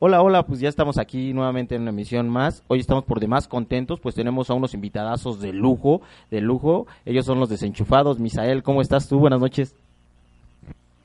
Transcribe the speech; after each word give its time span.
Hola, 0.00 0.22
hola, 0.22 0.46
pues 0.46 0.60
ya 0.60 0.68
estamos 0.68 0.96
aquí 0.96 1.32
nuevamente 1.32 1.74
en 1.74 1.82
una 1.82 1.90
emisión 1.90 2.28
más. 2.28 2.62
Hoy 2.68 2.78
estamos 2.78 3.02
por 3.02 3.18
demás 3.18 3.48
contentos, 3.48 3.98
pues 3.98 4.14
tenemos 4.14 4.48
a 4.48 4.54
unos 4.54 4.72
invitadazos 4.72 5.40
de 5.40 5.52
lujo, 5.52 6.02
de 6.30 6.40
lujo. 6.40 6.86
Ellos 7.04 7.26
son 7.26 7.40
los 7.40 7.48
desenchufados. 7.48 8.20
Misael, 8.20 8.62
¿cómo 8.62 8.80
estás 8.80 9.08
tú? 9.08 9.18
Buenas 9.18 9.40
noches. 9.40 9.74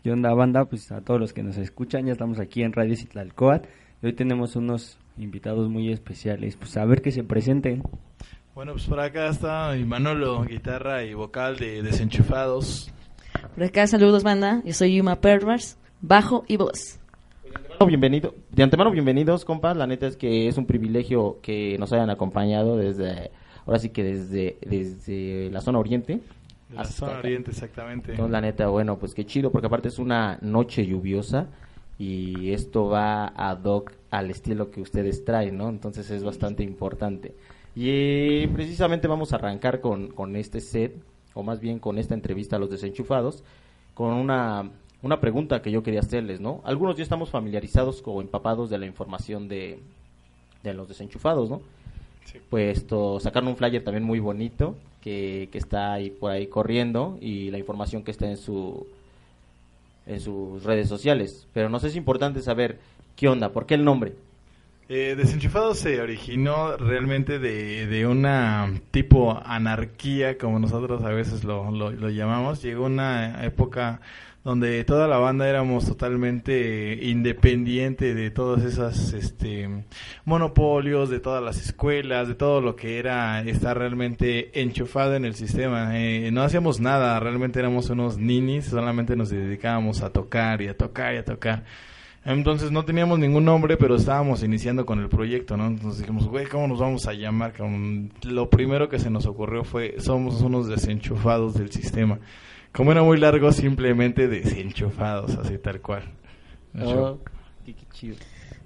¿Qué 0.03 0.11
onda, 0.11 0.31
banda? 0.35 0.65
Pues 0.65 0.91
a 0.91 1.01
todos 1.01 1.19
los 1.19 1.33
que 1.33 1.41
nos 1.41 1.57
escuchan, 1.57 2.05
ya 2.05 2.11
estamos 2.11 2.39
aquí 2.39 2.61
en 2.61 2.71
Radio 2.71 2.95
Citlalcoat. 2.95 3.65
Hoy 4.03 4.13
tenemos 4.13 4.55
unos 4.55 4.99
invitados 5.17 5.69
muy 5.69 5.91
especiales, 5.91 6.55
pues 6.55 6.77
a 6.77 6.85
ver 6.85 7.01
que 7.01 7.11
se 7.11 7.23
presenten. 7.23 7.81
Bueno, 8.53 8.73
pues 8.73 8.85
por 8.85 8.99
acá 8.99 9.29
está 9.29 9.71
mi 9.75 9.85
Manolo, 9.85 10.43
guitarra 10.43 11.03
y 11.03 11.15
vocal 11.15 11.57
de 11.57 11.81
Desenchufados. 11.81 12.93
Por 13.55 13.63
acá, 13.63 13.87
saludos, 13.87 14.21
banda. 14.21 14.61
Yo 14.63 14.73
soy 14.73 14.97
Yuma 14.97 15.15
Pervers, 15.15 15.79
bajo 15.99 16.43
y 16.47 16.57
voz. 16.57 16.99
Bienvenido, 17.79 18.33
de 18.49 18.63
antemano 18.63 18.91
bienvenidos, 18.91 19.43
compas. 19.43 19.75
La 19.75 19.87
neta 19.87 20.07
es 20.07 20.15
que 20.15 20.47
es 20.47 20.57
un 20.57 20.65
privilegio 20.65 21.39
que 21.41 21.77
nos 21.79 21.91
hayan 21.91 22.09
acompañado 22.09 22.77
desde, 22.77 23.31
ahora 23.65 23.77
sí 23.77 23.89
que 23.89 24.03
desde, 24.03 24.57
desde 24.61 25.49
la 25.51 25.59
zona 25.59 25.79
oriente. 25.79 26.21
La 26.73 26.85
zona 26.85 27.19
oriente, 27.19 27.51
exactamente. 27.51 28.11
Entonces, 28.11 28.31
la 28.31 28.41
neta, 28.41 28.67
bueno, 28.67 28.97
pues 28.97 29.13
qué 29.13 29.25
chido, 29.25 29.51
porque 29.51 29.67
aparte 29.67 29.89
es 29.89 29.99
una 29.99 30.39
noche 30.41 30.85
lluviosa 30.85 31.47
y 31.97 32.51
esto 32.51 32.87
va 32.87 33.27
ad 33.27 33.63
hoc 33.65 33.91
al 34.11 34.31
estilo 34.31 34.71
que 34.71 34.81
ustedes 34.81 35.25
traen, 35.25 35.57
¿no? 35.57 35.69
Entonces 35.69 36.09
es 36.09 36.23
bastante 36.23 36.63
importante. 36.63 37.35
Y 37.75 37.89
eh, 37.89 38.49
precisamente 38.53 39.07
vamos 39.07 39.33
a 39.33 39.35
arrancar 39.35 39.81
con, 39.81 40.07
con 40.07 40.35
este 40.35 40.61
set, 40.61 40.95
o 41.33 41.43
más 41.43 41.59
bien 41.59 41.79
con 41.79 41.97
esta 41.97 42.13
entrevista 42.13 42.55
a 42.55 42.59
los 42.59 42.69
desenchufados, 42.69 43.43
con 43.93 44.13
una 44.13 44.71
una 45.03 45.19
pregunta 45.19 45.61
que 45.61 45.69
yo 45.69 45.83
quería 45.83 45.99
hacerles, 45.99 46.39
¿no? 46.39 46.61
Algunos 46.63 46.95
ya 46.95 47.03
estamos 47.03 47.29
familiarizados 47.29 48.01
o 48.05 48.21
empapados 48.21 48.69
de 48.69 48.77
la 48.79 48.85
información 48.85 49.47
de, 49.47 49.79
de 50.63 50.73
los 50.73 50.87
desenchufados, 50.87 51.49
¿no? 51.49 51.61
Sí. 52.25 52.39
Pues 52.49 52.79
esto, 52.79 53.19
sacaron 53.19 53.49
un 53.49 53.57
flyer 53.57 53.83
también 53.83 54.05
muy 54.05 54.19
bonito 54.19 54.77
que, 55.01 55.49
que 55.51 55.57
está 55.57 55.91
ahí 55.91 56.09
por 56.09 56.31
ahí 56.31 56.47
corriendo 56.47 57.17
y 57.19 57.51
la 57.51 57.59
información 57.59 58.03
que 58.03 58.11
está 58.11 58.29
en 58.29 58.37
su 58.37 58.87
en 60.05 60.21
sus 60.21 60.63
redes 60.63 60.87
sociales. 60.87 61.47
Pero 61.53 61.69
nos 61.69 61.83
es 61.83 61.97
importante 61.97 62.41
saber 62.41 62.79
qué 63.17 63.27
onda, 63.27 63.51
por 63.51 63.65
qué 63.65 63.75
el 63.75 63.83
nombre. 63.83 64.13
Eh, 64.89 65.15
Desenchufado 65.17 65.75
se 65.75 66.01
originó 66.01 66.77
realmente 66.77 67.39
de, 67.39 67.87
de, 67.87 68.05
una 68.05 68.73
tipo 68.91 69.41
anarquía, 69.45 70.37
como 70.37 70.59
nosotros 70.59 71.03
a 71.03 71.09
veces 71.09 71.43
lo, 71.43 71.71
lo, 71.71 71.91
lo 71.91 72.09
llamamos. 72.09 72.61
Llegó 72.61 72.85
una 72.85 73.45
época 73.45 74.01
donde 74.43 74.83
toda 74.83 75.07
la 75.07 75.17
banda 75.17 75.47
éramos 75.47 75.85
totalmente 75.85 76.99
independiente 77.01 78.13
de 78.13 78.29
todos 78.29 78.63
esos 78.63 79.13
este, 79.13 79.85
monopolios, 80.25 81.09
de 81.09 81.21
todas 81.21 81.41
las 81.41 81.61
escuelas, 81.61 82.27
de 82.27 82.35
todo 82.35 82.59
lo 82.59 82.75
que 82.75 82.99
era 82.99 83.41
estar 83.41 83.77
realmente 83.77 84.61
enchufado 84.61 85.15
en 85.15 85.23
el 85.23 85.35
sistema. 85.35 85.97
Eh, 85.97 86.29
no 86.31 86.43
hacíamos 86.43 86.81
nada, 86.81 87.19
realmente 87.19 87.59
éramos 87.59 87.89
unos 87.89 88.17
ninis, 88.17 88.65
solamente 88.65 89.15
nos 89.15 89.29
dedicábamos 89.29 90.01
a 90.01 90.09
tocar 90.09 90.61
y 90.61 90.67
a 90.67 90.75
tocar 90.75 91.15
y 91.15 91.17
a 91.17 91.25
tocar. 91.25 91.63
Entonces 92.25 92.71
no 92.71 92.85
teníamos 92.85 93.19
ningún 93.19 93.43
nombre, 93.43 93.75
pero 93.75 93.95
estábamos 93.95 94.43
iniciando 94.43 94.85
con 94.85 94.99
el 94.99 95.09
proyecto, 95.09 95.57
¿no? 95.57 95.67
Entonces 95.67 96.01
dijimos, 96.01 96.27
güey, 96.27 96.45
¿cómo 96.47 96.67
nos 96.67 96.79
vamos 96.79 97.05
a 97.07 97.13
llamar? 97.13 97.53
Lo 98.23 98.49
primero 98.49 98.87
que 98.87 98.99
se 98.99 99.09
nos 99.09 99.25
ocurrió 99.25 99.65
fue, 99.65 99.95
somos 99.99 100.41
unos 100.41 100.67
desenchufados 100.67 101.53
del 101.53 101.71
sistema. 101.71 102.19
Como 102.73 102.91
era 102.91 103.03
muy 103.03 103.17
largo, 103.17 103.51
simplemente 103.51 104.27
desenchufados, 104.27 105.35
así 105.37 105.57
tal 105.59 105.79
cual. 105.79 106.03
Oh, 106.81 107.19
qué, 107.65 107.73
qué 107.73 107.85
chido. 107.93 108.15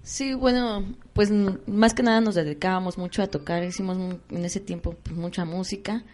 Sí, 0.01 0.33
bueno, 0.33 0.85
pues 1.11 1.29
más 1.67 1.93
que 1.93 2.03
nada 2.03 2.21
nos 2.21 2.35
dedicábamos 2.35 2.97
mucho 2.97 3.21
a 3.21 3.27
tocar, 3.27 3.65
hicimos 3.65 3.97
en 4.29 4.45
ese 4.45 4.61
tiempo 4.61 4.95
pues, 5.03 5.17
mucha 5.17 5.43
música 5.43 6.05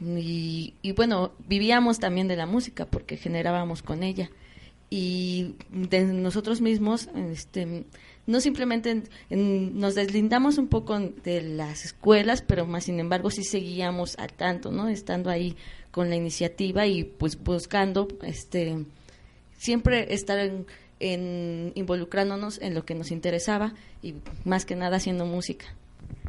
y, 0.00 0.72
y, 0.80 0.92
bueno, 0.92 1.32
vivíamos 1.46 1.98
también 1.98 2.26
de 2.26 2.36
la 2.36 2.46
música 2.46 2.86
porque 2.86 3.18
generábamos 3.18 3.82
con 3.82 4.02
ella 4.02 4.30
y 4.88 5.56
de 5.70 6.04
nosotros 6.04 6.62
mismos, 6.62 7.08
este, 7.30 7.84
no 8.26 8.40
simplemente 8.40 8.90
en, 8.90 9.08
en, 9.28 9.78
nos 9.78 9.94
deslindamos 9.94 10.56
un 10.56 10.68
poco 10.68 10.98
de 10.98 11.42
las 11.42 11.84
escuelas, 11.84 12.40
pero 12.40 12.64
más 12.64 12.84
sin 12.84 12.98
embargo 12.98 13.30
sí 13.30 13.44
seguíamos 13.44 14.16
al 14.18 14.32
tanto, 14.32 14.72
¿no? 14.72 14.88
Estando 14.88 15.28
ahí 15.28 15.54
con 15.94 16.10
la 16.10 16.16
iniciativa 16.16 16.88
y 16.88 17.04
pues 17.04 17.40
buscando 17.40 18.08
este 18.22 18.84
siempre 19.56 20.12
estar 20.12 20.40
en, 20.98 21.72
involucrándonos 21.76 22.60
en 22.60 22.74
lo 22.74 22.84
que 22.84 22.96
nos 22.96 23.12
interesaba 23.12 23.74
y 24.02 24.16
más 24.44 24.64
que 24.64 24.74
nada 24.74 24.96
haciendo 24.96 25.24
música. 25.24 25.66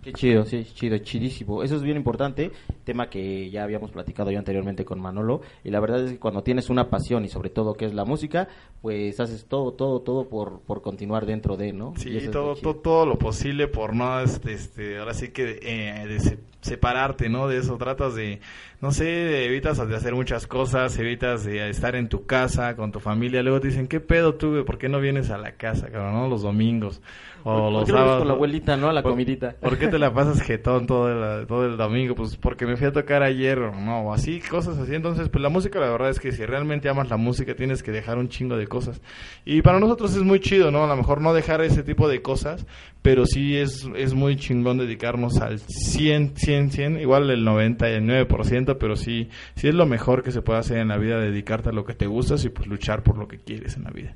Qué 0.06 0.14
chido, 0.14 0.46
sí, 0.46 0.64
chido, 0.76 1.00
chidísimo. 1.00 1.64
Eso 1.64 1.76
es 1.76 1.82
bien 1.82 1.98
importante, 1.98 2.52
tema 2.84 3.10
que 3.10 3.50
ya 3.50 3.64
habíamos 3.64 3.90
platicado 3.90 4.30
yo 4.30 4.38
anteriormente 4.38 4.86
con 4.86 5.02
Manolo, 5.02 5.42
y 5.64 5.72
la 5.72 5.80
verdad 5.80 6.06
es 6.06 6.12
que 6.12 6.20
cuando 6.20 6.44
tienes 6.44 6.70
una 6.70 6.92
pasión 6.92 7.26
y 7.26 7.28
sobre 7.28 7.50
todo 7.50 7.74
que 7.74 7.86
es 7.86 7.94
la 7.96 8.06
música, 8.06 8.48
pues 8.84 9.20
haces 9.20 9.46
todo, 9.46 9.74
todo, 9.74 10.02
todo 10.02 10.30
por, 10.30 10.62
por 10.62 10.84
continuar 10.84 11.26
dentro 11.26 11.58
de, 11.58 11.74
¿no? 11.74 11.96
Sí, 11.98 12.20
todo, 12.32 12.56
todo, 12.56 12.76
todo, 12.76 13.06
lo 13.08 13.18
posible 13.18 13.68
por 13.68 13.96
no, 13.96 14.20
este, 14.20 14.54
este 14.54 15.00
ahora 15.00 15.16
sí 15.16 15.30
que 15.30 15.58
eh, 15.64 16.08
de 16.08 16.38
separarte, 16.62 17.28
¿no? 17.28 17.48
De 17.48 17.58
eso, 17.58 17.76
tratas 17.78 18.14
de, 18.14 18.42
no 18.82 18.92
sé, 18.92 19.46
evitas 19.46 19.88
de 19.88 19.96
hacer 19.96 20.14
muchas 20.14 20.46
cosas, 20.46 21.00
evitas 21.00 21.46
de 21.46 21.68
estar 21.68 21.96
en 21.96 22.10
tu 22.10 22.28
casa 22.28 22.76
con 22.76 22.92
tu 22.92 23.00
familia, 23.00 23.42
luego 23.42 23.60
te 23.60 23.70
dicen, 23.70 23.88
¿qué 23.88 24.00
pedo 24.00 24.36
tú, 24.36 24.64
¿Por 24.66 24.78
qué 24.78 24.88
no 24.88 25.00
vienes 25.00 25.32
a 25.32 25.40
la 25.40 25.54
casa, 25.54 25.90
cabrón, 25.90 26.14
no? 26.14 26.28
Los 26.28 26.44
domingos. 26.44 27.02
O 27.48 27.70
los 27.70 27.88
sábados. 27.88 28.18
con 28.18 28.28
la 28.28 28.34
abuelita, 28.34 28.76
¿no? 28.76 28.90
A 28.90 28.94
la 28.94 29.04
¿Por, 29.04 29.12
comidita. 29.12 29.56
¿Por 29.62 29.78
qué 29.78 29.88
te 29.88 30.00
la 30.00 30.12
pasas 30.16 30.42
jetón 30.42 30.88
todo 30.88 31.10
el, 31.12 31.46
todo 31.46 31.66
el 31.68 31.78
domingo? 31.78 32.16
Pues 32.16 32.38
porque 32.38 32.66
me 32.66 32.76
fui 32.76 32.88
a 32.88 32.92
tocar 32.92 33.22
ayer, 33.22 33.60
¿no? 33.60 34.12
Así, 34.12 34.42
cosas 34.42 34.80
así. 34.80 34.96
Entonces, 34.96 35.30
pues 35.30 35.44
la 35.44 35.50
música, 35.50 35.80
la 35.80 35.92
verdad 35.92 36.10
es 36.10 36.20
que 36.20 36.32
si 36.32 36.44
realmente 36.44 36.90
amas 36.90 37.08
la 37.08 37.18
música, 37.18 37.56
tienes 37.56 37.84
que 37.84 37.92
dejar 37.92 38.18
un 38.18 38.30
chingo 38.30 38.58
de 38.58 38.66
cosas. 38.66 39.00
Y 39.46 39.62
para 39.62 39.80
nosotros 39.80 40.16
es 40.16 40.24
muy 40.24 40.40
chido, 40.40 40.72
¿no? 40.72 40.86
A 40.86 40.88
lo 40.88 40.96
mejor 40.96 41.22
no 41.22 41.36
dejar 41.36 41.62
ese 41.62 41.84
tipo 41.84 42.08
de 42.08 42.24
cosas, 42.24 42.66
pero 43.04 43.28
sí 43.28 43.56
es, 43.56 43.88
es 43.96 44.16
muy 44.16 44.38
chingón 44.38 44.80
dedicarnos 44.80 45.40
al 45.40 45.60
100, 45.60 46.38
100, 46.38 46.72
100, 46.72 47.00
igual 47.00 47.30
el 47.30 47.46
99%, 47.46 48.78
pero 48.80 48.96
sí, 48.96 49.30
sí 49.54 49.68
es 49.68 49.76
lo 49.76 49.86
mejor 49.86 50.24
que 50.24 50.32
se 50.32 50.42
puede 50.42 50.58
hacer 50.58 50.80
en 50.80 50.88
la 50.88 50.98
vida, 50.98 51.20
dedicarte 51.20 51.70
a 51.70 51.74
lo 51.74 51.86
que 51.86 51.94
te 51.94 52.08
gustas 52.08 52.44
y 52.44 52.50
pues 52.50 52.68
luchar 52.68 53.04
por 53.04 53.20
lo 53.20 53.28
que 53.28 53.38
quieres 53.38 53.78
en 53.78 53.84
la 53.84 53.92
vida. 53.92 54.16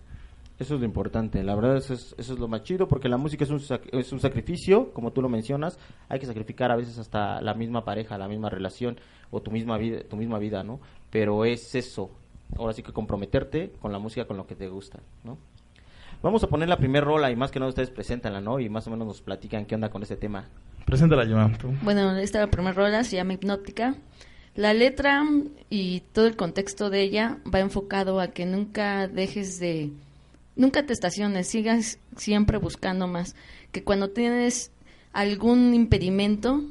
Eso 0.59 0.75
es 0.75 0.81
lo 0.81 0.85
importante, 0.85 1.41
la 1.41 1.55
verdad 1.55 1.77
eso 1.77 1.93
es, 1.93 2.13
eso 2.17 2.33
es 2.33 2.39
lo 2.39 2.49
más 2.49 2.63
chido 2.63 2.89
porque 2.89 3.07
la 3.07 3.15
música 3.15 3.45
es 3.45 3.49
un, 3.49 3.61
es 3.93 4.11
un 4.11 4.19
sacrificio, 4.19 4.91
como 4.91 5.13
tú 5.13 5.21
lo 5.21 5.29
mencionas, 5.29 5.79
hay 6.09 6.19
que 6.19 6.25
sacrificar 6.25 6.69
a 6.69 6.75
veces 6.75 6.97
hasta 6.97 7.41
la 7.41 7.53
misma 7.53 7.85
pareja, 7.85 8.17
la 8.17 8.27
misma 8.27 8.49
relación 8.49 8.99
o 9.31 9.41
tu 9.41 9.51
misma 9.51 9.77
vida, 9.77 10.01
tu 10.03 10.17
misma 10.17 10.37
vida, 10.37 10.61
¿no? 10.63 10.81
Pero 11.09 11.45
es 11.45 11.75
eso, 11.75 12.11
ahora 12.57 12.73
sí 12.73 12.83
que 12.83 12.91
comprometerte 12.91 13.71
con 13.81 13.93
la 13.93 13.99
música, 13.99 14.27
con 14.27 14.35
lo 14.35 14.45
que 14.45 14.55
te 14.55 14.67
gusta, 14.67 14.99
¿no? 15.23 15.37
Vamos 16.21 16.43
a 16.43 16.47
poner 16.47 16.67
la 16.67 16.77
primera 16.77 17.05
rola 17.05 17.31
y 17.31 17.37
más 17.37 17.51
que 17.51 17.59
nada 17.59 17.69
ustedes 17.69 17.91
preséntanla, 17.91 18.41
¿no? 18.41 18.59
Y 18.59 18.67
más 18.67 18.85
o 18.87 18.91
menos 18.91 19.07
nos 19.07 19.21
platican 19.21 19.65
qué 19.65 19.75
onda 19.75 19.89
con 19.89 20.03
ese 20.03 20.17
tema. 20.17 20.49
Preséntala, 20.85 21.25
Joan. 21.25 21.57
Bueno, 21.81 22.17
esta 22.17 22.45
primera 22.47 22.73
rola 22.73 23.05
se 23.05 23.15
llama 23.15 23.33
Hipnótica. 23.33 23.95
La 24.55 24.73
letra 24.73 25.23
y 25.69 26.01
todo 26.11 26.27
el 26.27 26.35
contexto 26.35 26.89
de 26.89 27.01
ella 27.01 27.37
va 27.53 27.61
enfocado 27.61 28.19
a 28.19 28.29
que 28.29 28.45
nunca 28.45 29.07
dejes 29.07 29.61
de 29.61 29.93
nunca 30.59 30.85
te 30.85 30.93
estaciones, 30.93 31.47
sigas 31.47 31.99
siempre 32.17 32.57
buscando 32.57 33.07
más. 33.07 33.35
Que 33.71 33.83
cuando 33.83 34.09
tienes 34.09 34.71
algún 35.13 35.73
impedimento, 35.73 36.63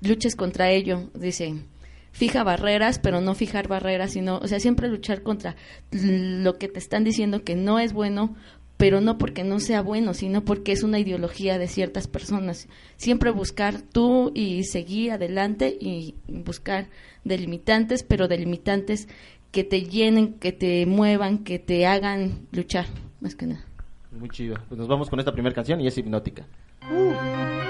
luches 0.00 0.36
contra 0.36 0.70
ello. 0.70 1.10
Dice, 1.14 1.56
fija 2.12 2.44
barreras, 2.44 2.98
pero 3.00 3.20
no 3.20 3.34
fijar 3.34 3.68
barreras, 3.68 4.12
sino, 4.12 4.38
o 4.38 4.46
sea, 4.46 4.60
siempre 4.60 4.88
luchar 4.88 5.22
contra 5.22 5.56
lo 5.90 6.56
que 6.56 6.68
te 6.68 6.78
están 6.78 7.04
diciendo 7.04 7.42
que 7.42 7.56
no 7.56 7.80
es 7.80 7.92
bueno, 7.92 8.36
pero 8.76 9.00
no 9.00 9.18
porque 9.18 9.44
no 9.44 9.58
sea 9.58 9.82
bueno, 9.82 10.14
sino 10.14 10.42
porque 10.42 10.72
es 10.72 10.84
una 10.84 11.00
ideología 11.00 11.58
de 11.58 11.68
ciertas 11.68 12.06
personas. 12.06 12.68
Siempre 12.96 13.30
buscar 13.30 13.82
tú 13.82 14.30
y 14.34 14.64
seguir 14.64 15.12
adelante 15.12 15.76
y 15.78 16.14
buscar 16.28 16.88
delimitantes, 17.24 18.04
pero 18.04 18.28
delimitantes 18.28 19.08
que 19.50 19.64
te 19.64 19.82
llenen, 19.82 20.34
que 20.34 20.52
te 20.52 20.86
muevan, 20.86 21.38
que 21.38 21.58
te 21.58 21.86
hagan 21.86 22.46
luchar, 22.52 22.86
más 23.20 23.34
que 23.34 23.46
nada. 23.46 23.64
Muy 24.12 24.28
chido. 24.28 24.56
Pues 24.68 24.78
nos 24.78 24.88
vamos 24.88 25.08
con 25.08 25.18
esta 25.18 25.32
primera 25.32 25.54
canción 25.54 25.80
y 25.80 25.86
es 25.86 25.96
hipnótica. 25.96 26.46
Uh. 26.90 27.69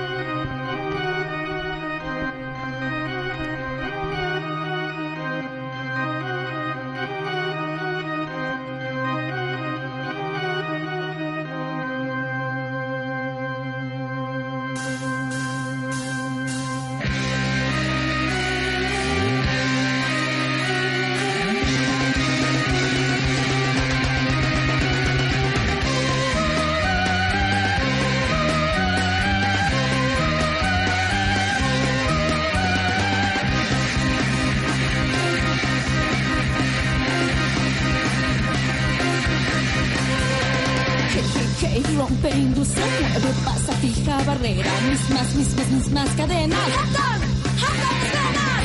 Hey, 41.67 41.83
rompe 41.97 42.31
industria, 42.31 42.87
mueve, 42.87 43.33
pasa, 43.45 43.73
fija 43.75 44.23
barrera, 44.25 44.73
mismas, 44.89 45.35
mismas, 45.35 45.71
mismas 45.71 46.09
cadenas. 46.17 46.59
¡Hatton! 46.59 47.21
¡Hatton, 47.61 47.95
mis 48.01 48.13
venas! 48.17 48.65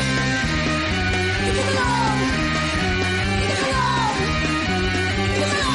¡Dímelo! 1.46 1.90
¡Dímelo! 3.42 3.86
¡Dímelo! 5.36 5.74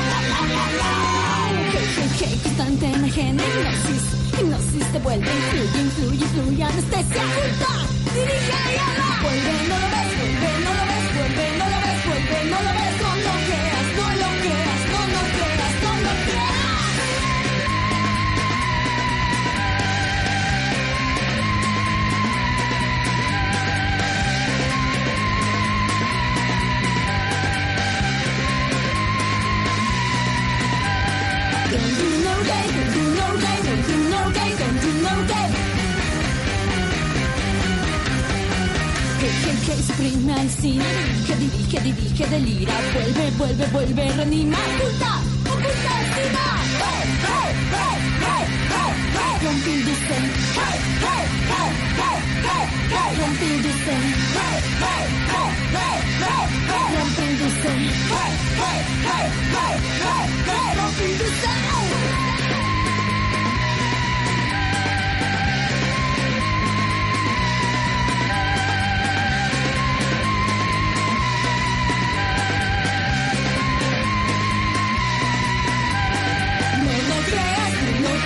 Constante 2.43 2.87
emergente, 2.87 3.43
hipnosis, 3.45 4.05
hipnosis 4.39 4.87
te 4.93 4.99
vuelve, 4.99 5.31
influye, 5.31 5.81
influye, 5.83 6.25
influye, 6.25 6.65
anestesia, 6.65 7.23
culpa, 7.23 7.73
dirige 8.15 8.59
y 8.75 8.79
habla. 8.79 9.09
Vuelve, 9.23 9.53
no 9.69 9.77
lo 9.79 9.87
ves, 9.95 10.11
vuelve, 10.19 10.51
no 10.65 10.71
lo 10.79 10.85
ves, 10.91 11.07
vuelve, 11.17 11.45
no 11.59 11.65
lo 11.71 11.79
ves, 11.85 12.01
vuelve, 12.07 12.39
no 12.51 12.59
lo 12.61 12.73
ves, 12.79 13.00
Hey, 39.71 39.83
suprime 39.85 40.33
al 40.33 40.51
cine, 40.51 40.85
dirige, 40.85 41.37
dirige, 41.37 41.81
dirige, 41.81 42.27
delira, 42.27 42.73
vuelve, 42.93 43.31
vuelve, 43.39 43.67
vuelve, 43.71 44.03
reanima, 44.17 44.59
oculta, 44.59 45.23
oculta 45.47 45.93
encima. 46.01 46.45
Hey, 46.83 47.07
hey, 47.31 47.51
hey, 47.71 47.95
hey, 48.27 48.45
hey, 48.75 48.93
hey, 49.15 49.35
rompiéndose. 49.47 50.19
Hey, 50.59 50.77
hey, 51.07 51.23
hey, 51.55 51.71
hey, 52.03 52.19
hey, 52.49 52.65
hey, 52.91 53.11
rompiéndose. 53.21 53.95
Hey, 54.35 54.59
hey, 54.83 55.07
hey, 55.31 55.55
hey, 55.79 55.99
hey, 56.19 56.45
hey, 56.67 56.89
rompiéndose. 56.99 57.73
Hey, 58.11 58.33
hey, 58.59 58.81
hey, 59.07 59.27
hey, 59.55 59.75
hey, 60.03 60.25
hey, 60.51 60.69
rompiéndose. 60.81 61.51
No 61.71 61.90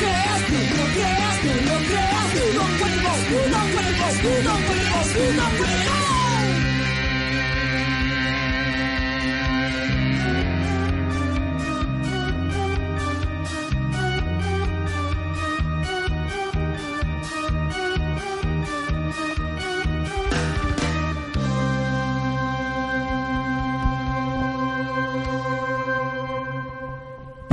no 0.04 0.84
creas, 0.94 1.44
no 1.44 1.76
creas, 1.86 2.28
no 2.54 2.66
creas, 2.78 3.20
no 3.30 3.30
tú 3.30 3.38
no 3.50 3.62
tú 4.22 4.32
no 4.44 4.54
tú 5.12 5.32
no 5.34 5.56
puedes. 5.58 6.03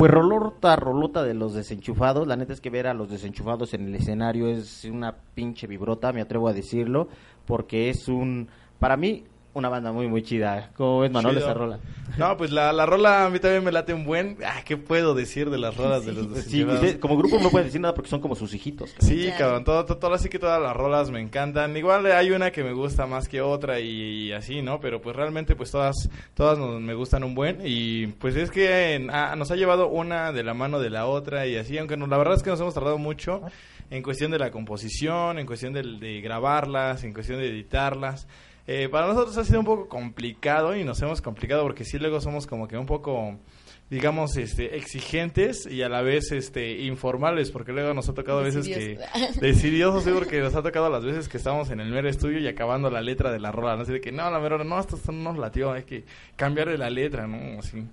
Pues 0.02 0.10
rolota, 0.10 0.74
rolota 0.74 1.22
de 1.22 1.32
los 1.32 1.54
desenchufados. 1.54 2.26
La 2.26 2.34
neta 2.34 2.52
es 2.52 2.60
que 2.60 2.70
ver 2.70 2.88
a 2.88 2.92
los 2.92 3.08
desenchufados 3.08 3.72
en 3.72 3.86
el 3.86 3.94
escenario 3.94 4.48
es 4.48 4.84
una 4.84 5.14
pinche 5.14 5.68
vibrota, 5.68 6.12
me 6.12 6.20
atrevo 6.20 6.48
a 6.48 6.52
decirlo, 6.52 7.06
porque 7.46 7.88
es 7.88 8.08
un, 8.08 8.48
para 8.80 8.96
mí, 8.96 9.22
una 9.54 9.68
banda 9.68 9.92
muy, 9.92 10.08
muy 10.08 10.22
chida. 10.22 10.70
¿Cómo 10.76 11.00
ves, 11.00 11.10
Manuel, 11.12 11.36
Chido. 11.36 11.46
esa 11.46 11.54
rola? 11.58 11.78
No, 12.16 12.36
pues 12.36 12.50
la, 12.50 12.72
la 12.72 12.86
rola 12.86 13.26
a 13.26 13.30
mí 13.30 13.38
también 13.38 13.62
me 13.64 13.72
late 13.72 13.92
un 13.94 14.04
buen. 14.04 14.36
Ah, 14.46 14.62
¿qué 14.64 14.76
puedo 14.76 15.14
decir 15.14 15.50
de 15.50 15.58
las 15.58 15.76
rolas 15.76 16.04
de 16.06 16.12
los 16.12 16.24
Sí, 16.26 16.32
desenchufados? 16.34 16.82
usted, 16.82 17.00
como 17.00 17.16
grupo 17.16 17.38
no 17.38 17.50
pueden 17.50 17.68
decir 17.68 17.80
nada 17.80 17.94
porque 17.94 18.10
son 18.10 18.20
como 18.20 18.34
sus 18.34 18.52
hijitos. 18.54 18.94
Sí, 18.98 19.24
Claro. 19.26 19.38
cabrón, 19.38 19.64
todo, 19.64 19.84
todo, 19.84 19.98
todo- 19.98 20.14
así 20.14 20.28
que 20.28 20.38
todas 20.38 20.60
las 20.60 20.74
rolas 20.76 21.10
me 21.10 21.20
encantan. 21.20 21.76
Igual 21.76 22.06
hay 22.06 22.30
una 22.30 22.50
que 22.50 22.62
me 22.64 22.72
gusta 22.72 23.06
más 23.06 23.28
que 23.28 23.40
otra 23.42 23.78
y, 23.80 24.32
así, 24.32 24.62
¿no? 24.62 24.80
Pero 24.80 25.00
pues 25.02 25.14
realmente 25.16 25.54
pues 25.54 25.70
todas 25.70 26.08
todas 26.34 26.58
nos- 26.58 26.80
me 26.80 26.94
gustan 26.94 27.22
un 27.24 27.34
buen 27.34 27.58
y 27.64 28.06
pues 28.06 28.36
es 28.36 28.50
que 28.50 28.94
en- 28.94 29.10
ah, 29.10 29.34
nos 29.36 29.50
ha 29.50 29.56
llevado 29.56 29.88
una 29.88 30.32
de 30.32 30.42
la 30.44 30.54
mano 30.54 30.80
de 30.80 30.90
la 30.90 31.06
otra 31.06 31.46
y 31.46 31.56
así, 31.56 31.76
aunque 31.78 31.96
no- 31.96 32.06
la 32.06 32.16
verdad 32.18 32.34
es 32.36 32.42
que 32.42 32.50
nos 32.50 32.60
hemos 32.60 32.74
tardado 32.74 32.98
mucho 32.98 33.42
en 33.90 34.02
cuestión 34.02 34.30
de 34.30 34.38
la 34.38 34.50
composición, 34.50 35.38
en 35.38 35.46
cuestión 35.46 35.72
del- 35.74 36.00
de, 36.00 36.20
grabarlas, 36.22 37.04
en 37.04 37.12
cuestión 37.12 37.38
de 37.38 37.48
editarlas. 37.48 38.26
Eh, 38.66 38.88
para 38.88 39.08
nosotros 39.08 39.36
ha 39.38 39.44
sido 39.44 39.58
un 39.58 39.66
poco 39.66 39.88
complicado 39.88 40.76
y 40.76 40.84
nos 40.84 41.02
hemos 41.02 41.20
complicado 41.20 41.62
porque 41.62 41.84
sí 41.84 41.98
luego 41.98 42.20
somos 42.20 42.46
como 42.46 42.68
que 42.68 42.76
un 42.78 42.86
poco 42.86 43.36
digamos 43.90 44.36
este 44.36 44.76
exigentes 44.76 45.66
y 45.66 45.82
a 45.82 45.88
la 45.88 46.00
vez 46.00 46.30
este 46.30 46.80
informales 46.82 47.50
porque 47.50 47.72
luego 47.72 47.92
nos 47.92 48.08
ha 48.08 48.14
tocado 48.14 48.38
a 48.38 48.42
veces 48.42 48.66
que 48.68 48.98
Decidiosos. 49.40 50.04
sí 50.04 50.10
porque 50.14 50.40
nos 50.40 50.54
ha 50.54 50.62
tocado 50.62 50.88
las 50.90 51.04
veces 51.04 51.28
que 51.28 51.38
estamos 51.38 51.70
en 51.70 51.80
el 51.80 51.90
mero 51.90 52.08
estudio 52.08 52.38
y 52.38 52.46
acabando 52.46 52.88
la 52.88 53.02
letra 53.02 53.32
de 53.32 53.40
la 53.40 53.50
rola 53.50 53.76
no 53.76 53.82
así 53.82 53.92
de 53.92 54.00
que 54.00 54.12
no 54.12 54.30
la 54.30 54.38
mera 54.38 54.62
no 54.62 54.78
esto 54.78 54.96
no 55.08 55.32
nos 55.32 55.38
latió 55.38 55.72
hay 55.72 55.82
que 55.82 56.04
cambiarle 56.36 56.78
la 56.78 56.88
letra 56.88 57.26
no 57.26 57.58
así. 57.58 57.84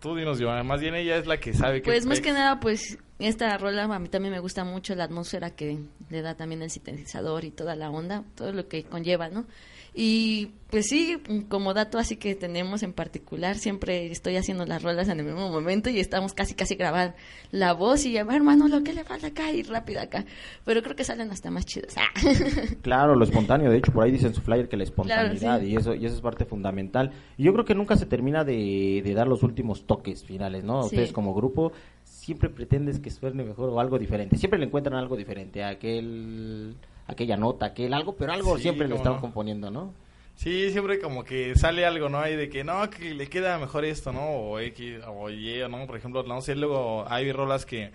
Tú 0.00 0.16
dinos 0.16 0.38
Giovanna 0.38 0.64
más 0.64 0.80
bien 0.80 0.94
ella 0.94 1.18
es 1.18 1.26
la 1.26 1.38
que 1.38 1.52
sabe 1.52 1.82
que 1.82 1.90
Pues 1.90 2.06
más 2.06 2.20
que 2.20 2.32
nada, 2.32 2.58
pues 2.60 2.98
esta 3.20 3.56
rola 3.58 3.84
a 3.84 3.98
mí 3.98 4.08
también 4.08 4.32
me 4.32 4.40
gusta 4.40 4.64
mucho 4.64 4.94
la 4.94 5.04
atmósfera 5.04 5.50
que 5.50 5.78
le 6.08 6.22
da 6.22 6.34
también 6.34 6.62
el 6.62 6.70
sintetizador 6.70 7.44
y 7.44 7.50
toda 7.50 7.76
la 7.76 7.90
onda, 7.90 8.24
todo 8.34 8.52
lo 8.52 8.68
que 8.68 8.84
conlleva, 8.84 9.28
¿no? 9.28 9.46
Y 9.92 10.52
pues 10.70 10.86
sí, 10.88 11.20
como 11.48 11.74
dato 11.74 11.98
así 11.98 12.16
que 12.16 12.36
tenemos 12.36 12.84
en 12.84 12.92
particular, 12.92 13.56
siempre 13.56 14.06
estoy 14.06 14.36
haciendo 14.36 14.64
las 14.64 14.84
rolas 14.84 15.08
en 15.08 15.18
el 15.18 15.26
mismo 15.26 15.50
momento 15.50 15.90
y 15.90 15.98
estamos 15.98 16.32
casi 16.32 16.54
casi 16.54 16.76
grabar 16.76 17.16
la 17.50 17.72
voz 17.72 18.06
y 18.06 18.16
a 18.16 18.22
ver, 18.22 18.36
hermano, 18.36 18.68
lo 18.68 18.84
que 18.84 18.92
le 18.94 19.02
falta 19.02 19.28
acá 19.28 19.50
y 19.50 19.64
rápido 19.64 20.00
acá. 20.00 20.24
Pero 20.64 20.82
creo 20.82 20.94
que 20.94 21.02
salen 21.02 21.30
hasta 21.32 21.50
más 21.50 21.66
chidas. 21.66 21.94
Claro, 22.82 23.14
lo 23.14 23.24
espontáneo, 23.24 23.70
de 23.70 23.78
hecho, 23.78 23.92
por 23.92 24.04
ahí 24.04 24.12
dice 24.12 24.28
en 24.28 24.34
su 24.34 24.40
flyer 24.42 24.68
que 24.68 24.76
la 24.76 24.84
espontaneidad 24.84 25.38
Claro, 25.40 25.64
sí. 25.64 25.70
y 25.70 25.76
eso 25.76 25.94
y 25.94 26.06
eso 26.06 26.14
es 26.14 26.20
parte 26.20 26.44
fundamental. 26.44 27.10
Y 27.36 27.44
yo 27.44 27.52
creo 27.52 27.64
que 27.64 27.74
nunca 27.74 27.96
se 27.96 28.06
termina 28.06 28.44
de, 28.44 29.02
de 29.04 29.14
dar 29.14 29.26
los 29.26 29.42
últimos 29.42 29.86
toques 29.86 30.24
finales, 30.24 30.64
¿no? 30.64 30.82
Sí. 30.82 30.94
Ustedes 30.94 31.12
como 31.12 31.34
grupo 31.34 31.72
siempre 32.20 32.50
pretendes 32.50 32.98
que 33.00 33.10
suene 33.10 33.42
mejor 33.44 33.70
o 33.70 33.80
algo 33.80 33.98
diferente. 33.98 34.36
Siempre 34.36 34.58
le 34.58 34.66
encuentran 34.66 34.96
algo 34.96 35.16
diferente, 35.16 35.64
aquel 35.64 36.74
aquella 37.06 37.36
nota, 37.36 37.66
aquel 37.66 37.92
algo, 37.94 38.14
pero 38.14 38.32
algo 38.32 38.56
Sí, 38.56 38.62
siempre 38.62 38.86
le 38.86 38.94
están 38.96 39.14
no. 39.14 39.20
componiendo, 39.20 39.70
¿no? 39.70 39.92
Sí, 40.36 40.70
siempre 40.70 41.00
como 41.00 41.24
que 41.24 41.54
sale 41.54 41.84
algo, 41.84 42.08
¿no? 42.08 42.18
Hay 42.20 42.36
de 42.36 42.48
que 42.48 42.62
no, 42.62 42.88
que 42.88 43.14
le 43.14 43.28
queda 43.28 43.58
mejor 43.58 43.84
esto, 43.84 44.12
¿no? 44.12 44.26
O 44.30 44.58
X, 44.58 45.00
o 45.08 45.28
Y, 45.30 45.60
¿no? 45.68 45.86
Por 45.86 45.96
ejemplo, 45.96 46.22
no 46.22 46.40
sé, 46.40 46.54
luego 46.54 47.04
hay 47.08 47.32
rolas 47.32 47.66
que 47.66 47.90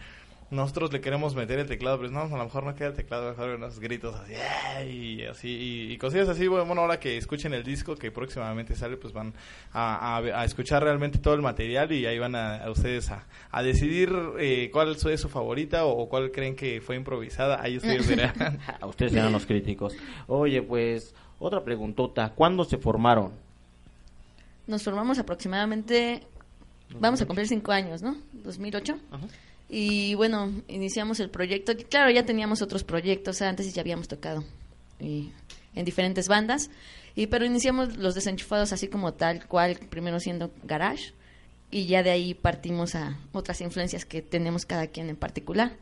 nosotros 0.51 0.93
le 0.93 1.01
queremos 1.01 1.33
meter 1.35 1.57
el 1.59 1.65
teclado, 1.67 1.97
pero 1.99 2.11
no, 2.11 2.21
a 2.21 2.27
lo 2.37 2.43
mejor 2.43 2.63
no 2.63 2.75
queda 2.75 2.89
el 2.89 2.93
teclado, 2.93 3.29
mejor 3.31 3.49
unos 3.55 3.79
gritos 3.79 4.15
así, 4.15 4.33
y 4.87 5.23
así, 5.23 5.49
y, 5.49 5.91
y 5.93 5.97
cosillas 5.97 6.29
así. 6.29 6.47
Bueno, 6.47 6.79
ahora 6.79 6.99
que 6.99 7.17
escuchen 7.17 7.53
el 7.53 7.63
disco 7.63 7.95
que 7.95 8.11
próximamente 8.11 8.75
sale, 8.75 8.95
pues 8.97 9.11
van 9.11 9.33
a, 9.73 10.17
a- 10.17 10.41
a 10.41 10.45
escuchar 10.45 10.83
realmente 10.83 11.17
todo 11.17 11.33
el 11.33 11.41
material 11.41 11.91
y 11.91 12.05
ahí 12.05 12.19
van 12.19 12.35
a, 12.35 12.57
a 12.63 12.69
ustedes 12.69 13.09
a, 13.09 13.25
a 13.51 13.63
decidir 13.63 14.13
eh, 14.39 14.69
cuál 14.71 14.95
es 14.95 15.19
su 15.19 15.29
favorita 15.29 15.85
o, 15.85 16.07
cuál 16.09 16.31
creen 16.31 16.55
que 16.55 16.79
fue 16.79 16.95
improvisada. 16.95 17.61
Ahí 17.61 17.77
ustedes 17.77 18.07
verán. 18.15 18.59
A 18.79 18.85
ustedes 18.85 19.13
serán 19.13 19.31
los 19.31 19.45
críticos. 19.45 19.95
Oye, 20.27 20.61
pues 20.61 21.15
otra 21.39 21.63
preguntota, 21.63 22.33
¿cuándo 22.35 22.63
se 22.65 22.77
formaron? 22.77 23.31
Nos 24.67 24.83
formamos 24.83 25.19
aproximadamente, 25.19 26.21
vamos 26.99 27.21
a 27.21 27.25
cumplir 27.25 27.47
cinco 27.47 27.71
años, 27.71 28.01
¿no? 28.01 28.15
2008. 28.33 28.97
Y 29.69 30.13
bueno, 30.15 30.51
iniciamos 30.67 31.19
el 31.19 31.29
proyecto. 31.29 31.73
Claro, 31.89 32.11
ya 32.11 32.25
teníamos 32.25 32.61
otros 32.61 32.83
proyectos 32.83 33.41
antes 33.41 33.67
y 33.67 33.71
ya 33.71 33.81
habíamos 33.81 34.07
tocado 34.07 34.43
y 34.99 35.31
en 35.73 35.85
diferentes 35.85 36.27
bandas. 36.27 36.69
Y 37.15 37.27
pero 37.27 37.45
iniciamos 37.45 37.97
los 37.97 38.15
desenchufados 38.15 38.73
así 38.73 38.87
como 38.87 39.13
tal 39.13 39.47
cual, 39.47 39.77
primero 39.89 40.19
siendo 40.19 40.51
garage 40.63 41.13
y 41.71 41.85
ya 41.85 42.03
de 42.03 42.11
ahí 42.11 42.33
partimos 42.33 42.95
a 42.95 43.17
otras 43.31 43.61
influencias 43.61 44.05
que 44.05 44.21
tenemos 44.21 44.65
cada 44.65 44.87
quien 44.87 45.09
en 45.09 45.15
particular. 45.15 45.73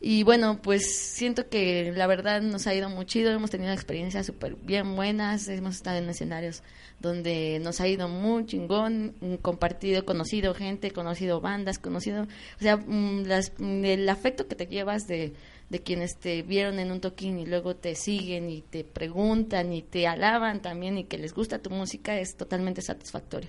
Y 0.00 0.22
bueno, 0.22 0.60
pues 0.60 0.96
siento 1.14 1.48
que 1.48 1.92
la 1.96 2.06
verdad 2.06 2.42
nos 2.42 2.66
ha 2.66 2.74
ido 2.74 2.90
muy 2.90 3.06
chido, 3.06 3.32
hemos 3.32 3.50
tenido 3.50 3.72
experiencias 3.72 4.26
súper 4.26 4.54
bien 4.56 4.96
buenas, 4.96 5.48
hemos 5.48 5.76
estado 5.76 5.96
en 5.98 6.08
escenarios 6.10 6.62
donde 7.00 7.58
nos 7.62 7.80
ha 7.80 7.88
ido 7.88 8.08
muy 8.08 8.44
chingón, 8.44 9.14
mm, 9.20 9.34
compartido, 9.36 10.04
conocido 10.04 10.54
gente, 10.54 10.90
conocido 10.90 11.40
bandas, 11.40 11.78
conocido, 11.78 12.24
o 12.24 12.60
sea, 12.62 12.76
mm, 12.76 13.24
las, 13.26 13.52
mm, 13.58 13.84
el 13.84 14.08
afecto 14.08 14.46
que 14.46 14.54
te 14.56 14.66
llevas 14.66 15.06
de, 15.06 15.32
de 15.70 15.80
quienes 15.80 16.18
te 16.18 16.42
vieron 16.42 16.78
en 16.78 16.92
un 16.92 17.00
toquín 17.00 17.38
y 17.38 17.46
luego 17.46 17.74
te 17.74 17.94
siguen 17.94 18.50
y 18.50 18.60
te 18.60 18.84
preguntan 18.84 19.72
y 19.72 19.80
te 19.82 20.06
alaban 20.06 20.60
también 20.60 20.98
y 20.98 21.04
que 21.04 21.16
les 21.16 21.32
gusta 21.32 21.60
tu 21.60 21.70
música 21.70 22.18
es 22.20 22.36
totalmente 22.36 22.82
satisfactorio. 22.82 23.48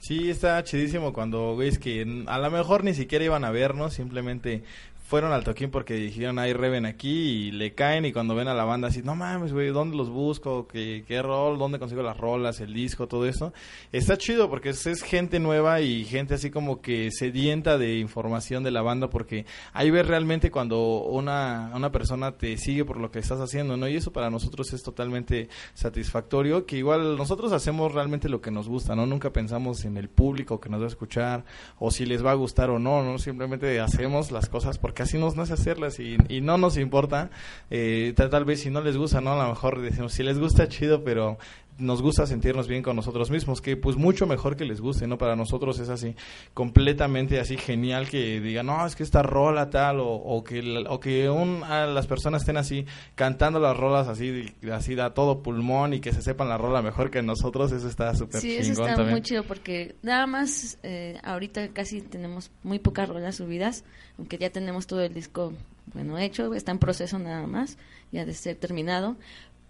Sí, 0.00 0.28
está 0.30 0.62
chidísimo 0.64 1.12
cuando 1.12 1.56
ves 1.56 1.78
que 1.78 2.00
n- 2.02 2.24
a 2.28 2.38
lo 2.38 2.50
mejor 2.50 2.82
ni 2.82 2.94
siquiera 2.94 3.24
iban 3.24 3.44
a 3.44 3.50
vernos, 3.52 3.94
simplemente 3.94 4.62
fueron 5.08 5.32
al 5.32 5.42
toquín 5.42 5.70
porque 5.70 5.94
dijeron, 5.94 6.38
hay 6.38 6.52
Reven 6.52 6.84
aquí 6.84 7.08
y 7.08 7.50
le 7.50 7.72
caen 7.72 8.04
y 8.04 8.12
cuando 8.12 8.34
ven 8.34 8.46
a 8.46 8.52
la 8.52 8.64
banda 8.64 8.88
así, 8.88 9.00
no 9.02 9.16
mames, 9.16 9.54
güey, 9.54 9.68
¿dónde 9.68 9.96
los 9.96 10.10
busco? 10.10 10.68
¿Qué, 10.68 11.02
¿Qué 11.08 11.22
rol? 11.22 11.58
¿Dónde 11.58 11.78
consigo 11.78 12.02
las 12.02 12.18
rolas, 12.18 12.60
el 12.60 12.74
disco, 12.74 13.08
todo 13.08 13.24
eso? 13.24 13.54
Está 13.90 14.18
chido 14.18 14.50
porque 14.50 14.68
es, 14.68 14.86
es 14.86 15.02
gente 15.02 15.40
nueva 15.40 15.80
y 15.80 16.04
gente 16.04 16.34
así 16.34 16.50
como 16.50 16.82
que 16.82 17.10
sedienta 17.10 17.78
de 17.78 17.98
información 17.98 18.64
de 18.64 18.70
la 18.70 18.82
banda 18.82 19.08
porque 19.08 19.46
ahí 19.72 19.90
ves 19.90 20.06
realmente 20.06 20.50
cuando 20.50 20.98
una, 21.04 21.70
una 21.74 21.90
persona 21.90 22.32
te 22.32 22.58
sigue 22.58 22.84
por 22.84 22.98
lo 22.98 23.10
que 23.10 23.18
estás 23.18 23.40
haciendo, 23.40 23.78
¿no? 23.78 23.88
Y 23.88 23.96
eso 23.96 24.12
para 24.12 24.28
nosotros 24.28 24.74
es 24.74 24.82
totalmente 24.82 25.48
satisfactorio, 25.72 26.66
que 26.66 26.76
igual 26.76 27.16
nosotros 27.16 27.52
hacemos 27.52 27.94
realmente 27.94 28.28
lo 28.28 28.42
que 28.42 28.50
nos 28.50 28.68
gusta, 28.68 28.94
¿no? 28.94 29.06
Nunca 29.06 29.32
pensamos 29.32 29.86
en 29.86 29.96
el 29.96 30.10
público 30.10 30.60
que 30.60 30.68
nos 30.68 30.82
va 30.82 30.84
a 30.84 30.88
escuchar 30.88 31.46
o 31.78 31.90
si 31.90 32.04
les 32.04 32.22
va 32.22 32.32
a 32.32 32.34
gustar 32.34 32.68
o 32.68 32.78
no, 32.78 33.02
¿no? 33.02 33.16
Simplemente 33.16 33.80
hacemos 33.80 34.30
las 34.30 34.50
cosas 34.50 34.76
porque 34.76 34.97
así 35.02 35.18
nos 35.18 35.36
nace 35.36 35.54
hacerlas 35.54 36.00
y, 36.00 36.16
y 36.28 36.40
no 36.40 36.58
nos 36.58 36.76
importa, 36.76 37.30
eh, 37.70 38.12
tal, 38.16 38.30
tal 38.30 38.44
vez 38.44 38.60
si 38.60 38.70
no 38.70 38.80
les 38.80 38.96
gusta, 38.96 39.20
¿no? 39.20 39.32
A 39.32 39.44
lo 39.44 39.50
mejor 39.50 39.80
decimos, 39.80 40.12
si 40.12 40.22
les 40.22 40.38
gusta, 40.38 40.68
chido, 40.68 41.04
pero 41.04 41.38
nos 41.78 42.02
gusta 42.02 42.26
sentirnos 42.26 42.66
bien 42.66 42.82
con 42.82 42.96
nosotros 42.96 43.30
mismos, 43.30 43.60
que 43.60 43.76
pues 43.76 43.96
mucho 43.96 44.26
mejor 44.26 44.56
que 44.56 44.64
les 44.64 44.80
guste, 44.80 45.06
¿no? 45.06 45.16
Para 45.16 45.36
nosotros 45.36 45.78
es 45.78 45.88
así, 45.88 46.14
completamente 46.52 47.38
así 47.38 47.56
genial 47.56 48.08
que 48.08 48.40
digan, 48.40 48.66
no, 48.66 48.84
es 48.86 48.96
que 48.96 49.04
esta 49.04 49.22
rola 49.22 49.70
tal, 49.70 50.00
o, 50.00 50.08
o 50.08 50.42
que, 50.42 50.84
o 50.88 51.00
que 51.00 51.30
un, 51.30 51.62
a 51.64 51.86
las 51.86 52.06
personas 52.06 52.42
estén 52.42 52.56
así 52.56 52.84
cantando 53.14 53.60
las 53.60 53.76
rolas 53.76 54.08
así, 54.08 54.54
así 54.72 54.94
da 54.94 55.14
todo 55.14 55.42
pulmón 55.42 55.94
y 55.94 56.00
que 56.00 56.12
se 56.12 56.22
sepan 56.22 56.48
la 56.48 56.58
rola 56.58 56.82
mejor 56.82 57.10
que 57.10 57.22
nosotros, 57.22 57.72
eso 57.72 57.88
está 57.88 58.14
súper 58.14 58.40
Sí, 58.40 58.56
eso 58.56 58.72
está 58.72 58.94
también. 58.96 59.10
muy 59.10 59.22
chido 59.22 59.44
porque 59.44 59.94
nada 60.02 60.26
más 60.26 60.78
eh, 60.82 61.18
ahorita 61.22 61.68
casi 61.68 62.00
tenemos 62.02 62.50
muy 62.62 62.78
pocas 62.78 63.08
rolas 63.08 63.36
subidas, 63.36 63.84
aunque 64.18 64.36
ya 64.38 64.50
tenemos 64.50 64.86
todo 64.86 65.02
el 65.02 65.14
disco 65.14 65.52
bueno 65.94 66.18
hecho, 66.18 66.54
está 66.54 66.72
en 66.72 66.78
proceso 66.78 67.18
nada 67.18 67.46
más, 67.46 67.78
ya 68.12 68.24
de 68.24 68.34
ser 68.34 68.56
terminado. 68.56 69.16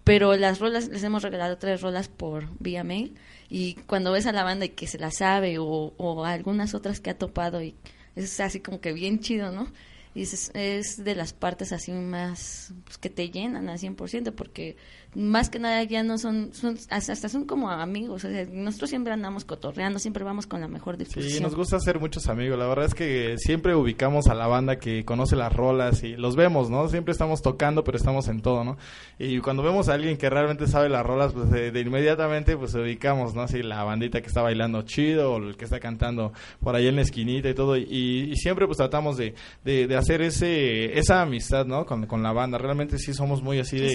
Pero 0.09 0.35
las 0.37 0.59
rolas, 0.59 0.89
les 0.89 1.05
hemos 1.05 1.23
regalado 1.23 1.59
tres 1.59 1.83
rolas 1.83 2.09
por 2.09 2.49
vía 2.61 2.83
mail 2.83 3.15
y 3.51 3.75
cuando 3.75 4.11
ves 4.11 4.25
a 4.25 4.33
la 4.33 4.43
banda 4.43 4.65
y 4.65 4.71
que 4.71 4.87
se 4.87 4.99
la 4.99 5.11
sabe 5.11 5.59
o, 5.59 5.93
o 5.99 6.25
algunas 6.25 6.73
otras 6.73 6.99
que 6.99 7.11
ha 7.11 7.19
topado 7.19 7.61
y 7.61 7.75
es 8.17 8.41
así 8.41 8.61
como 8.61 8.81
que 8.81 8.95
bien 8.95 9.21
chido, 9.21 9.53
¿no? 9.53 9.71
Y 10.15 10.23
es, 10.23 11.05
de 11.05 11.15
las 11.15 11.35
partes 11.35 11.73
así 11.73 11.93
más 11.93 12.73
pues, 12.85 12.97
que 12.97 13.11
te 13.11 13.29
llenan 13.29 13.69
al 13.69 13.79
100% 13.79 14.33
porque 14.33 14.79
más 15.15 15.49
que 15.51 15.59
nada 15.59 15.83
ya 15.85 16.03
no 16.03 16.19
son, 16.19 16.51
son 16.53 16.77
hasta 16.91 17.29
son 17.29 17.45
como 17.47 17.71
amigos. 17.71 18.25
o 18.25 18.29
sea, 18.31 18.47
nosotros 18.53 18.91
siempre 18.91 19.13
andamos 19.13 19.45
cotorreando, 19.45 19.99
siempre 19.99 20.23
vamos 20.25 20.47
con 20.47 20.61
la 20.61 20.69
mejor 20.69 20.97
difusión. 20.99 21.25
Sí, 21.31 21.41
nos 21.41 21.55
gusta 21.55 21.77
hacer 21.77 21.99
muchos 21.99 22.29
amigos. 22.29 22.59
La 22.59 22.67
verdad 22.67 22.85
es 22.87 22.95
que 22.95 23.37
siempre 23.39 23.75
ubicamos 23.75 24.27
a 24.29 24.35
la 24.35 24.47
banda 24.47 24.79
que 24.79 25.05
conoce 25.05 25.35
las 25.37 25.53
rolas 25.53 26.03
y 26.03 26.17
los 26.17 26.37
vemos, 26.37 26.71
¿no? 26.71 26.89
Siempre 26.89 27.13
estamos 27.13 27.43
tocando, 27.43 27.85
pero 27.85 27.97
estamos 27.97 28.29
en 28.29 28.41
todo, 28.43 28.65
¿no? 28.65 28.77
Y 29.19 29.39
cuando 29.41 29.63
vemos 29.63 29.89
a 29.89 29.95
alguien 29.95 30.17
que 30.19 30.29
realmente 30.31 30.67
sabe 30.67 30.89
las 30.89 31.05
rolas, 31.05 31.33
pues 31.33 31.51
de, 31.51 31.71
de 31.73 31.81
inmediatamente 31.81 32.57
pues 32.57 32.75
ubicamos, 32.75 33.35
¿no? 33.35 33.43
Así 33.43 33.63
la 33.63 33.83
bandita 33.85 34.21
que 34.21 34.27
está 34.29 34.43
bailando 34.43 34.83
chido 34.83 35.33
o 35.33 35.39
el 35.39 35.57
que 35.57 35.65
está 35.65 35.81
cantando 35.81 36.33
por 36.61 36.77
ahí 36.77 36.87
en 36.87 36.97
la 36.97 37.03
esquinita 37.03 37.49
y 37.49 37.55
todo. 37.55 37.77
Y, 37.77 38.31
y 38.31 38.37
siempre 38.37 38.67
pues 38.67 38.77
tratamos 38.79 39.17
de, 39.17 39.35
de, 39.65 39.87
de 39.87 39.97
hacer 39.97 40.23
ese 40.23 40.99
esa 40.99 41.23
amistad, 41.23 41.67
¿no? 41.67 41.87
Con, 41.87 42.07
con 42.07 42.23
la 42.23 42.33
banda. 42.33 42.59
Realmente 42.59 42.99
sí 42.99 43.15
somos 43.15 43.43
muy 43.43 43.59
así 43.59 43.79
de... 43.79 43.89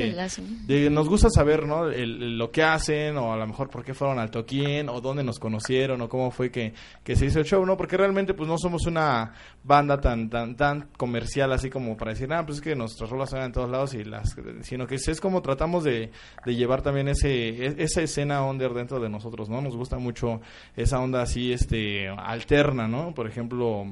de- 0.68 0.90
nos 1.04 1.10
gusta 1.10 1.30
saber 1.30 1.68
no 1.68 1.88
el- 1.90 2.38
lo 2.38 2.50
que 2.52 2.64
hacen 2.64 3.18
o 3.18 3.34
a 3.34 3.38
lo 3.38 3.46
mejor 3.46 3.70
por 3.70 3.84
qué 3.84 3.94
fueron 3.94 4.20
al 4.20 4.32
toquín 4.32 4.88
o 4.90 5.02
dónde 5.02 5.24
nos 5.24 5.38
conocieron 5.38 6.00
o 6.02 6.08
cómo 6.10 6.32
fue 6.32 6.50
que, 6.50 6.74
que 7.04 7.16
se 7.16 7.26
hizo 7.26 7.40
el 7.40 7.46
show 7.46 7.66
no 7.66 7.76
porque 7.76 7.98
realmente 7.98 8.34
pues 8.34 8.48
no 8.48 8.58
somos 8.58 8.86
una 8.88 9.34
banda 9.64 10.00
tan 10.00 10.30
tan 10.30 10.56
tan 10.56 10.90
comercial 10.98 11.52
así 11.52 11.70
como 11.70 11.98
para 11.98 12.12
decir 12.12 12.32
ah 12.34 12.46
pues 12.46 12.60
es 12.60 12.64
que 12.64 12.76
nuestras 12.76 13.10
rolas 13.10 13.30
suenan 13.30 13.48
en 13.48 13.52
todos 13.54 13.70
lados 13.70 13.94
y 13.94 14.04
las 14.06 14.36
sino 14.62 14.88
que 14.88 14.96
es 14.96 15.20
como 15.22 15.42
tratamos 15.42 15.84
de, 15.84 16.12
de 16.46 16.56
llevar 16.56 16.82
también 16.82 17.10
ese 17.10 17.50
e- 17.50 17.76
esa 17.84 18.02
escena 18.02 18.44
under 18.46 18.74
dentro 18.74 19.00
de 19.00 19.10
nosotros 19.10 19.50
no 19.50 19.62
nos 19.62 19.76
gusta 19.76 19.98
mucho 19.98 20.40
esa 20.76 21.00
onda 21.00 21.22
así 21.22 21.52
este 21.52 22.08
alterna 22.08 22.88
no 22.88 23.14
por 23.14 23.28
ejemplo 23.28 23.86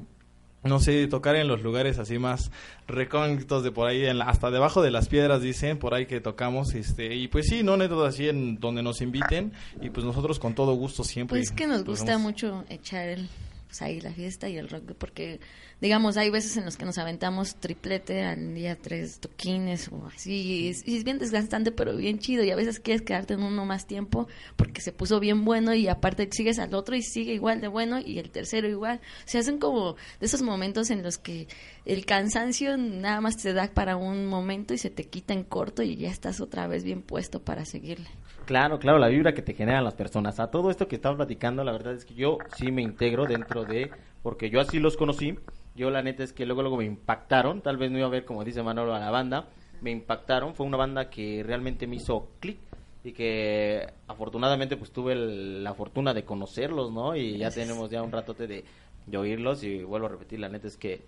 no 0.63 0.79
sé, 0.79 1.07
tocar 1.07 1.35
en 1.35 1.47
los 1.47 1.61
lugares 1.63 1.97
así 1.99 2.19
más 2.19 2.51
recónditos 2.87 3.63
de 3.63 3.71
por 3.71 3.87
ahí, 3.87 4.05
en 4.05 4.17
la- 4.19 4.25
hasta 4.25 4.51
debajo 4.51 4.81
de 4.81 4.91
las 4.91 5.07
piedras 5.07 5.41
dicen, 5.41 5.77
por 5.79 5.93
ahí 5.93 6.05
que 6.05 6.19
tocamos, 6.21 6.73
este, 6.75 7.15
y 7.15 7.27
pues 7.27 7.47
sí, 7.47 7.63
no 7.63 7.77
neto 7.77 8.03
así 8.05 8.29
en 8.29 8.59
donde 8.59 8.83
nos 8.83 9.01
inviten, 9.01 9.53
y 9.81 9.89
pues 9.89 10.05
nosotros 10.05 10.39
con 10.39 10.53
todo 10.53 10.73
gusto 10.73 11.03
siempre. 11.03 11.37
Pues 11.39 11.49
es 11.49 11.55
que 11.55 11.67
nos 11.67 11.83
gusta 11.83 12.17
mucho 12.17 12.63
echar 12.69 13.07
el, 13.09 13.27
pues 13.67 13.81
ahí 13.81 14.01
la 14.01 14.11
fiesta 14.11 14.49
y 14.49 14.57
el 14.57 14.69
rock, 14.69 14.91
porque 14.97 15.39
digamos, 15.81 16.15
hay 16.15 16.29
veces 16.29 16.55
en 16.57 16.65
los 16.65 16.77
que 16.77 16.85
nos 16.85 16.99
aventamos 16.99 17.55
triplete 17.55 18.23
al 18.23 18.53
día 18.53 18.77
tres 18.79 19.19
toquines 19.19 19.89
o 19.91 20.07
así, 20.07 20.69
y 20.85 20.95
es, 20.97 21.03
bien 21.03 21.17
desgastante, 21.17 21.71
pero 21.71 21.95
bien 21.97 22.19
chido, 22.19 22.43
y 22.43 22.51
a 22.51 22.55
veces 22.55 22.79
quieres 22.79 23.01
quedarte 23.01 23.33
en 23.33 23.43
uno 23.43 23.65
más 23.65 23.87
tiempo 23.87 24.27
porque 24.55 24.81
se 24.81 24.91
puso 24.91 25.19
bien 25.19 25.43
bueno 25.43 25.73
y 25.73 25.87
aparte 25.87 26.29
sigues 26.31 26.59
al 26.59 26.73
otro 26.75 26.95
y 26.95 27.01
sigue 27.01 27.33
igual 27.33 27.59
de 27.59 27.67
bueno 27.67 27.99
y 27.99 28.19
el 28.19 28.29
tercero 28.29 28.69
igual. 28.69 29.01
Se 29.25 29.39
hacen 29.39 29.57
como 29.57 29.95
de 30.19 30.25
esos 30.25 30.43
momentos 30.43 30.91
en 30.91 31.01
los 31.01 31.17
que 31.17 31.47
el 31.85 32.05
cansancio 32.05 32.77
nada 32.77 33.19
más 33.19 33.37
te 33.37 33.53
da 33.53 33.67
para 33.73 33.95
un 33.95 34.27
momento 34.27 34.73
y 34.73 34.77
se 34.77 34.91
te 34.91 35.05
quita 35.05 35.33
en 35.33 35.43
corto 35.43 35.81
y 35.81 35.95
ya 35.95 36.09
estás 36.09 36.41
otra 36.41 36.67
vez 36.67 36.83
bien 36.83 37.01
puesto 37.01 37.41
para 37.41 37.65
seguirle. 37.65 38.07
Claro, 38.45 38.79
claro, 38.79 38.97
la 38.99 39.07
vibra 39.07 39.33
que 39.33 39.41
te 39.41 39.53
generan 39.53 39.83
las 39.83 39.93
personas. 39.93 40.39
A 40.39 40.47
todo 40.47 40.71
esto 40.71 40.87
que 40.87 40.95
estaba 40.95 41.15
platicando, 41.15 41.63
la 41.63 41.71
verdad 41.71 41.93
es 41.93 42.05
que 42.05 42.13
yo 42.13 42.37
sí 42.57 42.71
me 42.71 42.81
integro 42.81 43.25
dentro 43.25 43.63
de, 43.63 43.91
porque 44.23 44.49
yo 44.49 44.59
así 44.61 44.79
los 44.79 44.97
conocí. 44.97 45.37
Yo 45.75 45.89
la 45.89 46.01
neta 46.03 46.23
es 46.23 46.33
que 46.33 46.45
luego 46.45 46.61
luego 46.61 46.77
me 46.77 46.85
impactaron, 46.85 47.61
tal 47.61 47.77
vez 47.77 47.91
no 47.91 47.97
iba 47.97 48.07
a 48.07 48.11
ver 48.11 48.25
como 48.25 48.43
dice 48.43 48.61
Manolo 48.61 48.93
a 48.93 48.99
la 48.99 49.09
banda, 49.09 49.47
me 49.81 49.89
impactaron, 49.91 50.53
fue 50.53 50.65
una 50.65 50.77
banda 50.77 51.09
que 51.09 51.43
realmente 51.45 51.87
me 51.87 51.95
hizo 51.95 52.29
clic 52.39 52.57
y 53.03 53.13
que 53.13 53.87
afortunadamente 54.07 54.75
pues 54.77 54.91
tuve 54.91 55.13
el- 55.13 55.63
la 55.63 55.73
fortuna 55.73 56.13
de 56.13 56.23
conocerlos, 56.25 56.91
¿no? 56.91 57.15
Y 57.15 57.37
ya 57.37 57.49
tenemos 57.51 57.89
ya 57.89 58.03
un 58.03 58.11
ratote 58.11 58.47
de, 58.47 58.65
de 59.07 59.17
oírlos 59.17 59.63
y 59.63 59.81
vuelvo 59.83 60.07
a 60.07 60.09
repetir, 60.09 60.39
la 60.39 60.49
neta 60.49 60.67
es 60.67 60.75
que 60.77 61.01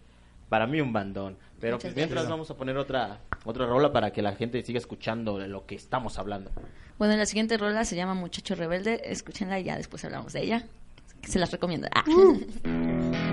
para 0.50 0.66
mí 0.66 0.80
un 0.82 0.94
bandón. 0.94 1.38
Pero 1.60 1.76
Muchas 1.76 1.90
pues 1.92 1.96
mientras 1.98 2.16
gracias. 2.24 2.32
vamos 2.32 2.50
a 2.52 2.56
poner 2.58 2.78
otra 2.78 3.20
otra 3.46 3.66
rola 3.68 3.92
para 3.92 4.12
que 4.12 4.22
la 4.22 4.34
gente 4.36 4.64
siga 4.64 4.78
escuchando 4.80 5.38
de 5.38 5.48
lo 5.50 5.66
que 5.66 5.76
estamos 5.76 6.18
hablando. 6.18 6.50
Bueno, 6.98 7.16
la 7.18 7.26
siguiente 7.26 7.58
rola 7.58 7.84
se 7.86 7.96
llama 7.98 8.14
Muchacho 8.14 8.56
Rebelde. 8.56 9.02
Escúchenla 9.12 9.60
y 9.60 9.66
ya 9.66 9.76
después 9.78 10.04
hablamos 10.06 10.32
de 10.34 10.42
ella. 10.44 10.64
Se 11.28 11.40
las 11.40 11.52
recomiendo. 11.52 11.88
Ah. 11.94 12.04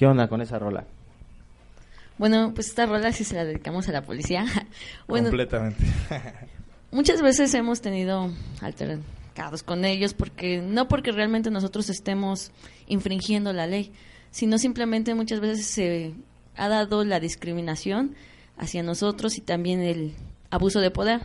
¿Qué 0.00 0.06
onda 0.06 0.28
con 0.28 0.40
esa 0.40 0.58
rola? 0.58 0.86
Bueno, 2.16 2.52
pues 2.54 2.68
esta 2.68 2.86
rola 2.86 3.12
sí 3.12 3.22
se 3.22 3.34
la 3.34 3.44
dedicamos 3.44 3.86
a 3.86 3.92
la 3.92 4.00
policía. 4.00 4.46
bueno, 5.06 5.28
Completamente. 5.28 5.84
muchas 6.90 7.20
veces 7.20 7.52
hemos 7.52 7.82
tenido 7.82 8.32
altercados 8.62 9.62
con 9.62 9.84
ellos 9.84 10.14
porque 10.14 10.62
no 10.62 10.88
porque 10.88 11.12
realmente 11.12 11.50
nosotros 11.50 11.90
estemos 11.90 12.50
infringiendo 12.86 13.52
la 13.52 13.66
ley, 13.66 13.92
sino 14.30 14.56
simplemente 14.56 15.14
muchas 15.14 15.40
veces 15.40 15.66
se 15.66 16.14
ha 16.56 16.70
dado 16.70 17.04
la 17.04 17.20
discriminación 17.20 18.14
hacia 18.56 18.82
nosotros 18.82 19.36
y 19.36 19.42
también 19.42 19.82
el 19.82 20.14
abuso 20.48 20.80
de 20.80 20.90
poder. 20.90 21.20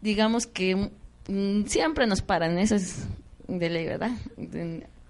Digamos 0.00 0.48
que 0.48 0.90
mm, 1.28 1.66
siempre 1.66 2.08
nos 2.08 2.20
paran, 2.20 2.58
eso 2.58 2.74
es 2.74 3.06
de 3.46 3.70
ley, 3.70 3.86
¿verdad? 3.86 4.10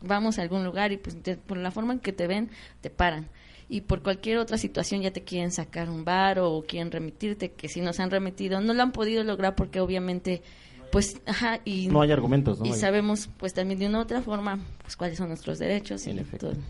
Vamos 0.05 0.39
a 0.39 0.43
algún 0.43 0.65
lugar 0.65 0.93
y 0.93 0.97
pues 0.97 1.17
por 1.47 1.57
la 1.57 1.71
forma 1.71 1.93
en 1.95 2.01
que 2.01 2.13
te 2.13 2.27
ven, 2.27 2.51
te 2.81 2.91
paran. 2.91 3.29
Y 3.69 3.83
por 3.83 4.03
cualquier 4.03 4.39
otra 4.39 4.59
situación 4.59 5.01
ya 5.03 5.13
te 5.13 5.23
quieren 5.23 5.51
sacar 5.51 5.89
un 5.89 6.05
bar 6.05 6.39
o 6.41 6.63
quieren 6.67 6.91
remitirte, 6.91 7.53
que 7.53 7.69
si 7.69 7.81
nos 7.81 8.01
han 8.01 8.11
remitido, 8.11 8.61
no 8.61 8.75
lo 8.75 8.83
han 8.83 8.93
podido 8.93 9.25
lograr 9.25 9.55
porque 9.55 9.81
obviamente, 9.81 10.43
pues, 10.91 11.21
ajá, 11.25 11.61
y, 11.65 11.89
No 11.89 12.03
hay 12.03 12.13
argumentos, 12.13 12.59
¿no? 12.61 12.67
y 12.67 12.73
sabemos 12.75 13.31
pues 13.39 13.55
también 13.55 13.79
de 13.81 13.87
una 13.87 13.99
u 14.01 14.03
otra 14.03 14.21
forma, 14.21 14.59
pues 14.83 14.97
cuáles 14.97 15.17
son 15.17 15.29
nuestros 15.29 15.59
derechos 15.59 16.07
y 16.07 16.11
En 16.11 16.19
efecto. 16.19 16.51
todo. 16.51 16.61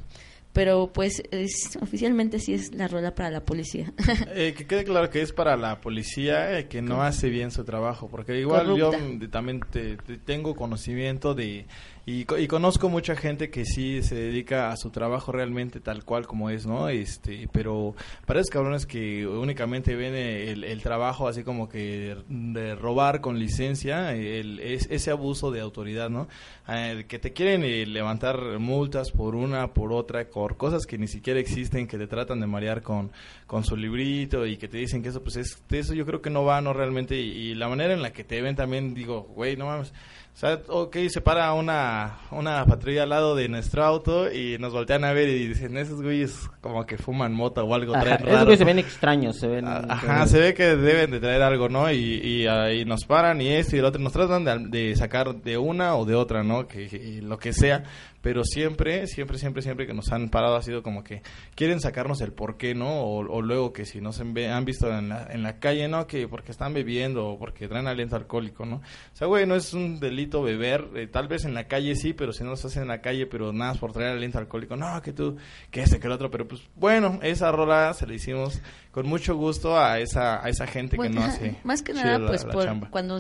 Pero 0.52 0.90
pues 0.92 1.22
es- 1.30 1.78
oficialmente 1.80 2.38
sí 2.38 2.52
es 2.52 2.74
la 2.74 2.86
rola 2.86 3.14
para 3.14 3.30
la 3.30 3.40
policía. 3.40 3.90
Eh, 4.34 4.54
que 4.56 4.66
quede 4.66 4.84
claro 4.84 5.08
que 5.10 5.22
es 5.22 5.32
para 5.32 5.56
la 5.56 5.80
policía 5.80 6.58
eh, 6.58 6.68
que 6.68 6.82
no 6.82 7.02
hace 7.02 7.30
bien 7.30 7.50
su 7.50 7.64
trabajo, 7.64 8.08
porque 8.08 8.38
igual 8.38 8.76
yo 8.76 8.90
Corrupta. 8.90 9.28
también 9.30 9.60
te- 9.70 9.96
te 9.96 10.18
tengo 10.18 10.54
conocimiento 10.54 11.34
de 11.34 11.64
y, 12.04 12.26
y 12.36 12.46
conozco 12.48 12.88
mucha 12.88 13.14
gente 13.14 13.48
que 13.50 13.64
sí 13.64 14.02
se 14.02 14.16
dedica 14.16 14.70
a 14.70 14.76
su 14.76 14.90
trabajo 14.90 15.30
realmente 15.30 15.78
tal 15.78 16.04
cual 16.04 16.26
como 16.26 16.50
es, 16.50 16.66
¿no? 16.66 16.88
Este, 16.88 17.48
pero 17.52 17.94
para 18.26 18.40
esos 18.40 18.50
cabrones 18.50 18.86
que 18.86 19.26
únicamente 19.26 19.94
ven 19.94 20.14
el, 20.14 20.64
el 20.64 20.82
trabajo 20.82 21.28
así 21.28 21.44
como 21.44 21.68
que 21.68 22.16
de 22.28 22.74
robar 22.74 23.20
con 23.20 23.38
licencia, 23.38 24.14
el, 24.14 24.58
es, 24.58 24.88
ese 24.90 25.12
abuso 25.12 25.52
de 25.52 25.60
autoridad, 25.60 26.10
¿no? 26.10 26.28
Eh, 26.68 27.04
que 27.06 27.20
te 27.20 27.32
quieren 27.32 27.62
eh, 27.62 27.86
levantar 27.86 28.58
multas 28.58 29.12
por 29.12 29.36
una, 29.36 29.72
por 29.72 29.92
otra, 29.92 30.24
por 30.28 30.56
cosas 30.56 30.86
que 30.86 30.98
ni 30.98 31.06
siquiera 31.06 31.38
existen, 31.38 31.86
que 31.86 31.98
te 31.98 32.08
tratan 32.08 32.40
de 32.40 32.48
marear 32.48 32.82
con, 32.82 33.12
con 33.46 33.62
su 33.62 33.76
librito 33.76 34.44
y 34.44 34.56
que 34.56 34.66
te 34.66 34.78
dicen 34.78 35.02
que 35.02 35.10
eso, 35.10 35.22
pues 35.22 35.36
es, 35.36 35.62
eso 35.70 35.94
yo 35.94 36.04
creo 36.04 36.20
que 36.20 36.30
no 36.30 36.44
va, 36.44 36.60
¿no? 36.60 36.72
Realmente, 36.72 37.20
y, 37.20 37.30
y 37.30 37.54
la 37.54 37.68
manera 37.68 37.94
en 37.94 38.02
la 38.02 38.12
que 38.12 38.24
te 38.24 38.42
ven 38.42 38.56
también, 38.56 38.92
digo, 38.92 39.22
güey, 39.22 39.56
no 39.56 39.66
mames. 39.66 39.92
O 40.34 40.36
sea, 40.42 40.60
ok, 40.66 40.96
se 41.08 41.20
para 41.20 41.52
una, 41.52 42.18
una 42.30 42.64
patrulla 42.64 43.02
al 43.02 43.10
lado 43.10 43.36
de 43.36 43.48
nuestro 43.48 43.84
auto 43.84 44.32
y 44.32 44.56
nos 44.58 44.72
voltean 44.72 45.04
a 45.04 45.12
ver 45.12 45.28
y 45.28 45.48
dicen, 45.48 45.76
esos 45.76 46.00
güeyes 46.02 46.50
como 46.62 46.86
que 46.86 46.96
fuman 46.96 47.32
mota 47.34 47.62
o 47.62 47.74
algo, 47.74 47.94
Ajá, 47.94 48.02
traen 48.16 48.28
esos 48.28 48.44
güeyes 48.44 48.58
se 48.58 48.64
ven 48.64 48.78
extraños, 48.78 49.38
se 49.38 49.46
ven... 49.46 49.66
Ah, 49.68 49.84
Ajá, 49.88 50.26
se 50.26 50.40
ve 50.40 50.54
que 50.54 50.74
deben 50.74 51.10
de 51.10 51.20
traer 51.20 51.42
algo, 51.42 51.68
¿no? 51.68 51.92
Y, 51.92 51.96
y 51.96 52.46
ahí 52.46 52.84
nos 52.86 53.04
paran 53.04 53.40
y 53.42 53.48
esto 53.48 53.76
y 53.76 53.80
el 53.80 53.84
otro. 53.84 54.00
Nos 54.00 54.14
tratan 54.14 54.44
de, 54.44 54.78
de 54.88 54.96
sacar 54.96 55.34
de 55.34 55.58
una 55.58 55.96
o 55.96 56.06
de 56.06 56.14
otra, 56.14 56.42
¿no? 56.42 56.66
Que, 56.66 56.88
que 56.88 57.20
lo 57.22 57.38
que 57.38 57.52
sea. 57.52 57.84
Pero 58.22 58.44
siempre, 58.44 59.06
siempre, 59.08 59.36
siempre, 59.36 59.62
siempre 59.62 59.86
que 59.86 59.92
nos 59.94 60.10
han 60.12 60.28
parado 60.30 60.56
ha 60.56 60.62
sido 60.62 60.82
como 60.82 61.02
que 61.04 61.22
quieren 61.54 61.80
sacarnos 61.80 62.20
el 62.20 62.32
por 62.32 62.56
qué, 62.56 62.74
¿no? 62.74 63.00
O, 63.02 63.18
o 63.18 63.42
luego 63.42 63.72
que 63.72 63.84
si 63.84 64.00
nos 64.00 64.20
han, 64.20 64.32
visto 64.64 64.88
en 64.96 65.08
la, 65.08 65.26
en 65.30 65.42
la 65.42 65.58
calle, 65.58 65.88
¿no? 65.88 66.06
Que 66.06 66.28
porque 66.28 66.52
están 66.52 66.72
bebiendo 66.72 67.26
o 67.28 67.38
porque 67.38 67.66
traen 67.68 67.88
aliento 67.88 68.14
alcohólico, 68.16 68.64
¿no? 68.64 68.76
O 68.76 68.82
sea, 69.16 69.26
güey, 69.26 69.44
no 69.46 69.54
es 69.56 69.74
un 69.74 69.98
delito 70.00 70.40
beber. 70.42 70.88
eh, 70.94 71.08
tal 71.08 71.26
vez 71.28 71.44
en 71.44 71.52
la 71.54 71.66
calle 71.66 71.96
sí, 71.96 72.12
pero 72.12 72.32
si 72.32 72.44
no 72.44 72.54
se 72.56 72.68
hace 72.68 72.80
en 72.80 72.88
la 72.88 73.00
calle, 73.00 73.26
pero 73.26 73.52
nada 73.52 73.74
por 73.74 73.92
traer 73.92 74.12
aliento 74.12 74.38
alcohólico. 74.38 74.76
No, 74.76 75.02
que 75.02 75.12
tú, 75.12 75.36
que 75.70 75.82
este, 75.82 75.98
que 75.98 76.06
el 76.06 76.12
otro. 76.12 76.30
Pero 76.30 76.46
pues 76.46 76.62
bueno, 76.76 77.18
esa 77.22 77.50
rola 77.50 77.92
se 77.92 78.06
la 78.06 78.14
hicimos 78.14 78.60
con 78.92 79.06
mucho 79.06 79.34
gusto 79.34 79.76
a 79.78 79.98
esa, 79.98 80.44
a 80.44 80.48
esa 80.48 80.66
gente 80.66 80.96
Bueno, 80.96 81.14
que 81.14 81.20
no 81.20 81.24
hace. 81.32 81.56
más 81.64 81.82
que 81.82 81.92
nada, 81.92 82.18
la- 82.20 82.28
pues 82.28 82.44
la 82.44 82.52
por 82.52 82.90
cuando 82.90 83.18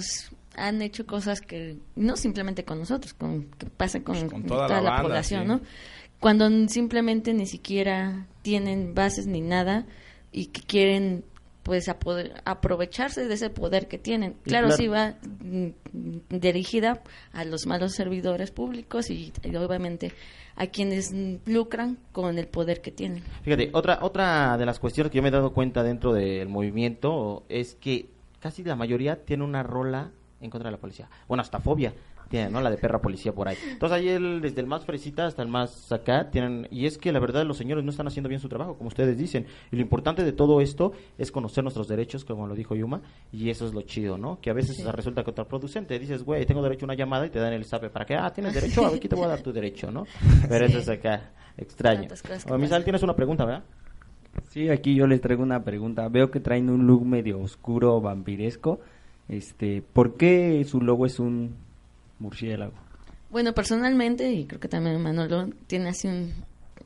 han 0.56 0.82
hecho 0.82 1.06
cosas 1.06 1.40
que 1.40 1.78
no 1.96 2.16
simplemente 2.16 2.64
con 2.64 2.78
nosotros, 2.78 3.14
con 3.14 3.44
que 3.44 3.66
pasa 3.66 4.02
con, 4.02 4.16
Pues 4.18 4.30
con 4.32 4.42
toda, 4.44 4.66
toda 4.66 4.78
la 4.80 4.82
la, 4.82 4.90
banda, 4.90 5.02
población, 5.02 5.42
sí. 5.42 5.48
¿no? 5.48 5.60
Cuando 6.20 6.48
simplemente 6.68 7.34
ni 7.34 7.46
siquiera 7.46 8.26
tienen 8.42 8.94
bases 8.94 9.26
ni 9.26 9.40
nada 9.40 9.86
y 10.30 10.46
que 10.46 10.62
quieren 10.62 11.24
pues 11.62 11.88
a 11.88 11.98
poder- 11.98 12.34
aprovecharse 12.44 13.26
de 13.28 13.34
ese 13.34 13.48
poder 13.50 13.86
que 13.86 13.96
tienen. 13.98 14.34
Claro, 14.42 14.66
claro. 14.68 14.76
sí 14.76 14.88
va 14.88 15.14
mm, 15.40 15.68
dirigida 16.28 17.02
a 17.32 17.44
los 17.44 17.66
malos 17.66 17.92
servidores 17.92 18.50
públicos 18.50 19.10
y, 19.10 19.32
y 19.44 19.56
obviamente 19.56 20.12
a 20.56 20.66
quienes 20.66 21.12
lucran 21.46 21.98
con 22.12 22.38
el 22.38 22.46
poder 22.48 22.80
que 22.82 22.90
tienen. 22.90 23.22
Fíjate, 23.42 23.70
otra, 23.72 23.98
otra 24.02 24.56
de 24.58 24.66
las 24.66 24.78
cuestiones 24.80 25.10
que 25.10 25.16
yo 25.16 25.22
me 25.22 25.28
he 25.28 25.32
dado 25.32 25.52
cuenta 25.52 25.82
dentro 25.82 26.12
del 26.12 26.48
movimiento 26.48 27.44
es 27.48 27.74
que 27.76 28.06
casi 28.40 28.62
la 28.64 28.76
mayoría 28.76 29.24
tiene 29.24 29.44
una 29.44 29.62
rola 29.62 30.10
en 30.42 30.50
contra 30.50 30.68
de 30.68 30.72
la 30.76 30.80
policía. 30.80 31.08
Bueno, 31.28 31.40
hasta 31.40 31.58
fobia 31.60 31.94
tiene, 32.28 32.50
¿no? 32.50 32.60
La 32.60 32.70
de 32.70 32.76
perra 32.78 33.00
policía 33.00 33.32
por 33.32 33.46
ahí. 33.48 33.56
Entonces 33.70 33.98
ahí 33.98 34.08
el, 34.08 34.40
desde 34.40 34.60
el 34.60 34.66
más 34.66 34.84
fresita 34.84 35.26
hasta 35.26 35.42
el 35.42 35.48
más 35.48 35.92
acá 35.92 36.30
tienen... 36.30 36.66
Y 36.70 36.86
es 36.86 36.98
que 36.98 37.12
la 37.12 37.20
verdad 37.20 37.44
los 37.44 37.56
señores 37.58 37.84
no 37.84 37.90
están 37.90 38.06
haciendo 38.06 38.28
bien 38.28 38.40
su 38.40 38.48
trabajo, 38.48 38.76
como 38.76 38.88
ustedes 38.88 39.16
dicen. 39.18 39.46
Y 39.70 39.76
lo 39.76 39.82
importante 39.82 40.24
de 40.24 40.32
todo 40.32 40.60
esto 40.60 40.92
es 41.18 41.30
conocer 41.30 41.62
nuestros 41.62 41.88
derechos, 41.88 42.24
como 42.24 42.46
lo 42.46 42.54
dijo 42.54 42.74
Yuma, 42.74 43.02
y 43.32 43.50
eso 43.50 43.66
es 43.66 43.74
lo 43.74 43.82
chido, 43.82 44.18
¿no? 44.18 44.40
Que 44.40 44.50
a 44.50 44.54
veces 44.54 44.76
Sí. 44.76 44.84
resulta 44.90 45.24
contraproducente. 45.24 45.98
Dices, 45.98 46.22
güey, 46.24 46.46
tengo 46.46 46.62
derecho 46.62 46.84
a 46.84 46.88
una 46.88 46.94
llamada 46.94 47.26
y 47.26 47.30
te 47.30 47.38
dan 47.38 47.52
el 47.52 47.64
sape 47.64 47.90
para 47.90 48.04
que, 48.06 48.14
ah, 48.14 48.30
tienes 48.32 48.54
derecho, 48.54 48.86
aquí 48.86 49.08
te 49.08 49.14
voy 49.16 49.26
a 49.26 49.28
dar 49.28 49.42
tu 49.42 49.52
derecho, 49.52 49.90
¿no? 49.90 50.04
Pero 50.48 50.66
Sí. 50.66 50.72
eso 50.72 50.78
es 50.80 50.88
acá 50.88 51.32
extraño. 51.58 52.08
O, 52.50 52.56
Misal, 52.58 52.82
tienes 52.82 53.02
una 53.02 53.14
pregunta, 53.14 53.44
¿verdad? 53.44 53.64
Sí, 54.48 54.70
aquí 54.70 54.94
yo 54.94 55.06
les 55.06 55.20
traigo 55.20 55.42
una 55.42 55.62
pregunta. 55.62 56.08
Veo 56.08 56.30
que 56.30 56.40
traen 56.40 56.70
un 56.70 56.86
look 56.86 57.04
medio 57.04 57.38
oscuro, 57.40 58.00
vampiresco. 58.00 58.80
Este, 59.28 59.82
¿por 59.82 60.16
qué 60.16 60.64
su 60.64 60.80
logo 60.80 61.06
es 61.06 61.18
un 61.18 61.54
murciélago? 62.18 62.74
Bueno, 63.30 63.54
personalmente, 63.54 64.30
y 64.30 64.44
creo 64.44 64.60
que 64.60 64.68
también 64.68 65.00
Manolo, 65.00 65.48
tiene 65.66 65.88
así 65.88 66.08
un... 66.08 66.32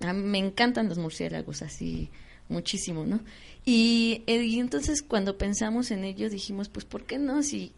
a 0.00 0.12
me 0.12 0.38
encantan 0.38 0.88
los 0.88 0.98
murciélagos, 0.98 1.62
así 1.62 2.08
muchísimo, 2.48 3.04
¿no? 3.04 3.20
Y, 3.64 4.22
eh, 4.26 4.42
y 4.44 4.60
entonces 4.60 5.02
cuando 5.02 5.36
pensamos 5.36 5.90
en 5.90 6.04
ello 6.04 6.30
dijimos, 6.30 6.68
pues 6.68 6.84
¿por 6.84 7.04
qué 7.04 7.18
no? 7.18 7.42
Si 7.42 7.72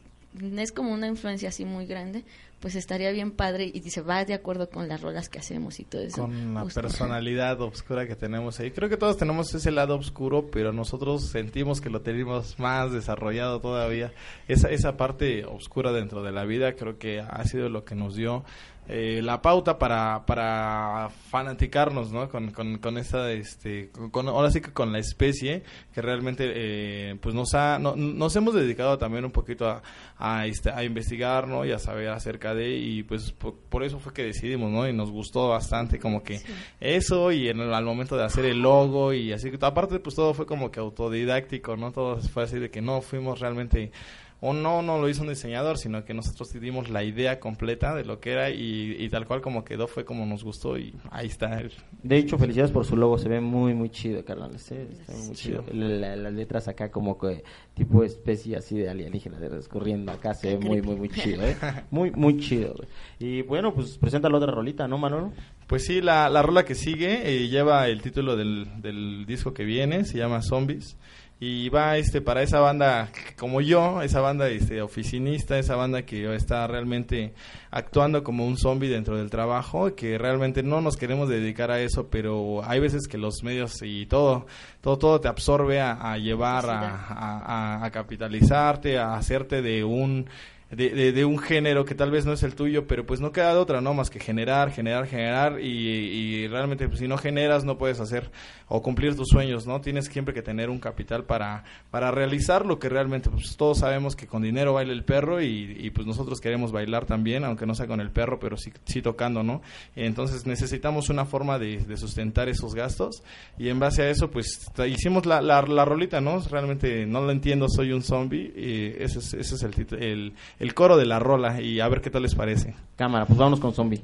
es 0.56 0.72
como 0.72 0.92
una 0.92 1.06
influencia 1.06 1.48
así 1.48 1.64
muy 1.64 1.86
grande, 1.86 2.24
pues 2.60 2.74
estaría 2.74 3.10
bien 3.12 3.30
padre 3.30 3.70
y 3.72 3.80
se 3.90 4.00
va 4.00 4.24
de 4.24 4.34
acuerdo 4.34 4.68
con 4.68 4.88
las 4.88 5.00
rolas 5.00 5.28
que 5.28 5.38
hacemos 5.38 5.78
y 5.78 5.84
todo 5.84 6.02
eso. 6.02 6.22
con 6.22 6.54
la 6.54 6.62
Justo. 6.62 6.80
personalidad 6.80 7.60
oscura 7.60 8.06
que 8.06 8.16
tenemos 8.16 8.58
ahí. 8.58 8.70
Creo 8.70 8.88
que 8.88 8.96
todos 8.96 9.16
tenemos 9.16 9.54
ese 9.54 9.70
lado 9.70 9.96
oscuro, 9.96 10.50
pero 10.50 10.72
nosotros 10.72 11.28
sentimos 11.28 11.80
que 11.80 11.90
lo 11.90 12.00
tenemos 12.00 12.58
más 12.58 12.92
desarrollado 12.92 13.60
todavía. 13.60 14.12
Esa, 14.48 14.70
esa 14.70 14.96
parte 14.96 15.44
oscura 15.44 15.92
dentro 15.92 16.22
de 16.22 16.32
la 16.32 16.44
vida 16.44 16.74
creo 16.74 16.98
que 16.98 17.20
ha 17.20 17.44
sido 17.44 17.68
lo 17.68 17.84
que 17.84 17.94
nos 17.94 18.16
dio 18.16 18.44
eh, 18.88 19.20
la 19.22 19.42
pauta 19.42 19.78
para, 19.78 20.24
para 20.26 21.10
fanaticarnos, 21.30 22.10
¿no? 22.10 22.28
Con, 22.28 22.50
con, 22.52 22.78
con 22.78 22.96
esa, 22.98 23.30
este, 23.32 23.90
con- 24.10 24.28
ahora 24.28 24.50
sí 24.50 24.60
que 24.60 24.72
con 24.72 24.92
la 24.92 24.98
especie 24.98 25.62
que 25.94 26.00
realmente, 26.02 26.50
eh, 26.54 27.16
pues 27.20 27.34
nos 27.34 27.54
ha, 27.54 27.78
no- 27.78 27.94
nos 27.96 28.34
hemos 28.36 28.54
dedicado 28.54 28.96
también 28.98 29.24
un 29.24 29.30
poquito 29.30 29.68
a, 29.68 29.82
a, 30.18 30.46
este, 30.46 30.70
a 30.70 30.82
investigar, 30.84 31.46
¿no? 31.48 31.64
Y 31.64 31.72
a 31.72 31.78
saber 31.78 32.08
acerca 32.08 32.54
de, 32.54 32.76
y 32.76 33.02
pues 33.02 33.30
por, 33.32 33.54
por 33.54 33.84
eso 33.84 33.98
fue 33.98 34.12
que 34.12 34.24
decidimos, 34.24 34.70
¿no? 34.70 34.88
Y 34.88 34.92
nos 34.92 35.10
gustó 35.10 35.48
bastante 35.48 35.98
como 35.98 36.22
que 36.22 36.40
eso 36.80 37.30
y 37.30 37.48
en 37.48 37.60
el- 37.60 37.74
al 37.74 37.84
momento 37.84 38.16
de 38.16 38.24
hacer 38.24 38.44
el 38.46 38.60
logo 38.62 39.12
y 39.12 39.32
así, 39.32 39.50
aparte 39.60 39.98
pues 40.00 40.14
todo 40.16 40.32
fue 40.34 40.46
como 40.46 40.70
que 40.70 40.80
autodidáctico, 40.80 41.76
¿no? 41.76 41.92
Todo 41.92 42.16
fue 42.22 42.44
así 42.44 42.58
de 42.58 42.70
que 42.70 42.80
no 42.80 43.02
fuimos 43.02 43.40
realmente 43.40 43.92
o 44.40 44.52
no, 44.52 44.82
no 44.82 45.00
lo 45.00 45.08
hizo 45.08 45.22
un 45.22 45.28
diseñador, 45.30 45.78
sino 45.78 46.04
que 46.04 46.14
nosotros 46.14 46.52
dimos 46.52 46.90
la 46.90 47.02
idea 47.02 47.40
completa 47.40 47.94
de 47.94 48.04
lo 48.04 48.20
que 48.20 48.30
era 48.32 48.50
y, 48.50 48.94
y 48.98 49.08
tal 49.08 49.26
cual 49.26 49.40
como 49.40 49.64
quedó 49.64 49.88
fue 49.88 50.04
como 50.04 50.24
nos 50.26 50.44
gustó 50.44 50.78
y 50.78 50.94
ahí 51.10 51.26
está. 51.26 51.60
De 52.02 52.16
hecho, 52.18 52.38
felicidades 52.38 52.70
por 52.70 52.84
su 52.84 52.96
logo, 52.96 53.18
se 53.18 53.28
ve 53.28 53.40
muy, 53.40 53.74
muy 53.74 53.90
chido, 53.90 54.24
carnales. 54.24 54.70
¿eh? 54.70 54.86
Está 54.92 55.12
muy 55.14 55.34
chido. 55.34 55.64
La- 55.72 56.14
las 56.14 56.32
letras 56.32 56.68
acá 56.68 56.90
como 56.90 57.18
que 57.18 57.42
tipo 57.74 58.04
especie 58.04 58.56
así 58.56 58.78
de 58.78 58.88
alienígena 58.88 59.38
de 59.40 59.58
escurriendo 59.58 60.12
acá, 60.12 60.34
se 60.34 60.56
ve 60.56 60.64
muy, 60.64 60.82
muy, 60.82 60.94
muy 60.96 61.08
chido, 61.08 61.42
¿eh? 61.44 61.56
Muy, 61.90 62.10
muy 62.12 62.38
chido. 62.38 62.74
güey. 62.76 62.88
Y 63.18 63.42
bueno, 63.42 63.74
pues 63.74 63.98
presenta 63.98 64.28
la 64.28 64.36
otra 64.38 64.52
rolita, 64.52 64.86
¿no, 64.86 64.98
Manolo? 64.98 65.32
Pues 65.66 65.84
sí, 65.84 66.00
la, 66.00 66.28
la 66.30 66.42
rola 66.42 66.64
que 66.64 66.74
sigue 66.74 67.22
eh, 67.28 67.48
lleva 67.48 67.88
el 67.88 68.00
título 68.02 68.36
del, 68.36 68.80
del 68.80 69.26
disco 69.26 69.52
que 69.52 69.64
viene, 69.64 70.04
se 70.04 70.16
llama 70.18 70.42
Zombies. 70.42 70.96
Y 71.40 71.68
va 71.68 71.96
este 71.98 72.20
para 72.20 72.42
esa 72.42 72.58
banda 72.58 73.10
como 73.38 73.60
yo, 73.60 74.02
esa 74.02 74.20
banda 74.20 74.48
este, 74.48 74.82
oficinista, 74.82 75.56
esa 75.56 75.76
banda 75.76 76.02
que 76.02 76.34
está 76.34 76.66
realmente 76.66 77.32
actuando 77.70 78.24
como 78.24 78.44
un 78.44 78.56
zombie 78.58 78.88
dentro 78.88 79.16
del 79.16 79.30
trabajo, 79.30 79.94
que 79.94 80.18
realmente 80.18 80.64
no 80.64 80.80
nos 80.80 80.96
queremos 80.96 81.28
dedicar 81.28 81.70
a 81.70 81.80
eso, 81.80 82.08
pero 82.10 82.62
hay 82.64 82.80
veces 82.80 83.06
que 83.06 83.18
los 83.18 83.44
medios 83.44 83.80
y 83.82 84.06
todo, 84.06 84.46
todo, 84.80 84.98
todo 84.98 85.20
te 85.20 85.28
absorbe 85.28 85.80
a, 85.80 85.92
a 86.12 86.18
llevar 86.18 86.68
a- 86.68 87.06
a- 87.08 87.84
a 87.84 87.90
capitalizarte, 87.92 88.98
a 88.98 89.14
hacerte 89.14 89.62
de 89.62 89.84
un 89.84 90.26
de, 90.70 91.12
de, 91.12 91.24
un 91.24 91.38
género 91.38 91.84
que 91.84 91.94
tal 91.94 92.10
vez 92.10 92.26
no 92.26 92.32
es 92.32 92.42
el 92.42 92.54
tuyo, 92.54 92.86
pero 92.86 93.06
pues 93.06 93.20
no 93.20 93.32
queda 93.32 93.54
de 93.54 93.58
otra, 93.58 93.80
¿no? 93.80 93.94
Más 93.94 94.10
que 94.10 94.20
generar, 94.20 94.70
generar, 94.70 95.06
generar 95.06 95.60
y, 95.60 95.66
y 95.66 96.48
realmente 96.48 96.88
pues, 96.88 97.00
si 97.00 97.08
no 97.08 97.16
generas 97.16 97.64
no 97.64 97.78
puedes 97.78 98.00
hacer 98.00 98.30
o 98.68 98.82
cumplir 98.82 99.16
tus 99.16 99.28
sueños, 99.28 99.66
¿no? 99.66 99.80
Tienes 99.80 100.06
siempre 100.06 100.34
que 100.34 100.42
tener 100.42 100.68
un 100.68 100.78
capital 100.78 101.24
para, 101.24 101.64
para 101.90 102.10
realizar 102.10 102.66
lo 102.66 102.78
que 102.78 102.88
realmente, 102.88 103.30
pues 103.30 103.56
todos 103.56 103.78
sabemos 103.78 104.14
que 104.14 104.26
con 104.26 104.42
dinero 104.42 104.74
baila 104.74 104.92
el 104.92 105.04
perro 105.04 105.42
y, 105.42 105.90
pues 105.94 106.06
nosotros 106.06 106.40
queremos 106.40 106.70
bailar 106.70 107.06
también, 107.06 107.44
aunque 107.44 107.66
no 107.66 107.74
sea 107.74 107.86
con 107.86 108.00
el 108.00 108.10
perro, 108.10 108.38
pero 108.38 108.56
sí, 108.56 108.72
sí 108.84 109.00
tocando, 109.00 109.42
¿no? 109.42 109.62
Entonces 109.96 110.46
necesitamos 110.46 111.08
una 111.08 111.24
forma 111.24 111.58
de, 111.58 111.96
sustentar 111.96 112.48
esos 112.48 112.74
gastos 112.74 113.22
y 113.58 113.70
en 113.70 113.80
base 113.80 114.02
a 114.02 114.10
eso 114.10 114.30
pues 114.30 114.70
hicimos 114.86 115.26
la, 115.26 115.40
la, 115.40 115.84
rolita, 115.84 116.20
¿no? 116.20 116.40
Realmente 116.40 117.06
no 117.06 117.22
lo 117.22 117.32
entiendo, 117.32 117.68
soy 117.68 117.92
un 117.92 118.02
zombie 118.02 118.52
y 118.54 119.02
ese 119.02 119.18
es, 119.18 119.34
ese 119.34 119.54
es 119.54 119.62
el, 119.62 119.86
el, 119.98 120.34
el 120.58 120.74
coro 120.74 120.96
de 120.96 121.06
la 121.06 121.18
rola 121.18 121.60
y 121.60 121.80
a 121.80 121.88
ver 121.88 122.00
qué 122.00 122.10
tal 122.10 122.22
les 122.22 122.34
parece. 122.34 122.74
Cámara, 122.96 123.26
pues 123.26 123.38
vámonos 123.38 123.60
con 123.60 123.72
Zombie. 123.72 124.02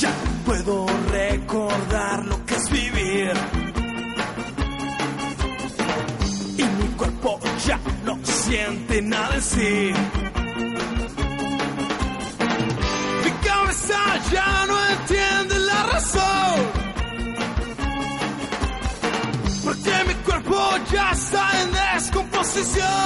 Ya 0.00 0.12
puedo 0.44 0.86
recordar 1.10 2.26
lo 2.26 2.44
que 2.46 2.54
es 2.54 2.70
vivir. 2.70 3.32
Y 6.56 6.62
mi 6.62 6.88
cuerpo 6.96 7.38
ya 7.66 7.78
no 8.04 8.18
siente 8.24 9.02
nada 9.02 9.34
en 9.36 9.42
sí. 9.42 9.92
Descomposición. 22.54 22.90
No 22.90 22.99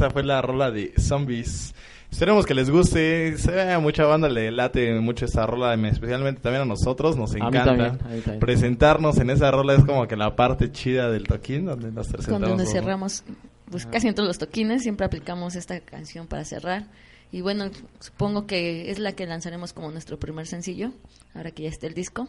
esta 0.00 0.10
fue 0.10 0.24
la 0.24 0.40
rola 0.40 0.70
de 0.70 0.94
Zombies. 0.98 1.74
Esperemos 2.10 2.46
que 2.46 2.54
les 2.54 2.70
guste, 2.70 3.36
se 3.36 3.50
ve 3.50 3.70
a 3.70 3.78
mucha 3.80 4.06
banda 4.06 4.30
le 4.30 4.50
late 4.50 4.98
mucho 4.98 5.26
esta 5.26 5.44
rola, 5.44 5.74
especialmente 5.74 6.40
también 6.40 6.62
a 6.62 6.64
nosotros, 6.64 7.18
nos 7.18 7.34
mí 7.34 7.36
encanta 7.36 7.64
también, 7.66 7.90
a 8.02 8.08
mí 8.08 8.20
también. 8.22 8.40
presentarnos 8.40 9.18
en 9.18 9.28
esa 9.28 9.50
rola, 9.50 9.74
es 9.74 9.84
como 9.84 10.08
que 10.08 10.16
la 10.16 10.34
parte 10.34 10.72
chida 10.72 11.10
del 11.10 11.24
toquín, 11.24 11.66
donde 11.66 11.92
nos 11.92 12.08
presentamos. 12.08 12.40
Cuando 12.40 12.56
nos 12.56 12.64
¿no? 12.64 12.72
cerramos, 12.72 13.24
pues 13.70 13.84
casi 13.84 14.08
en 14.08 14.14
todos 14.14 14.26
los 14.26 14.38
toquines 14.38 14.82
siempre 14.82 15.04
aplicamos 15.04 15.54
esta 15.54 15.78
canción 15.80 16.26
para 16.26 16.46
cerrar. 16.46 16.86
Y 17.30 17.42
bueno, 17.42 17.66
supongo 17.98 18.46
que 18.46 18.90
es 18.90 18.98
la 18.98 19.12
que 19.12 19.26
lanzaremos 19.26 19.74
como 19.74 19.90
nuestro 19.90 20.18
primer 20.18 20.46
sencillo, 20.46 20.92
ahora 21.34 21.50
que 21.50 21.64
ya 21.64 21.68
está 21.68 21.86
el 21.86 21.94
disco. 21.94 22.26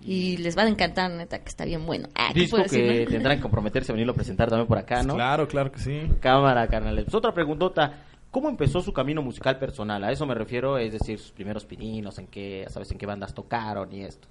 Y 0.00 0.36
les 0.38 0.56
va 0.56 0.62
a 0.62 0.68
encantar, 0.68 1.10
neta, 1.10 1.40
que 1.40 1.48
está 1.48 1.64
bien 1.64 1.84
bueno. 1.84 2.08
Ah, 2.14 2.30
¿qué 2.32 2.40
Disco 2.40 2.58
decir, 2.58 2.80
que 2.80 3.04
no? 3.04 3.10
tendrán 3.10 3.36
que 3.36 3.42
comprometerse 3.42 3.92
a 3.92 3.94
venirlo 3.94 4.12
a 4.12 4.16
presentar 4.16 4.48
también 4.48 4.66
por 4.66 4.78
acá, 4.78 5.02
¿no? 5.02 5.14
Claro, 5.14 5.48
claro 5.48 5.72
que 5.72 5.80
sí. 5.80 6.08
Cámara, 6.20 6.66
carnales. 6.68 7.04
Pues 7.04 7.14
otra 7.14 7.32
preguntota. 7.32 8.04
¿Cómo 8.30 8.48
empezó 8.48 8.80
su 8.80 8.92
camino 8.92 9.22
musical 9.22 9.58
personal? 9.58 10.04
A 10.04 10.12
eso 10.12 10.26
me 10.26 10.34
refiero, 10.34 10.76
es 10.76 10.92
decir, 10.92 11.18
sus 11.18 11.32
primeros 11.32 11.64
pininos, 11.64 12.18
en 12.18 12.26
qué, 12.26 12.66
sabes, 12.68 12.90
en 12.90 12.98
qué 12.98 13.06
bandas 13.06 13.32
tocaron 13.32 13.90
y 13.92 14.02
esto. 14.02 14.28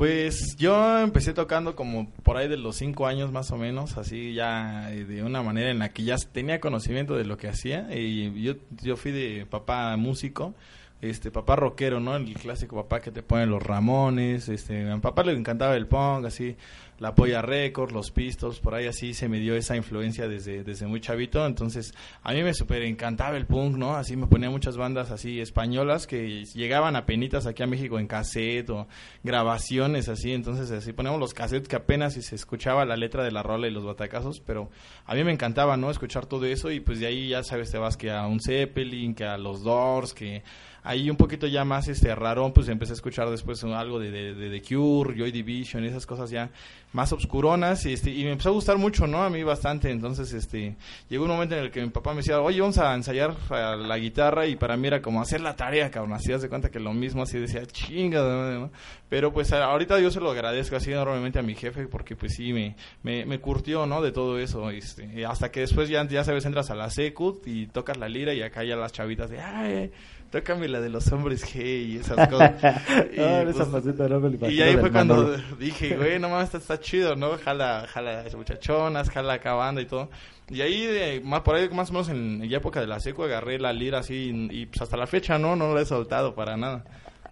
Pues 0.00 0.56
yo 0.56 0.98
empecé 0.98 1.34
tocando 1.34 1.76
como 1.76 2.08
por 2.22 2.38
ahí 2.38 2.48
de 2.48 2.56
los 2.56 2.76
cinco 2.76 3.06
años 3.06 3.32
más 3.32 3.50
o 3.50 3.58
menos, 3.58 3.98
así 3.98 4.32
ya 4.32 4.90
eh, 4.90 5.04
de 5.04 5.22
una 5.22 5.42
manera 5.42 5.70
en 5.70 5.78
la 5.78 5.90
que 5.90 6.04
ya 6.04 6.16
tenía 6.32 6.58
conocimiento 6.58 7.16
de 7.16 7.26
lo 7.26 7.36
que 7.36 7.48
hacía. 7.48 7.86
Y 7.94 8.42
yo, 8.42 8.54
yo 8.82 8.96
fui 8.96 9.12
de 9.12 9.44
papá 9.44 9.94
músico, 9.98 10.54
este 11.00 11.30
papá 11.30 11.56
rockero, 11.56 11.98
¿no? 12.00 12.16
El 12.16 12.34
clásico 12.34 12.76
papá 12.76 13.00
que 13.00 13.10
te 13.10 13.22
pone 13.22 13.46
los 13.46 13.62
Ramones, 13.62 14.48
este, 14.48 14.90
a 14.90 14.94
mi 14.94 15.00
papá 15.00 15.22
le 15.22 15.32
encantaba 15.32 15.74
el 15.76 15.86
punk, 15.86 16.26
así, 16.26 16.56
la 16.98 17.14
Polla 17.14 17.40
Records, 17.40 17.92
los 17.92 18.10
Pistols, 18.10 18.60
por 18.60 18.74
ahí 18.74 18.86
así 18.86 19.14
se 19.14 19.26
me 19.26 19.38
dio 19.38 19.54
esa 19.54 19.74
influencia 19.74 20.28
desde, 20.28 20.62
desde 20.62 20.86
muy 20.86 21.00
chavito, 21.00 21.46
entonces 21.46 21.94
a 22.22 22.32
mí 22.32 22.42
me 22.42 22.52
super 22.52 22.82
encantaba 22.82 23.38
el 23.38 23.46
punk, 23.46 23.76
¿no? 23.76 23.96
Así 23.96 24.16
me 24.16 24.26
ponía 24.26 24.50
muchas 24.50 24.76
bandas 24.76 25.10
así 25.10 25.40
españolas 25.40 26.06
que 26.06 26.44
llegaban 26.44 26.96
a 26.96 27.06
penitas 27.06 27.46
aquí 27.46 27.62
a 27.62 27.66
México 27.66 27.98
en 27.98 28.06
cassette 28.06 28.68
o 28.68 28.86
grabaciones 29.22 30.10
así, 30.10 30.32
entonces 30.32 30.70
así 30.70 30.92
ponemos 30.92 31.18
los 31.18 31.32
cassettes 31.32 31.68
que 31.68 31.76
apenas 31.76 32.12
si 32.12 32.20
se 32.20 32.34
escuchaba 32.34 32.84
la 32.84 32.98
letra 32.98 33.24
de 33.24 33.32
la 33.32 33.42
rola 33.42 33.66
y 33.66 33.70
los 33.70 33.84
batacazos, 33.86 34.40
pero 34.40 34.70
a 35.06 35.14
mí 35.14 35.24
me 35.24 35.32
encantaba, 35.32 35.78
¿no? 35.78 35.90
Escuchar 35.90 36.26
todo 36.26 36.44
eso 36.44 36.70
y 36.70 36.80
pues 36.80 37.00
de 37.00 37.06
ahí 37.06 37.28
ya 37.28 37.42
sabes, 37.42 37.70
te 37.70 37.78
vas 37.78 37.96
que 37.96 38.10
a 38.10 38.26
un 38.26 38.40
Zeppelin, 38.40 39.14
que 39.14 39.24
a 39.24 39.38
los 39.38 39.64
Doors, 39.64 40.12
que 40.12 40.42
ahí 40.82 41.10
un 41.10 41.16
poquito 41.16 41.46
ya 41.46 41.64
más 41.64 41.88
este 41.88 42.14
raro, 42.14 42.52
pues 42.52 42.68
empecé 42.68 42.92
a 42.92 42.94
escuchar 42.94 43.28
después 43.30 43.62
algo 43.64 43.98
de, 43.98 44.10
de, 44.10 44.34
de 44.34 44.60
The 44.60 44.62
Cure, 44.62 45.16
Joy 45.16 45.32
Division, 45.32 45.84
esas 45.84 46.06
cosas 46.06 46.30
ya 46.30 46.50
más 46.92 47.12
obscuronas 47.12 47.86
y, 47.86 47.92
este, 47.92 48.10
y 48.10 48.24
me 48.24 48.32
empezó 48.32 48.48
a 48.48 48.52
gustar 48.52 48.76
mucho, 48.78 49.06
¿no? 49.06 49.22
A 49.22 49.30
mí 49.30 49.42
bastante, 49.42 49.90
entonces 49.90 50.32
este 50.32 50.76
llegó 51.08 51.24
un 51.24 51.30
momento 51.30 51.56
en 51.56 51.64
el 51.64 51.70
que 51.70 51.80
mi 51.82 51.90
papá 51.90 52.10
me 52.10 52.18
decía, 52.18 52.40
oye, 52.40 52.60
vamos 52.60 52.78
a 52.78 52.94
ensayar 52.94 53.36
a 53.50 53.76
la 53.76 53.98
guitarra 53.98 54.46
y 54.46 54.56
para 54.56 54.76
mí 54.76 54.88
era 54.88 55.00
como 55.00 55.22
hacer 55.22 55.40
la 55.40 55.54
tarea, 55.54 55.90
cabrón, 55.90 56.14
así 56.14 56.32
de 56.32 56.48
cuenta 56.48 56.70
que 56.70 56.80
lo 56.80 56.92
mismo, 56.92 57.22
así 57.22 57.38
decía, 57.38 57.64
chinga, 57.66 58.22
¿no? 58.22 58.70
Pero 59.08 59.32
pues 59.32 59.52
ahorita 59.52 59.98
yo 60.00 60.10
se 60.10 60.20
lo 60.20 60.30
agradezco 60.30 60.76
así 60.76 60.92
enormemente 60.92 61.38
a 61.38 61.42
mi 61.42 61.54
jefe 61.54 61.86
porque 61.86 62.16
pues 62.16 62.34
sí, 62.34 62.52
me, 62.52 62.76
me, 63.02 63.24
me 63.24 63.40
curtió, 63.40 63.86
¿no? 63.86 64.02
De 64.02 64.12
todo 64.12 64.38
eso, 64.38 64.70
este, 64.70 65.24
hasta 65.26 65.50
que 65.50 65.60
después 65.60 65.88
ya, 65.88 66.06
ya 66.06 66.24
sabes, 66.24 66.44
entras 66.44 66.70
a 66.70 66.74
la 66.74 66.90
secut 66.90 67.46
y 67.46 67.66
tocas 67.66 67.96
la 67.98 68.08
lira 68.08 68.34
y 68.34 68.42
acá 68.42 68.64
ya 68.64 68.76
las 68.76 68.92
chavitas 68.92 69.30
de, 69.30 69.40
ay, 69.40 69.90
tócame 70.30 70.68
la 70.68 70.80
de 70.80 70.88
los 70.88 71.10
hombres 71.12 71.44
gay 71.52 71.92
y 71.92 71.96
esas 71.98 72.28
cosas. 72.28 72.54
y, 73.12 73.20
Ah, 73.20 73.40
pues, 73.44 73.56
esa 73.56 73.66
faceta 73.66 74.08
no 74.08 74.20
me 74.20 74.50
y 74.50 74.62
ahí 74.62 74.76
fue 74.76 74.90
cuando 74.90 75.36
dije, 75.58 75.96
güey, 75.96 76.18
no 76.18 76.28
mames, 76.28 76.54
está, 76.54 76.78
está 76.80 76.90
chido, 76.90 77.16
¿no? 77.16 77.36
Jala, 77.38 77.86
jala 77.88 78.22
las 78.24 78.34
muchachonas, 78.34 79.10
jala 79.10 79.34
acá 79.34 79.54
banda 79.54 79.82
y 79.82 79.86
todo. 79.86 80.10
Y 80.48 80.62
ahí, 80.62 80.86
de, 80.86 81.20
más, 81.20 81.42
por 81.42 81.54
ahí 81.54 81.68
más 81.68 81.90
o 81.90 81.92
menos 81.92 82.08
en 82.08 82.50
la 82.50 82.56
época 82.56 82.80
de 82.80 82.86
la 82.86 82.98
seco, 82.98 83.24
agarré 83.24 83.58
la 83.58 83.72
lira 83.72 83.98
así 83.98 84.14
y, 84.50 84.62
y, 84.62 84.66
pues 84.66 84.82
hasta 84.82 84.96
la 84.96 85.06
fecha, 85.06 85.38
¿no? 85.38 85.54
No 85.54 85.74
la 85.74 85.82
he 85.82 85.84
soltado 85.84 86.34
para 86.34 86.56
nada. 86.56 86.84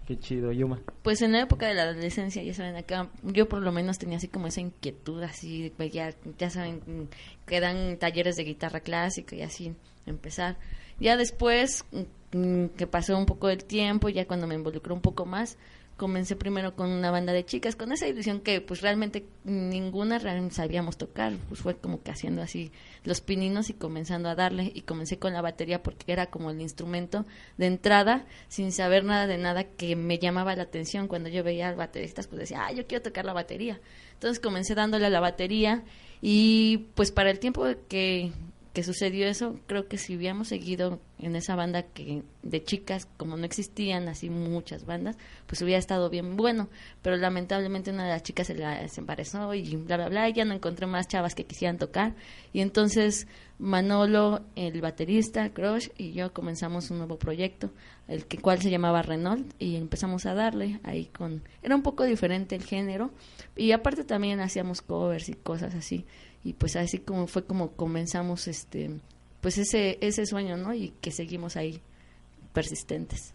Qué 0.07 0.19
chido, 0.19 0.53
Yuma. 0.53 0.81
Pues 1.03 1.21
en 1.21 1.33
la 1.33 1.43
época 1.43 1.67
de 1.67 1.75
la 1.75 1.83
adolescencia, 1.83 2.43
ya 2.43 2.55
saben, 2.55 2.77
acá 2.77 3.09
yo 3.23 3.49
por 3.49 3.61
lo 3.61 3.73
menos 3.73 3.99
tenía 3.99 4.17
así 4.17 4.29
como 4.29 4.47
esa 4.47 4.61
inquietud, 4.61 5.23
así, 5.23 5.73
ya, 5.93 6.15
ya 6.39 6.49
saben, 6.49 7.11
que 7.47 7.61
dan 7.61 7.99
talleres 7.99 8.37
de 8.37 8.45
guitarra 8.45 8.81
clásica 8.81 9.37
y 9.37 9.43
así 9.43 9.75
empezar. 10.07 10.57
Ya 10.99 11.17
después, 11.17 11.85
mm, 12.33 12.67
que 12.69 12.87
pasó 12.87 13.19
un 13.19 13.27
poco 13.27 13.51
el 13.51 13.65
tiempo, 13.65 14.09
ya 14.09 14.27
cuando 14.27 14.47
me 14.47 14.55
involucré 14.55 14.95
un 14.95 15.03
poco 15.03 15.27
más, 15.27 15.59
comencé 15.99 16.37
primero 16.37 16.77
con 16.77 16.91
una 16.91 17.11
banda 17.11 17.33
de 17.33 17.45
chicas, 17.45 17.75
con 17.75 17.91
esa 17.91 18.07
ilusión 18.07 18.41
que 18.41 18.61
pues 18.61 18.81
realmente 18.81 19.27
ninguna 19.43 20.21
sabíamos 20.51 20.97
tocar, 20.97 21.33
pues 21.49 21.61
fue 21.61 21.77
como 21.77 22.03
que 22.03 22.13
haciendo 22.13 22.41
así 22.41 22.71
los 23.05 23.21
pininos 23.21 23.69
y 23.69 23.75
comenzando 23.75 24.29
a 24.29 24.37
darle 24.37 24.71
y 24.73 24.83
comencé 24.83 25.19
con 25.19 25.33
la 25.33 25.43
batería 25.43 25.83
porque 25.83 26.13
era 26.13 26.27
como 26.27 26.51
el 26.51 26.61
instrumento 26.61 27.27
de 27.59 27.67
entrada 27.67 28.27
sin 28.47 28.71
saber 28.71 29.05
nada 29.05 29.27
de 29.27 29.39
nada 29.39 29.65
que 29.65 29.97
me 29.97 30.21
llamaba 30.21 30.55
la 30.55 30.63
atención 30.63 31.09
cuando 31.09 31.29
yo 31.29 31.43
veía 31.43 31.69
al 31.69 31.75
bateristas 31.75 32.29
pues 32.29 32.39
decía, 32.39 32.65
ah, 32.65 32.73
yo 32.73 32.87
quiero 32.87 33.03
tocar 33.03 33.25
la 33.25 33.33
batería. 33.33 33.81
Entonces 34.15 34.39
comencé 34.39 34.77
dándole 34.77 35.07
a 35.07 35.11
la 35.11 35.21
batería 35.21 35.83
y 36.23 36.87
pues 36.95 37.11
para 37.11 37.31
el 37.31 37.41
tiempo 37.41 37.65
que, 37.89 38.31
que 38.73 38.85
sucedió 38.85 39.27
eso, 39.27 39.59
creo 39.67 39.89
que 39.89 39.99
si 39.99 40.17
hubiéramos 40.17 40.47
seguido 40.47 41.01
en 41.21 41.37
esa 41.37 41.57
banda 41.57 41.83
que 41.83 42.23
de 42.43 42.63
chicas, 42.63 43.09
como 43.17 43.37
no 43.37 43.45
existían 43.45 44.09
así 44.09 44.31
muchas 44.31 44.87
bandas, 44.87 45.17
pues 45.47 45.61
hubiera 45.63 45.79
estado 45.79 46.11
bien 46.11 46.37
bueno, 46.37 46.69
pero 47.03 47.17
lamentablemente 47.17 47.91
una 47.91 48.05
de 48.05 48.11
las 48.11 48.23
chicas 48.23 48.47
se, 48.47 48.55
la, 48.55 48.87
se 48.89 49.01
embarazó 49.01 49.53
y 49.55 49.77
bla, 49.77 49.97
bla, 49.97 50.09
bla, 50.09 50.29
y 50.29 50.33
ya 50.33 50.45
no 50.45 50.55
encontré 50.55 50.87
más 50.87 51.09
chavas 51.09 51.35
que 51.35 51.45
quisieran 51.45 51.79
tocar, 51.79 52.15
y 52.53 52.61
entonces 52.61 53.27
Manolo, 53.59 54.43
el 54.55 54.81
baterista, 54.81 55.51
Crush, 55.51 55.89
y 55.99 56.13
yo 56.13 56.33
comenzamos 56.33 56.91
un 56.91 56.99
nuevo 56.99 57.19
proyecto, 57.19 57.71
el 58.07 58.27
que 58.27 58.39
cual 58.39 58.63
se 58.63 58.71
llamaba 58.71 59.03
Renault, 59.03 59.53
y 59.59 59.77
empezamos 59.77 60.27
a 60.27 60.35
darle 60.35 60.81
ahí 60.85 61.07
con... 61.07 61.43
Era 61.63 61.75
un 61.75 61.83
poco 61.83 62.05
diferente 62.05 62.55
el 62.55 62.63
género, 62.63 63.11
y 63.57 63.73
aparte 63.73 64.05
también 64.05 64.39
hacíamos 64.41 64.83
covers 64.83 65.29
y 65.29 65.35
cosas 65.35 65.75
así, 65.75 66.07
y 66.45 66.53
pues 66.53 66.77
así 66.77 66.99
como 66.99 67.27
fue 67.27 67.45
como 67.45 67.73
comenzamos 67.73 68.47
este 68.47 69.01
pues 69.41 69.59
ese 69.59 69.99
ese 70.01 70.27
sueño 70.27 70.57
no 70.57 70.75
y 70.75 70.93
que 71.01 71.11
seguimos 71.11 71.57
ahí 71.57 71.81
persistentes 72.53 73.35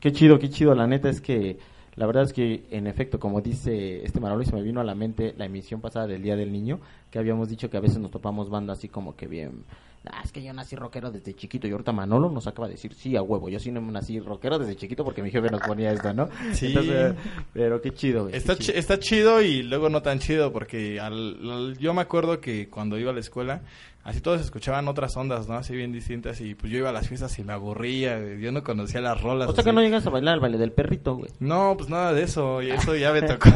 Qué 0.00 0.12
chido, 0.12 0.38
qué 0.38 0.50
chido. 0.50 0.74
La 0.74 0.86
neta 0.86 1.08
es 1.08 1.22
que, 1.22 1.58
la 1.96 2.06
verdad 2.06 2.24
es 2.24 2.34
que, 2.34 2.64
en 2.70 2.86
efecto, 2.86 3.18
como 3.18 3.40
dice 3.40 4.04
este 4.04 4.20
Manolo, 4.20 4.42
y 4.42 4.46
se 4.46 4.54
me 4.54 4.60
vino 4.62 4.78
a 4.80 4.84
la 4.84 4.94
mente 4.94 5.34
la 5.38 5.46
emisión 5.46 5.80
pasada 5.80 6.06
del 6.06 6.22
Día 6.22 6.36
del 6.36 6.52
Niño, 6.52 6.80
que 7.10 7.18
habíamos 7.18 7.48
dicho 7.48 7.70
que 7.70 7.78
a 7.78 7.80
veces 7.80 7.98
nos 7.98 8.10
topamos 8.10 8.50
bandas 8.50 8.76
así 8.78 8.88
como 8.88 9.16
que 9.16 9.26
bien. 9.26 9.64
"Ah, 10.04 10.20
es 10.22 10.30
que 10.32 10.42
yo 10.42 10.52
nací 10.52 10.76
rockero 10.76 11.10
desde 11.10 11.34
chiquito 11.34 11.66
y 11.66 11.70
ahorita 11.72 11.92
Manolo 11.92 12.30
nos 12.30 12.46
acaba 12.46 12.68
de 12.68 12.74
decir, 12.74 12.92
sí, 12.94 13.16
a 13.16 13.22
huevo, 13.22 13.48
yo 13.48 13.58
sí 13.58 13.72
no 13.72 13.80
nací 13.80 14.20
rockero 14.20 14.58
desde 14.58 14.76
chiquito 14.76 15.02
porque 15.02 15.22
mi 15.22 15.30
jefe 15.30 15.48
nos 15.50 15.62
ponía 15.62 15.90
esto, 15.90 16.12
¿no? 16.12 16.28
Sí. 16.52 16.66
Entonces, 16.66 17.14
pero 17.54 17.80
qué 17.80 17.90
chido, 17.92 18.20
güey, 18.24 18.32
qué 18.32 18.38
Está, 18.38 18.54
chido. 18.56 18.72
chi- 18.74 18.78
está 18.78 18.98
chido 19.00 19.40
y 19.42 19.62
luego 19.62 19.88
no 19.88 20.02
tan 20.02 20.18
chido 20.18 20.52
porque 20.52 21.00
al- 21.00 21.38
al- 21.50 21.78
yo 21.78 21.94
me 21.94 22.02
acuerdo 22.02 22.38
que 22.40 22.68
cuando 22.68 22.98
iba 22.98 23.10
a 23.12 23.14
la 23.14 23.20
escuela, 23.20 23.62
así 24.06 24.20
todos 24.22 24.40
escuchaban 24.40 24.88
otras 24.88 25.16
ondas, 25.16 25.48
¿no? 25.48 25.54
Así 25.56 25.74
bien 25.76 25.92
distintas 25.92 26.40
y 26.40 26.54
pues 26.54 26.72
yo 26.72 26.78
iba 26.78 26.88
a 26.88 26.92
las 26.92 27.08
fiestas 27.08 27.38
y 27.38 27.44
me 27.44 27.52
aburría, 27.52 28.18
yo 28.36 28.52
no 28.52 28.62
conocía 28.62 29.00
las 29.00 29.20
rolas. 29.20 29.48
O 29.50 29.52
sea 29.54 29.64
que 29.64 29.72
no 29.72 29.82
llegas 29.82 30.06
a 30.06 30.10
bailar 30.10 30.34
el 30.36 30.40
baile 30.40 30.58
del 30.58 30.72
perrito, 30.72 31.16
güey. 31.16 31.30
No, 31.40 31.74
pues 31.76 31.90
nada 31.90 32.12
de 32.14 32.22
eso, 32.22 32.62
y 32.62 32.70
eso 32.70 32.94
ya 32.96 33.12
me 33.12 33.20
tocó. 33.28 33.50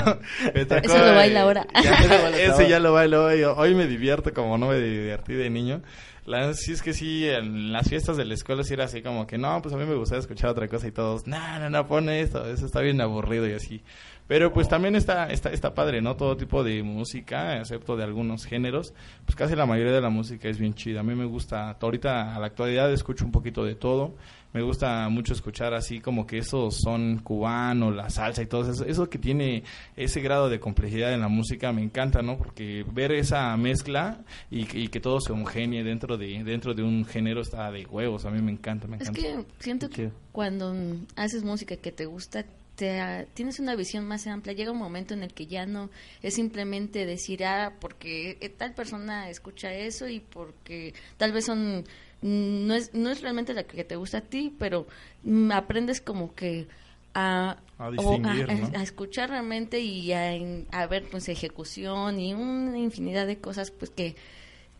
me 0.54 0.64
tocó, 0.66 0.80
Eso 0.84 0.98
lo 0.98 1.14
baila 1.14 1.38
eh, 1.40 1.42
ahora. 1.42 1.66
ya- 1.74 1.80
Eso 1.94 2.02
lo 2.08 2.22
baila 2.22 2.52
ahora. 2.52 2.68
ya 2.68 2.78
lo 2.80 2.92
bailo 2.92 3.24
hoy. 3.24 3.42
Hoy 3.44 3.74
me 3.74 3.86
divierto 3.86 4.34
como 4.34 4.58
no 4.58 4.66
me 4.68 4.78
divertí 4.78 5.32
de 5.34 5.48
niño. 5.48 5.80
La, 6.26 6.52
sí 6.54 6.72
es 6.72 6.82
que 6.82 6.92
sí, 6.92 7.26
en 7.28 7.72
las 7.72 7.88
fiestas 7.88 8.16
de 8.16 8.24
la 8.24 8.34
escuela 8.34 8.62
sí 8.62 8.74
era 8.74 8.84
así 8.84 9.02
como 9.02 9.26
que, 9.26 9.38
no, 9.38 9.60
pues 9.62 9.74
a 9.74 9.78
mí 9.78 9.84
me 9.84 9.94
gustaba 9.96 10.20
escuchar 10.20 10.50
otra 10.50 10.68
cosa 10.68 10.86
y 10.86 10.92
todos, 10.92 11.26
no, 11.26 11.58
no, 11.58 11.70
no, 11.70 11.86
pone 11.88 12.20
esto, 12.20 12.46
eso 12.46 12.66
está 12.66 12.80
bien 12.82 13.00
aburrido 13.00 13.48
y 13.48 13.52
así. 13.54 13.82
Pero 14.30 14.52
pues 14.52 14.68
también 14.68 14.94
está, 14.94 15.26
está, 15.32 15.50
está 15.50 15.74
padre, 15.74 16.00
¿no? 16.00 16.14
Todo 16.14 16.36
tipo 16.36 16.62
de 16.62 16.84
música, 16.84 17.58
excepto 17.58 17.96
de 17.96 18.04
algunos 18.04 18.44
géneros, 18.44 18.94
pues 19.24 19.34
casi 19.34 19.56
la 19.56 19.66
mayoría 19.66 19.92
de 19.92 20.00
la 20.00 20.08
música 20.08 20.48
es 20.48 20.56
bien 20.56 20.72
chida. 20.72 21.00
A 21.00 21.02
mí 21.02 21.16
me 21.16 21.24
gusta, 21.24 21.72
ahorita 21.72 22.36
a 22.36 22.38
la 22.38 22.46
actualidad 22.46 22.92
escucho 22.92 23.24
un 23.24 23.32
poquito 23.32 23.64
de 23.64 23.74
todo. 23.74 24.14
Me 24.52 24.62
gusta 24.62 25.08
mucho 25.08 25.32
escuchar 25.32 25.74
así 25.74 25.98
como 25.98 26.28
que 26.28 26.38
esos 26.38 26.76
son 26.76 27.18
cubano, 27.24 27.90
la 27.90 28.08
salsa 28.08 28.40
y 28.42 28.46
todo 28.46 28.70
eso. 28.70 28.84
Eso 28.84 29.10
que 29.10 29.18
tiene 29.18 29.64
ese 29.96 30.20
grado 30.20 30.48
de 30.48 30.60
complejidad 30.60 31.12
en 31.12 31.22
la 31.22 31.28
música 31.28 31.72
me 31.72 31.82
encanta, 31.82 32.22
¿no? 32.22 32.38
Porque 32.38 32.86
ver 32.92 33.10
esa 33.10 33.56
mezcla 33.56 34.20
y, 34.48 34.60
y 34.78 34.88
que 34.88 35.00
todo 35.00 35.20
se 35.20 35.32
homogenie 35.32 35.82
dentro 35.82 36.16
de, 36.16 36.44
dentro 36.44 36.72
de 36.72 36.84
un 36.84 37.04
género 37.04 37.40
está 37.40 37.72
de 37.72 37.84
huevos. 37.84 38.24
A 38.26 38.30
mí 38.30 38.40
me 38.40 38.52
encanta, 38.52 38.86
me 38.86 38.98
es 38.98 39.08
encanta. 39.08 39.20
que 39.20 39.44
siento 39.58 39.90
que 39.90 40.12
cuando 40.30 40.72
haces 41.16 41.42
música 41.42 41.76
que 41.76 41.90
te 41.90 42.06
gusta 42.06 42.44
te, 42.80 42.98
ah, 42.98 43.26
tienes 43.34 43.60
una 43.60 43.76
visión 43.76 44.08
más 44.08 44.26
amplia 44.26 44.54
llega 44.54 44.72
un 44.72 44.78
momento 44.78 45.12
en 45.12 45.22
el 45.22 45.34
que 45.34 45.46
ya 45.46 45.66
no 45.66 45.90
es 46.22 46.32
simplemente 46.32 47.04
decir 47.04 47.44
ah 47.44 47.74
porque 47.78 48.38
eh, 48.40 48.48
tal 48.48 48.72
persona 48.72 49.28
escucha 49.28 49.74
eso 49.74 50.08
y 50.08 50.20
porque 50.20 50.94
tal 51.18 51.30
vez 51.32 51.44
son 51.44 51.84
mm, 52.22 52.66
no 52.66 52.74
es 52.74 52.94
no 52.94 53.10
es 53.10 53.20
realmente 53.20 53.52
la 53.52 53.64
que 53.64 53.84
te 53.84 53.96
gusta 53.96 54.18
a 54.18 54.20
ti 54.22 54.54
pero 54.58 54.86
mm, 55.24 55.52
aprendes 55.52 56.00
como 56.00 56.34
que 56.34 56.68
a, 57.12 57.58
A 57.76 57.88
o 57.88 57.90
distinguir, 57.90 58.50
a, 58.50 58.54
¿no? 58.54 58.78
a 58.78 58.82
escuchar 58.82 59.28
realmente 59.28 59.80
y 59.80 60.12
a, 60.14 60.32
a 60.70 60.86
ver 60.86 61.04
pues 61.10 61.28
ejecución 61.28 62.18
y 62.18 62.32
una 62.32 62.78
infinidad 62.78 63.26
de 63.26 63.40
cosas 63.40 63.70
pues 63.70 63.90
que 63.90 64.16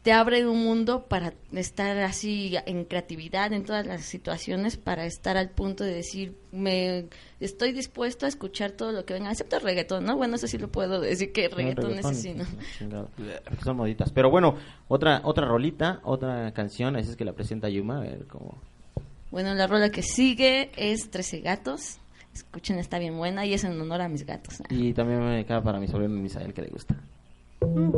te 0.03 0.13
abre 0.13 0.47
un 0.47 0.65
mundo 0.65 1.07
para 1.09 1.35
estar 1.53 1.99
así 1.99 2.55
en 2.65 2.85
creatividad 2.85 3.53
en 3.53 3.65
todas 3.65 3.87
las 3.87 4.03
situaciones 4.03 4.79
para 4.79 5.05
estar 5.05 5.37
al 5.37 5.51
punto 5.51 5.85
de 5.85 5.95
decir 5.95 6.37
me 6.53 7.07
estoy 7.39 7.73
dispuesto 7.73 8.25
a 8.25 8.29
escuchar 8.29 8.71
todo 8.73 8.93
lo 8.93 9.05
que 9.05 9.13
venga 9.13 9.31
excepto 9.31 9.57
el 9.57 9.63
reggaetón 9.63 10.05
no 10.05 10.17
bueno 10.17 10.37
eso 10.37 10.47
sí 10.47 10.57
lo 10.57 10.69
puedo 10.69 11.01
decir 11.01 11.33
que 11.33 11.49
reggaetón 11.49 11.99
es 11.99 12.07
así 12.07 12.35
no. 12.35 12.47
Son 13.65 13.77
moditas. 13.77 14.11
Pero 14.13 14.31
bueno, 14.31 14.57
otra 14.89 15.21
otra 15.25 15.47
rolita, 15.47 16.01
otra 16.03 16.53
canción, 16.53 16.97
así 16.97 17.11
es 17.11 17.17
que 17.17 17.25
la 17.25 17.33
presenta 17.33 17.69
Yuma, 17.69 17.99
a 17.99 18.01
ver 18.01 18.27
cómo. 18.27 18.59
bueno 19.31 19.55
la 19.55 19.67
rola 19.67 19.91
que 19.91 20.03
sigue 20.03 20.71
es 20.77 21.11
13 21.11 21.41
gatos 21.41 21.99
escuchen 22.33 22.79
está 22.79 22.99
bien 22.99 23.17
buena 23.17 23.45
y 23.45 23.55
es 23.55 23.65
en 23.65 23.79
honor 23.81 24.01
a 24.01 24.09
mis 24.09 24.25
gatos 24.25 24.63
Y 24.71 24.93
también 24.95 25.21
me 25.21 25.45
queda 25.45 25.63
para 25.63 25.79
mi 25.79 25.89
sobrino 25.89 26.15
Misael 26.15 26.55
que 26.55 26.63
le 26.63 26.69
gusta. 26.69 26.97
Y 27.63 27.91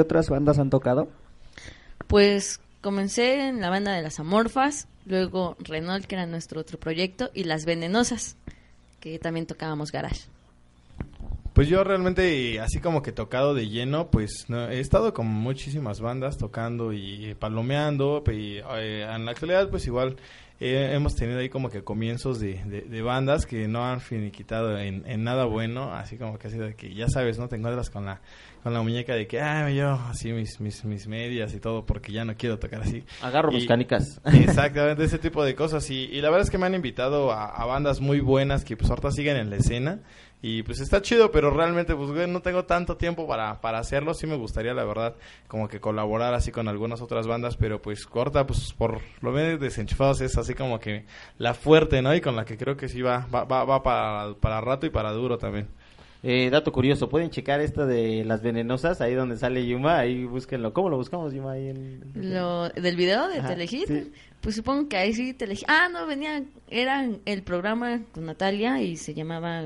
qué 0.00 0.02
otras 0.02 0.30
bandas 0.30 0.58
han 0.58 0.70
tocado? 0.70 1.08
Pues 2.06 2.60
comencé 2.80 3.48
en 3.48 3.60
la 3.60 3.68
banda 3.68 3.92
de 3.92 4.02
las 4.02 4.18
Amorfas, 4.18 4.88
luego 5.04 5.56
Renault, 5.58 6.06
que 6.06 6.14
era 6.14 6.24
nuestro 6.24 6.60
otro 6.60 6.78
proyecto, 6.78 7.30
y 7.34 7.44
Las 7.44 7.66
Venenosas, 7.66 8.36
que 8.98 9.18
también 9.18 9.46
tocábamos 9.46 9.92
garage. 9.92 10.22
Pues 11.52 11.68
yo 11.68 11.84
realmente, 11.84 12.60
así 12.60 12.80
como 12.80 13.02
que 13.02 13.12
tocado 13.12 13.52
de 13.54 13.68
lleno, 13.68 14.10
pues 14.10 14.46
no, 14.48 14.68
he 14.70 14.80
estado 14.80 15.12
con 15.12 15.26
muchísimas 15.26 16.00
bandas 16.00 16.38
tocando 16.38 16.94
y 16.94 17.34
palomeando. 17.38 18.22
Y 18.28 18.58
eh, 18.78 19.06
en 19.10 19.26
la 19.26 19.32
actualidad, 19.32 19.68
pues 19.68 19.86
igual 19.86 20.16
eh, 20.60 20.90
hemos 20.94 21.14
tenido 21.16 21.38
ahí 21.38 21.48
como 21.48 21.70
que 21.70 21.82
comienzos 21.82 22.38
de, 22.38 22.62
de, 22.64 22.82
de 22.82 23.02
bandas 23.02 23.46
que 23.46 23.66
no 23.66 23.84
han 23.86 24.00
finiquitado 24.00 24.78
en, 24.78 25.04
en 25.06 25.24
nada 25.24 25.46
bueno. 25.46 25.92
Así 25.94 26.16
como 26.18 26.38
que 26.38 26.48
ha 26.48 26.50
sido 26.50 26.66
de 26.66 26.74
que, 26.74 26.94
ya 26.94 27.08
sabes, 27.08 27.38
¿no? 27.38 27.48
Te 27.48 27.56
encuentras 27.56 27.88
con 27.90 28.04
la, 28.04 28.20
con 28.62 28.74
la 28.74 28.82
muñeca 28.82 29.14
de 29.14 29.26
que, 29.26 29.40
ah, 29.40 29.70
yo, 29.70 29.92
así 29.92 30.32
mis, 30.32 30.60
mis, 30.60 30.84
mis 30.84 31.06
medias 31.06 31.54
y 31.54 31.60
todo, 31.60 31.86
porque 31.86 32.12
ya 32.12 32.24
no 32.26 32.36
quiero 32.36 32.58
tocar 32.58 32.82
así. 32.82 33.04
Agarro 33.22 33.50
Y- 33.52 33.54
mis 33.56 33.66
canicas. 33.66 34.20
Exactamente, 34.32 35.02
ese 35.04 35.18
tipo 35.18 35.42
de 35.44 35.54
cosas. 35.54 35.88
Y, 35.90 36.04
y 36.12 36.20
la 36.20 36.28
verdad 36.28 36.44
es 36.44 36.50
que 36.50 36.58
me 36.58 36.66
han 36.66 36.74
invitado 36.74 37.32
a, 37.32 37.46
a 37.46 37.64
bandas 37.64 38.00
muy 38.00 38.20
buenas 38.20 38.64
que 38.64 38.76
pues 38.76 38.90
ahorita 38.90 39.10
siguen 39.12 39.36
en 39.38 39.50
la 39.50 39.56
escena. 39.56 40.00
Y 40.42 40.62
pues 40.62 40.80
está 40.80 41.02
chido, 41.02 41.30
pero 41.30 41.50
realmente 41.50 41.94
pues 41.94 42.10
güey, 42.10 42.26
no 42.26 42.40
tengo 42.40 42.64
tanto 42.64 42.96
tiempo 42.96 43.26
para, 43.26 43.60
para 43.60 43.78
hacerlo. 43.78 44.14
Sí 44.14 44.26
me 44.26 44.36
gustaría, 44.36 44.72
la 44.72 44.84
verdad, 44.84 45.14
como 45.48 45.68
que 45.68 45.80
colaborar 45.80 46.32
así 46.32 46.50
con 46.50 46.66
algunas 46.66 47.02
otras 47.02 47.26
bandas, 47.26 47.56
pero 47.56 47.82
pues 47.82 48.06
corta, 48.06 48.46
pues 48.46 48.72
por 48.72 49.00
lo 49.20 49.32
menos 49.32 49.60
desenchufados 49.60 50.20
es 50.22 50.38
así 50.38 50.54
como 50.54 50.80
que 50.80 51.04
la 51.38 51.52
fuerte, 51.52 52.00
¿no? 52.00 52.14
Y 52.14 52.20
con 52.20 52.36
la 52.36 52.44
que 52.44 52.56
creo 52.56 52.76
que 52.76 52.88
sí 52.88 53.02
va, 53.02 53.26
va, 53.32 53.44
va, 53.44 53.64
va 53.64 53.82
para, 53.82 54.34
para 54.34 54.60
rato 54.60 54.86
y 54.86 54.90
para 54.90 55.12
duro 55.12 55.36
también. 55.36 55.68
Eh, 56.22 56.50
dato 56.50 56.70
curioso, 56.70 57.08
pueden 57.08 57.30
checar 57.30 57.62
esta 57.62 57.86
de 57.86 58.24
las 58.26 58.42
venenosas, 58.42 59.00
ahí 59.00 59.14
donde 59.14 59.38
sale 59.38 59.66
Yuma, 59.66 59.98
ahí 59.98 60.24
búsquenlo. 60.24 60.74
¿Cómo 60.74 60.90
lo 60.90 60.98
buscamos, 60.98 61.32
Yuma? 61.32 61.52
Ahí 61.52 61.68
en... 61.68 62.02
Lo, 62.14 62.68
del 62.68 62.96
video 62.96 63.26
de 63.28 63.40
Telehit, 63.40 63.86
sí. 63.86 64.12
pues 64.42 64.54
supongo 64.54 64.86
que 64.88 64.98
ahí 64.98 65.14
sí 65.14 65.32
Telehit. 65.32 65.64
Ah, 65.66 65.88
no, 65.90 66.06
venía, 66.06 66.42
era 66.68 67.08
el 67.24 67.42
programa 67.42 68.02
con 68.12 68.26
Natalia 68.26 68.82
y 68.82 68.96
se 68.96 69.14
llamaba, 69.14 69.64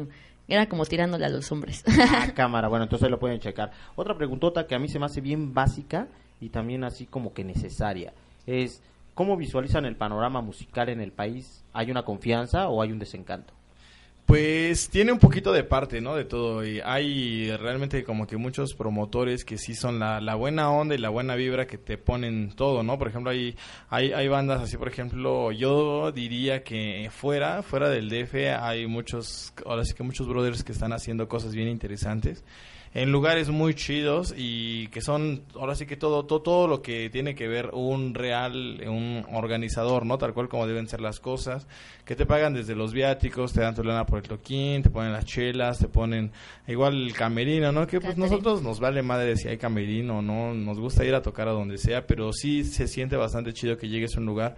era 0.48 0.68
como 0.68 0.84
tirándole 0.84 1.24
a 1.24 1.28
los 1.28 1.50
hombres. 1.52 1.84
Ah, 1.86 2.28
cámara, 2.34 2.68
bueno, 2.68 2.84
entonces 2.84 3.10
lo 3.10 3.18
pueden 3.18 3.40
checar. 3.40 3.72
Otra 3.96 4.16
preguntota 4.16 4.66
que 4.66 4.74
a 4.74 4.78
mí 4.78 4.88
se 4.88 4.98
me 4.98 5.06
hace 5.06 5.20
bien 5.20 5.54
básica 5.54 6.08
y 6.40 6.50
también 6.50 6.84
así 6.84 7.06
como 7.06 7.32
que 7.32 7.44
necesaria 7.44 8.12
es, 8.46 8.82
¿cómo 9.14 9.36
visualizan 9.36 9.86
el 9.86 9.96
panorama 9.96 10.40
musical 10.40 10.88
en 10.88 11.00
el 11.00 11.12
país? 11.12 11.64
¿Hay 11.72 11.90
una 11.90 12.04
confianza 12.04 12.68
o 12.68 12.82
hay 12.82 12.92
un 12.92 12.98
desencanto? 12.98 13.54
Pues 14.26 14.88
tiene 14.88 15.12
un 15.12 15.18
poquito 15.18 15.52
de 15.52 15.64
parte, 15.64 16.00
¿no? 16.00 16.16
De 16.16 16.24
todo. 16.24 16.66
Y 16.66 16.80
hay 16.82 17.54
realmente 17.58 18.04
como 18.04 18.26
que 18.26 18.38
muchos 18.38 18.74
promotores 18.74 19.44
que 19.44 19.58
sí 19.58 19.74
son 19.74 19.98
la, 19.98 20.20
la 20.20 20.34
buena 20.34 20.70
onda 20.70 20.94
y 20.94 20.98
la 20.98 21.10
buena 21.10 21.34
vibra 21.34 21.66
que 21.66 21.76
te 21.76 21.98
ponen 21.98 22.52
todo, 22.56 22.82
¿no? 22.82 22.98
Por 22.98 23.08
ejemplo, 23.08 23.30
hay, 23.30 23.54
hay, 23.90 24.12
hay 24.12 24.28
bandas 24.28 24.62
así, 24.62 24.78
por 24.78 24.88
ejemplo, 24.88 25.52
yo 25.52 26.10
diría 26.10 26.64
que 26.64 27.10
fuera, 27.12 27.62
fuera 27.62 27.90
del 27.90 28.08
DF 28.08 28.34
hay 28.60 28.86
muchos, 28.86 29.52
ahora 29.66 29.84
sí 29.84 29.92
que 29.92 30.02
muchos 30.02 30.26
brothers 30.26 30.64
que 30.64 30.72
están 30.72 30.94
haciendo 30.94 31.28
cosas 31.28 31.54
bien 31.54 31.68
interesantes 31.68 32.44
en 32.94 33.10
lugares 33.10 33.50
muy 33.50 33.74
chidos 33.74 34.32
y 34.36 34.86
que 34.88 35.00
son 35.00 35.42
ahora 35.56 35.74
sí 35.74 35.84
que 35.84 35.96
todo, 35.96 36.24
todo 36.26 36.42
todo 36.42 36.68
lo 36.68 36.80
que 36.80 37.10
tiene 37.10 37.34
que 37.34 37.48
ver 37.48 37.70
un 37.72 38.14
real 38.14 38.80
un 38.86 39.26
organizador 39.32 40.06
no 40.06 40.16
tal 40.16 40.32
cual 40.32 40.48
como 40.48 40.68
deben 40.68 40.88
ser 40.88 41.00
las 41.00 41.18
cosas 41.18 41.66
que 42.04 42.14
te 42.14 42.24
pagan 42.24 42.54
desde 42.54 42.76
los 42.76 42.92
viáticos 42.92 43.52
te 43.52 43.62
dan 43.62 43.74
tu 43.74 43.82
lana 43.82 44.06
por 44.06 44.20
el 44.20 44.28
toquín 44.28 44.84
te 44.84 44.90
ponen 44.90 45.12
las 45.12 45.24
chelas 45.24 45.80
te 45.80 45.88
ponen 45.88 46.30
igual 46.68 46.94
el 46.94 47.12
camerino 47.12 47.72
no 47.72 47.84
que 47.88 48.00
pues 48.00 48.16
nosotros 48.16 48.62
nos 48.62 48.78
vale 48.78 49.02
madre 49.02 49.36
si 49.36 49.48
hay 49.48 49.58
camerino 49.58 50.22
no 50.22 50.54
nos 50.54 50.78
gusta 50.78 51.04
ir 51.04 51.16
a 51.16 51.22
tocar 51.22 51.48
a 51.48 51.52
donde 51.52 51.78
sea 51.78 52.06
pero 52.06 52.32
sí 52.32 52.62
se 52.62 52.86
siente 52.86 53.16
bastante 53.16 53.52
chido 53.52 53.76
que 53.76 53.88
llegues 53.88 54.16
a 54.16 54.20
un 54.20 54.26
lugar 54.26 54.56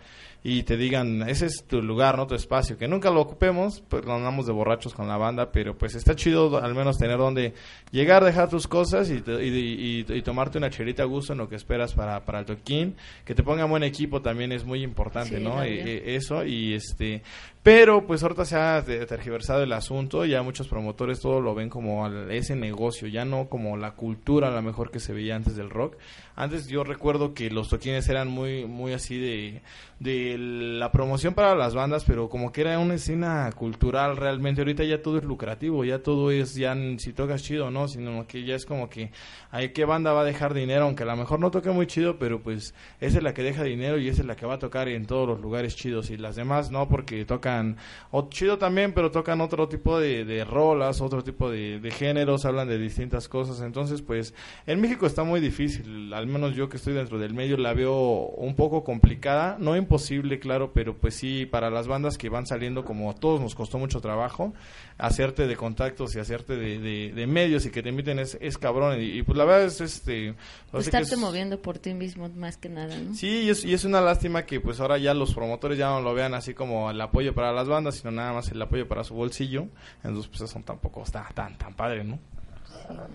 y 0.49 0.63
te 0.63 0.77
digan, 0.77 1.29
ese 1.29 1.47
es 1.47 1.65
tu 1.67 1.83
lugar, 1.83 2.17
no 2.17 2.29
tu 2.29 2.37
espacio, 2.37 2.79
que 2.79 2.87
nunca 2.87 3.11
lo 3.11 3.21
ocupemos, 3.21 3.83
pues 3.89 4.07
andamos 4.07 4.47
de 4.47 4.53
borrachos 4.53 4.95
con 4.95 5.09
la 5.09 5.17
banda, 5.17 5.51
pero 5.51 5.77
pues 5.77 5.97
está 5.97 6.15
chido 6.15 6.63
al 6.63 6.73
menos 6.73 6.99
tener 6.99 7.19
donde 7.19 7.53
llegar, 7.91 8.23
dejar 8.27 8.49
tus 8.51 8.67
cosas 8.69 9.11
y, 9.11 9.21
te- 9.21 9.45
y, 9.45 10.05
y- 10.09 10.13
y 10.13 10.23
tomarte 10.23 10.59
una 10.59 10.71
cherita 10.71 11.03
a 11.03 11.07
gusto 11.07 11.33
en 11.33 11.39
lo 11.39 11.49
que 11.49 11.57
esperas 11.57 11.95
para, 11.95 12.25
para 12.25 12.41
el 12.41 12.45
toquín, 12.47 12.97
que 13.25 13.35
te 13.35 13.43
pongan 13.43 13.71
buen 13.71 13.83
equipo 13.83 14.21
también 14.23 14.53
es 14.53 14.65
muy 14.65 14.83
importante, 14.83 15.39
Sí, 15.39 15.43
¿no? 15.45 15.63
Eh, 15.63 15.81
eh, 15.85 16.17
eso 16.17 16.45
y 16.45 16.75
este... 16.75 17.23
Pero 17.63 18.07
pues 18.07 18.23
ahorita 18.23 18.45
se 18.45 18.55
ha 18.55 18.81
tergiversado 18.85 19.65
el 19.65 19.73
asunto, 19.73 20.25
ya 20.25 20.41
muchos 20.43 20.69
promotores 20.69 21.19
todo 21.21 21.41
lo 21.41 21.53
ven 21.55 21.69
como 21.69 22.05
al- 22.05 22.31
ese 22.31 22.55
negocio, 22.55 23.09
ya 23.09 23.25
no 23.25 23.49
como 23.49 23.77
la 23.77 23.93
cultura 23.93 24.49
a 24.49 24.51
lo 24.53 24.63
mejor 24.63 24.93
que 24.93 25.01
se 25.01 25.13
veía 25.13 25.35
antes 25.35 25.57
del 25.57 25.71
rock. 25.71 25.97
Antes 26.37 26.69
yo 26.69 26.85
recuerdo 26.85 27.35
que 27.35 27.51
los 27.51 27.69
toquines 27.69 28.09
eran 28.09 28.29
muy 28.29 28.67
muy 28.67 28.93
así 28.93 29.19
de, 29.19 29.63
de 29.99 30.37
la 30.39 30.93
promoción 30.93 31.35
para 31.35 31.55
las 31.55 31.75
bandas, 31.75 32.05
pero 32.05 32.29
como 32.29 32.53
que 32.53 32.61
era 32.61 32.79
una 32.79 32.95
escena 32.95 33.51
cultural 33.53 34.17
realmente. 34.17 34.61
Ahorita 34.61 34.85
ya 34.85 35.03
todo 35.03 35.19
es 35.19 35.25
lucrativo, 35.25 35.85
ya 35.85 36.03
todo 36.03 36.31
es, 36.31 36.55
ya 36.55 36.77
si 36.99 37.13
tocas 37.13 37.43
chido 37.43 37.71
no, 37.71 37.89
sino 37.89 38.07
¿no? 38.07 38.27
Que 38.27 38.45
ya 38.45 38.55
es 38.55 38.67
como 38.67 38.89
que, 38.89 39.11
ay, 39.51 39.71
¿qué 39.71 39.85
banda 39.85 40.13
va 40.13 40.21
a 40.21 40.25
dejar 40.25 40.55
dinero? 40.55 40.85
Aunque 40.85 41.03
a 41.03 41.07
lo 41.07 41.17
mejor 41.17 41.41
no 41.41 41.51
toque 41.51 41.71
muy 41.71 41.87
chido, 41.87 42.19
pero 42.19 42.43
pues 42.43 42.75
esa 43.01 43.19
es 43.19 43.23
la 43.23 43.35
que 43.35 43.43
deja 43.43 43.63
dinero 43.63 43.99
y 43.99 44.09
esa 44.09 44.23
es 44.23 44.27
la 44.27 44.37
que 44.37 44.47
va 44.47 44.55
a 44.55 44.59
tocar 44.59 44.89
en 44.89 45.07
todos 45.07 45.27
los 45.27 45.41
lugares 45.41 45.77
chidos. 45.77 46.11
Y 46.11 46.17
las 46.17 46.37
demás 46.37 46.71
no, 46.71 46.89
porque 46.89 47.25
tocan, 47.25 47.77
o 48.11 48.29
chido 48.29 48.59
también, 48.59 48.93
pero 48.93 49.11
tocan 49.11 49.41
otro 49.41 49.69
tipo 49.69 49.99
de, 49.99 50.25
de 50.25 50.45
rolas, 50.45 51.01
otro 51.01 51.25
tipo 51.25 51.51
de, 51.51 51.81
de 51.81 51.91
géneros, 51.91 52.45
hablan 52.45 52.69
de 52.69 52.79
distintas 52.79 53.29
cosas. 53.29 53.61
Entonces, 53.61 54.03
pues, 54.03 54.35
en 54.67 54.81
México 54.81 55.07
está 55.07 55.25
muy 55.25 55.41
difícil. 55.41 56.13
Al 56.13 56.26
menos 56.29 56.55
yo 56.55 56.69
que 56.69 56.77
estoy 56.77 56.95
dentro 56.95 57.19
del 57.19 57.35
medio 57.35 57.57
la 57.57 57.73
veo 57.75 58.27
un 58.37 58.55
poco 58.55 58.85
complicada. 58.85 59.57
No 59.59 59.77
imposible, 59.77 60.39
claro, 60.39 60.73
pero 60.73 60.97
pues 60.97 61.15
sí, 61.15 61.47
para 61.47 61.71
las 61.71 61.87
bandas 61.89 62.19
que 62.19 62.29
van 62.29 62.47
saliendo, 62.47 62.85
como 62.85 63.11
a 63.11 63.15
todos 63.15 63.41
nos 63.41 63.55
costó 63.55 63.79
mucho 63.79 64.01
trabajo, 64.01 64.53
hacerte 64.99 65.47
de 65.47 65.57
contactos 65.57 66.15
y 66.17 66.19
hacerte 66.19 66.57
de, 66.57 66.79
de- 66.79 67.13
de 67.15 67.27
medios 67.27 67.67
y 67.67 67.71
que 67.71 67.83
te 67.83 67.89
inviten 67.89 68.19
es, 68.19 68.37
es 68.41 68.59
cabrón. 68.59 69.01
Y, 69.01 69.05
y, 69.19 69.23
pues 69.23 69.37
la 69.39 69.45
verdad 69.45 69.67
es 69.67 69.81
este. 69.81 70.35
que 70.73 70.79
Estarte 70.79 71.15
es- 71.15 71.19
moviendo 71.19 71.61
por 71.61 71.79
ti 71.79 71.95
mismo 71.95 72.29
más 72.31 72.57
que 72.57 72.69
nada, 72.69 72.97
¿no? 72.99 73.15
Sí, 73.15 73.43
y 73.45 73.51
es, 73.51 73.65
y 73.65 73.75
es 73.75 73.85
una 73.85 74.01
lástima 74.01 74.45
que 74.47 74.61
pues 74.61 74.81
ahora 74.81 74.99
ya 74.99 75.15
los 75.15 75.35
promotores 75.35 75.79
ya 75.79 75.89
no 75.89 76.01
lo 76.01 76.15
vean 76.15 76.35
así 76.35 76.55
como 76.55 76.91
el 76.91 77.01
apoyo 77.01 77.35
para 77.35 77.53
las 77.53 77.69
bandas, 77.69 77.97
sino 77.97 78.11
nada 78.11 78.33
más 78.33 78.51
el 78.51 78.61
apoyo 78.63 78.87
para 78.89 79.05
su 79.05 79.15
bolsillo. 79.15 79.67
Entonces 80.05 80.29
pues 80.29 80.41
eso 80.51 80.61
tampoco 80.65 81.03
está 81.03 81.27
tan, 81.35 81.57
tan 81.59 81.75
padre, 81.75 82.05
¿no? 82.05 82.19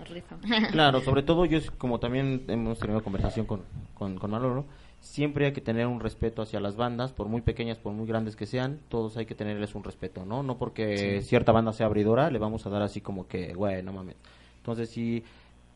Sí. 0.06 0.22
Claro, 0.70 1.00
sobre 1.00 1.22
todo 1.22 1.44
yo, 1.44 1.58
como 1.78 1.98
también 1.98 2.44
hemos 2.48 2.78
tenido 2.78 3.02
conversación 3.02 3.46
con, 3.46 3.62
con, 3.94 4.18
con 4.18 4.30
Manolo, 4.30 4.64
siempre 5.00 5.46
hay 5.46 5.52
que 5.52 5.60
tener 5.60 5.86
un 5.86 6.00
respeto 6.00 6.42
hacia 6.42 6.60
las 6.60 6.76
bandas, 6.76 7.12
por 7.12 7.28
muy 7.28 7.40
pequeñas, 7.40 7.78
por 7.78 7.92
muy 7.92 8.06
grandes 8.06 8.36
que 8.36 8.46
sean, 8.46 8.80
todos 8.88 9.16
hay 9.16 9.26
que 9.26 9.34
tenerles 9.34 9.74
un 9.74 9.84
respeto, 9.84 10.24
¿no? 10.24 10.42
No 10.42 10.58
porque 10.58 11.20
cierta 11.22 11.52
banda 11.52 11.72
sea 11.72 11.86
abridora, 11.86 12.30
le 12.30 12.38
vamos 12.38 12.66
a 12.66 12.70
dar 12.70 12.82
así 12.82 13.00
como 13.00 13.26
que, 13.26 13.52
güey, 13.54 13.82
no 13.82 13.92
mames. 13.92 14.16
Entonces 14.58 14.90
sí, 14.90 15.24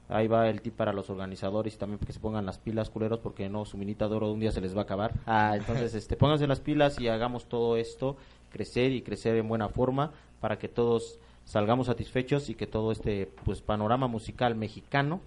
ahí 0.09 0.29
va 0.29 0.49
el 0.49 0.61
tip 0.63 0.75
para 0.75 0.93
los 0.93 1.11
organizadores 1.11 1.75
y 1.75 1.79
también 1.79 1.99
que 1.99 2.13
se 2.13 2.21
pongan 2.21 2.47
las 2.47 2.59
pilas, 2.59 2.91
culeros, 2.91 3.19
porque 3.19 3.49
no, 3.49 3.65
su 3.65 3.77
minita 3.77 4.09
de 4.09 4.15
oro 4.15 4.33
un 4.33 4.41
día 4.41 4.53
se 4.53 4.61
les 4.61 4.75
va 4.77 4.81
a 4.81 4.85
acabar. 4.85 5.13
Ah, 5.27 5.55
entonces, 5.57 5.95
este, 5.97 6.17
pónganse 6.17 6.47
las 6.47 6.61
pilas 6.61 7.01
y 7.01 7.09
hagamos 7.09 7.47
todo 7.47 7.77
esto 7.77 8.17
crecer 8.51 8.93
y 8.93 9.03
crecer 9.03 9.37
en 9.37 9.49
buena 9.49 9.69
forma 9.69 10.13
para 10.41 10.59
que 10.59 10.69
todos 10.69 11.19
salgamos 11.47 11.87
satisfechos 11.87 12.51
y 12.51 12.55
que 12.55 12.67
todo 12.67 12.93
este 12.93 13.31
pues 13.45 13.63
panorama 13.63 14.09
musical 14.09 14.55
mexicano 14.55 15.23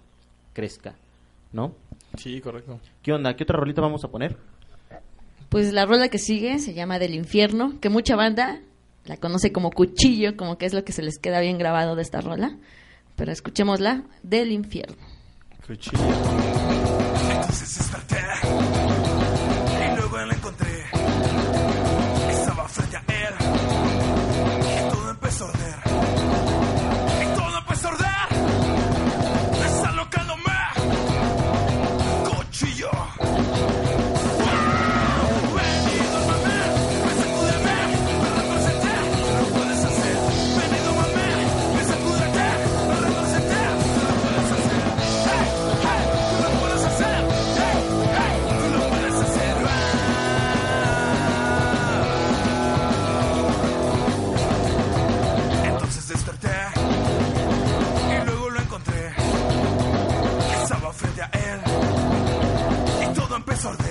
crezca, 0.52 0.94
¿no? 1.52 1.72
Sí, 2.16 2.40
correcto. 2.40 2.78
¿Qué 3.02 3.12
onda? 3.12 3.34
¿Qué 3.34 3.42
otra 3.42 3.58
rolita 3.58 3.80
vamos 3.80 4.04
a 4.04 4.08
poner? 4.08 4.36
Pues 5.48 5.72
la 5.72 5.86
rola 5.86 6.08
que 6.08 6.18
sigue 6.18 6.60
se 6.60 6.74
llama 6.74 7.00
Del 7.00 7.14
Infierno, 7.14 7.80
que 7.80 7.88
mucha 7.88 8.14
banda 8.14 8.60
la 9.04 9.16
conoce 9.16 9.50
como 9.50 9.70
Cuchillo, 9.70 10.36
como 10.36 10.58
que 10.58 10.66
es 10.66 10.74
lo 10.74 10.84
que 10.84 10.92
se 10.92 11.02
les 11.02 11.18
queda 11.18 11.40
bien 11.40 11.58
grabado 11.58 11.96
de 11.96 12.02
esta 12.02 12.20
rola. 12.20 12.56
Pero 13.16 13.32
escuchémosla, 13.32 14.04
Del 14.22 14.52
Infierno. 14.52 14.96
Cuchillo. 15.66 15.98
Entonces 17.32 17.90
y 63.62 63.89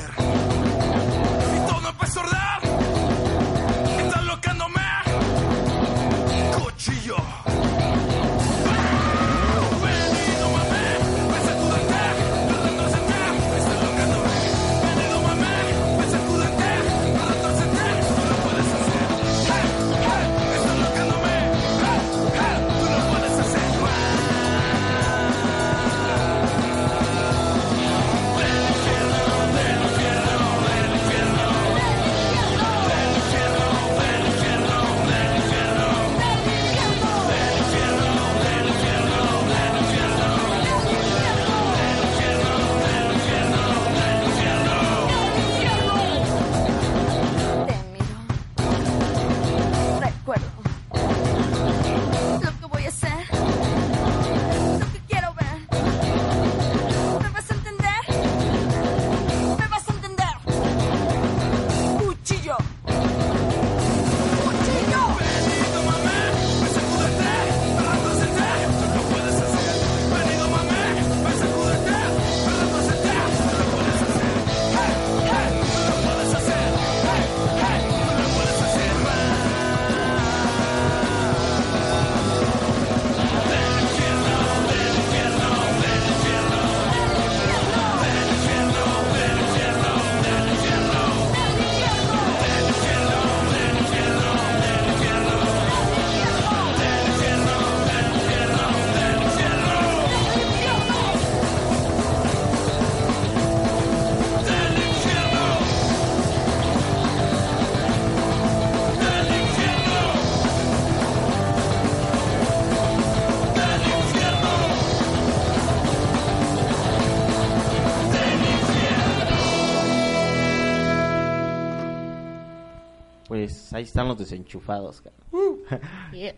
ahí 123.80 123.86
están 123.86 124.07
los 124.07 124.17
desenchufados. 124.17 125.01
cara. 125.01 125.15
Yeah. 126.13 126.36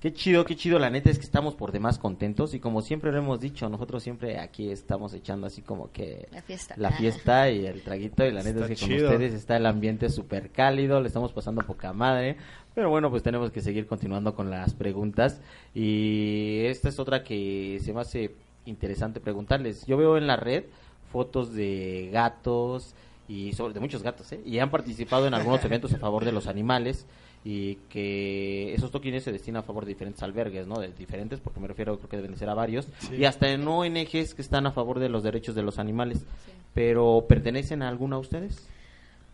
Qué 0.00 0.12
chido, 0.12 0.44
qué 0.44 0.54
chido. 0.54 0.78
La 0.78 0.90
neta 0.90 1.08
es 1.10 1.18
que 1.18 1.24
estamos 1.24 1.54
por 1.54 1.72
demás 1.72 1.98
contentos 1.98 2.52
y 2.52 2.60
como 2.60 2.82
siempre 2.82 3.10
lo 3.10 3.18
hemos 3.18 3.40
dicho, 3.40 3.68
nosotros 3.70 4.02
siempre 4.02 4.38
aquí 4.38 4.68
estamos 4.70 5.14
echando 5.14 5.46
así 5.46 5.62
como 5.62 5.90
que 5.92 6.28
La 6.30 6.42
fiesta. 6.42 6.74
la 6.76 6.90
fiesta 6.90 7.50
y 7.50 7.64
el 7.64 7.80
traguito 7.82 8.24
y 8.26 8.30
la 8.32 8.42
neta 8.42 8.60
Está 8.60 8.72
es 8.72 8.80
que 8.80 8.86
chido. 8.86 9.06
con 9.06 9.14
ustedes 9.14 9.32
está 9.34 9.56
el 9.56 9.64
ambiente 9.64 10.10
súper 10.10 10.50
cálido, 10.50 11.00
le 11.00 11.06
estamos 11.08 11.32
pasando 11.32 11.62
poca 11.62 11.92
madre, 11.94 12.36
pero 12.74 12.90
bueno, 12.90 13.08
pues 13.10 13.22
tenemos 13.22 13.50
que 13.50 13.62
seguir 13.62 13.86
continuando 13.86 14.34
con 14.34 14.50
las 14.50 14.74
preguntas 14.74 15.40
y 15.74 16.64
esta 16.66 16.88
es 16.90 16.98
otra 16.98 17.22
que 17.24 17.78
se 17.82 17.92
me 17.94 18.00
hace 18.00 18.34
interesante 18.66 19.20
preguntarles. 19.20 19.86
Yo 19.86 19.96
veo 19.96 20.16
en 20.18 20.26
la 20.26 20.36
red 20.36 20.64
fotos 21.12 21.54
de 21.54 22.10
gatos 22.12 22.94
y 23.28 23.52
sobre 23.54 23.72
de 23.74 23.80
muchos 23.80 24.02
gatos, 24.02 24.30
¿eh? 24.32 24.40
Y 24.44 24.58
han 24.58 24.70
participado 24.70 25.26
en 25.26 25.34
algunos 25.34 25.64
eventos 25.64 25.92
a 25.94 25.98
favor 25.98 26.24
de 26.24 26.32
los 26.32 26.46
animales 26.46 27.06
y 27.44 27.76
que 27.90 28.72
esos 28.74 28.90
toquines 28.90 29.22
se 29.24 29.32
destinan 29.32 29.60
a 29.60 29.62
favor 29.64 29.84
de 29.84 29.90
diferentes 29.92 30.22
albergues, 30.22 30.66
¿no? 30.66 30.78
De 30.80 30.88
diferentes, 30.92 31.40
porque 31.40 31.60
me 31.60 31.68
refiero, 31.68 31.96
creo 31.98 32.08
que 32.08 32.16
deben 32.16 32.32
de 32.32 32.38
ser 32.38 32.48
a 32.48 32.54
varios, 32.54 32.88
Sí. 33.00 33.16
y 33.16 33.24
hasta 33.26 33.50
en 33.50 33.66
ONGs 33.68 34.34
que 34.34 34.42
están 34.42 34.66
a 34.66 34.72
favor 34.72 34.98
de 34.98 35.08
los 35.08 35.22
derechos 35.22 35.54
de 35.54 35.62
los 35.62 35.78
animales. 35.78 36.24
Pero, 36.74 37.24
¿pertenecen 37.28 37.82
a 37.82 37.88
alguna 37.88 38.18
ustedes? 38.18 38.66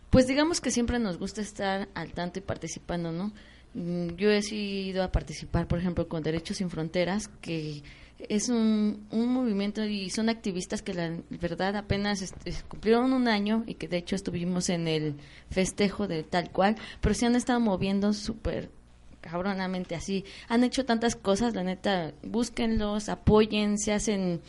Pues 0.09 0.27
digamos 0.27 0.59
que 0.61 0.71
siempre 0.71 0.99
nos 0.99 1.17
gusta 1.17 1.41
estar 1.41 1.87
al 1.95 2.11
tanto 2.13 2.39
y 2.39 2.41
participando, 2.41 3.11
¿no? 3.13 3.31
Mm, 3.73 4.15
Yo 4.17 4.29
he 4.29 4.41
ido 4.53 5.03
a 5.03 5.11
participar, 5.11 5.67
por 5.67 5.79
ejemplo, 5.79 6.07
con 6.09 6.21
Derechos 6.21 6.57
Sin 6.57 6.69
Fronteras, 6.69 7.29
que 7.41 7.81
es 8.29 8.49
un, 8.49 9.05
un 9.11 9.33
movimiento 9.33 9.83
y 9.83 10.09
son 10.09 10.29
activistas 10.29 10.81
que 10.81 10.93
la 10.93 11.11
verdad 11.29 11.75
apenas 11.75 12.21
este, 12.21 12.53
cumplieron 12.67 13.13
un 13.13 13.27
año 13.27 13.63
y 13.67 13.75
que 13.75 13.87
de 13.87 13.97
hecho 13.97 14.15
estuvimos 14.15 14.69
en 14.69 14.87
el 14.87 15.15
festejo 15.49 16.07
de 16.07 16.23
tal 16.23 16.51
cual, 16.51 16.75
pero 17.01 17.15
se 17.15 17.25
han 17.25 17.35
estado 17.35 17.59
moviendo 17.59 18.13
súper 18.13 18.69
cabronamente 19.21 19.95
así. 19.95 20.25
Han 20.49 20.63
hecho 20.63 20.85
tantas 20.85 21.15
cosas, 21.15 21.53
la 21.53 21.63
neta, 21.63 22.11
búsquenlos, 22.23 23.07
apoyen, 23.09 23.77
se 23.77 23.93
hacen 23.93 24.41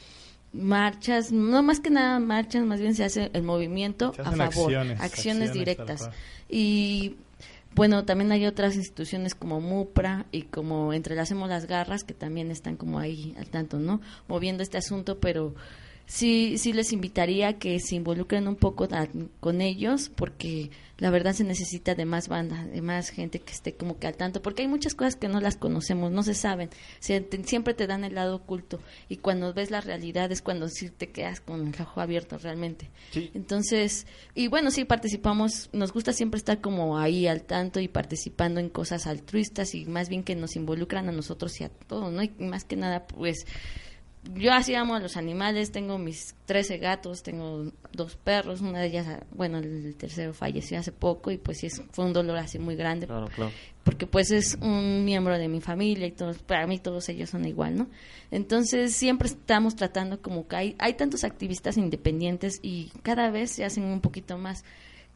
marchas, 0.52 1.32
no 1.32 1.62
más 1.62 1.80
que 1.80 1.90
nada 1.90 2.18
marchas, 2.18 2.64
más 2.64 2.80
bien 2.80 2.94
se 2.94 3.04
hace 3.04 3.30
el 3.32 3.42
movimiento 3.42 4.12
Se 4.14 4.22
a 4.22 4.32
favor, 4.32 4.74
acciones, 4.98 5.52
directas. 5.52 6.10
Y 6.48 7.16
bueno, 7.74 8.04
también 8.04 8.32
hay 8.32 8.46
otras 8.46 8.76
instituciones 8.76 9.34
como 9.34 9.60
MUPRA 9.60 10.26
y 10.30 10.42
como 10.42 10.92
Entrelacemos 10.92 11.48
las 11.48 11.66
Garras 11.66 12.04
que 12.04 12.14
también 12.14 12.50
están 12.50 12.76
como 12.76 12.98
ahí 12.98 13.34
al 13.38 13.48
tanto, 13.48 13.78
¿no? 13.78 14.00
Moviendo 14.28 14.62
este 14.62 14.78
asunto, 14.78 15.18
pero 15.20 15.54
sí, 16.12 16.58
sí 16.58 16.72
les 16.72 16.92
invitaría 16.92 17.48
a 17.48 17.52
que 17.58 17.78
se 17.80 17.94
involucren 17.96 18.46
un 18.48 18.56
poco 18.56 18.88
con 19.40 19.60
ellos 19.60 20.10
porque 20.14 20.70
la 20.98 21.10
verdad 21.10 21.32
se 21.32 21.42
necesita 21.42 21.94
de 21.94 22.04
más 22.04 22.28
banda, 22.28 22.64
de 22.66 22.80
más 22.80 23.08
gente 23.10 23.40
que 23.40 23.52
esté 23.52 23.74
como 23.74 23.98
que 23.98 24.06
al 24.06 24.16
tanto, 24.16 24.40
porque 24.42 24.62
hay 24.62 24.68
muchas 24.68 24.94
cosas 24.94 25.16
que 25.16 25.26
no 25.26 25.40
las 25.40 25.56
conocemos, 25.56 26.12
no 26.12 26.22
se 26.22 26.34
saben, 26.34 26.70
se- 27.00 27.20
te- 27.20 27.42
siempre 27.44 27.74
te 27.74 27.86
dan 27.88 28.04
el 28.04 28.14
lado 28.14 28.36
oculto 28.36 28.78
y 29.08 29.16
cuando 29.16 29.52
ves 29.52 29.70
la 29.72 29.80
realidad 29.80 30.30
es 30.30 30.42
cuando 30.42 30.68
sí 30.68 30.90
te 30.90 31.08
quedas 31.10 31.40
con 31.40 31.66
el 31.74 31.80
ojo 31.80 32.00
abierto 32.00 32.38
realmente. 32.38 32.90
Sí. 33.10 33.30
Entonces, 33.34 34.06
y 34.34 34.46
bueno, 34.46 34.70
sí 34.70 34.84
participamos, 34.84 35.70
nos 35.72 35.92
gusta 35.92 36.12
siempre 36.12 36.38
estar 36.38 36.60
como 36.60 36.98
ahí 36.98 37.26
al 37.26 37.42
tanto 37.42 37.80
y 37.80 37.88
participando 37.88 38.60
en 38.60 38.68
cosas 38.68 39.06
altruistas 39.06 39.74
y 39.74 39.86
más 39.86 40.08
bien 40.08 40.22
que 40.22 40.36
nos 40.36 40.54
involucran 40.56 41.08
a 41.08 41.12
nosotros 41.12 41.60
y 41.60 41.64
a 41.64 41.68
todos, 41.68 42.12
¿no? 42.12 42.22
Y 42.22 42.28
más 42.38 42.64
que 42.64 42.76
nada, 42.76 43.06
pues, 43.06 43.44
yo 44.34 44.52
así 44.52 44.74
amo 44.74 44.94
a 44.94 45.00
los 45.00 45.16
animales, 45.16 45.72
tengo 45.72 45.98
mis 45.98 46.34
13 46.46 46.78
gatos, 46.78 47.22
tengo 47.22 47.72
dos 47.92 48.16
perros, 48.16 48.60
una 48.60 48.78
de 48.80 48.86
ellas, 48.86 49.06
bueno, 49.32 49.58
el 49.58 49.94
tercero 49.96 50.32
falleció 50.32 50.78
hace 50.78 50.92
poco 50.92 51.30
y 51.30 51.38
pues 51.38 51.58
sí, 51.58 51.66
es- 51.66 51.82
fue 51.90 52.04
un 52.04 52.12
dolor 52.12 52.36
así 52.38 52.58
muy 52.58 52.76
grande 52.76 53.06
Claro, 53.06 53.28
claro. 53.34 53.50
porque 53.82 54.06
pues 54.06 54.30
es 54.30 54.56
un 54.60 55.04
miembro 55.04 55.36
de 55.38 55.48
mi 55.48 55.60
familia 55.60 56.06
y 56.06 56.12
todos, 56.12 56.38
para 56.38 56.66
mí 56.68 56.78
todos 56.78 57.08
ellos 57.08 57.30
son 57.30 57.44
igual, 57.46 57.76
¿no? 57.76 57.88
Entonces 58.30 58.94
siempre 58.94 59.28
estamos 59.28 59.74
tratando 59.76 60.22
como 60.22 60.46
que 60.46 60.56
hay, 60.56 60.76
hay 60.78 60.94
tantos 60.94 61.24
activistas 61.24 61.76
independientes 61.76 62.60
y 62.62 62.92
cada 63.02 63.30
vez 63.30 63.50
se 63.50 63.64
hacen 63.64 63.84
un 63.84 64.00
poquito 64.00 64.38
más, 64.38 64.64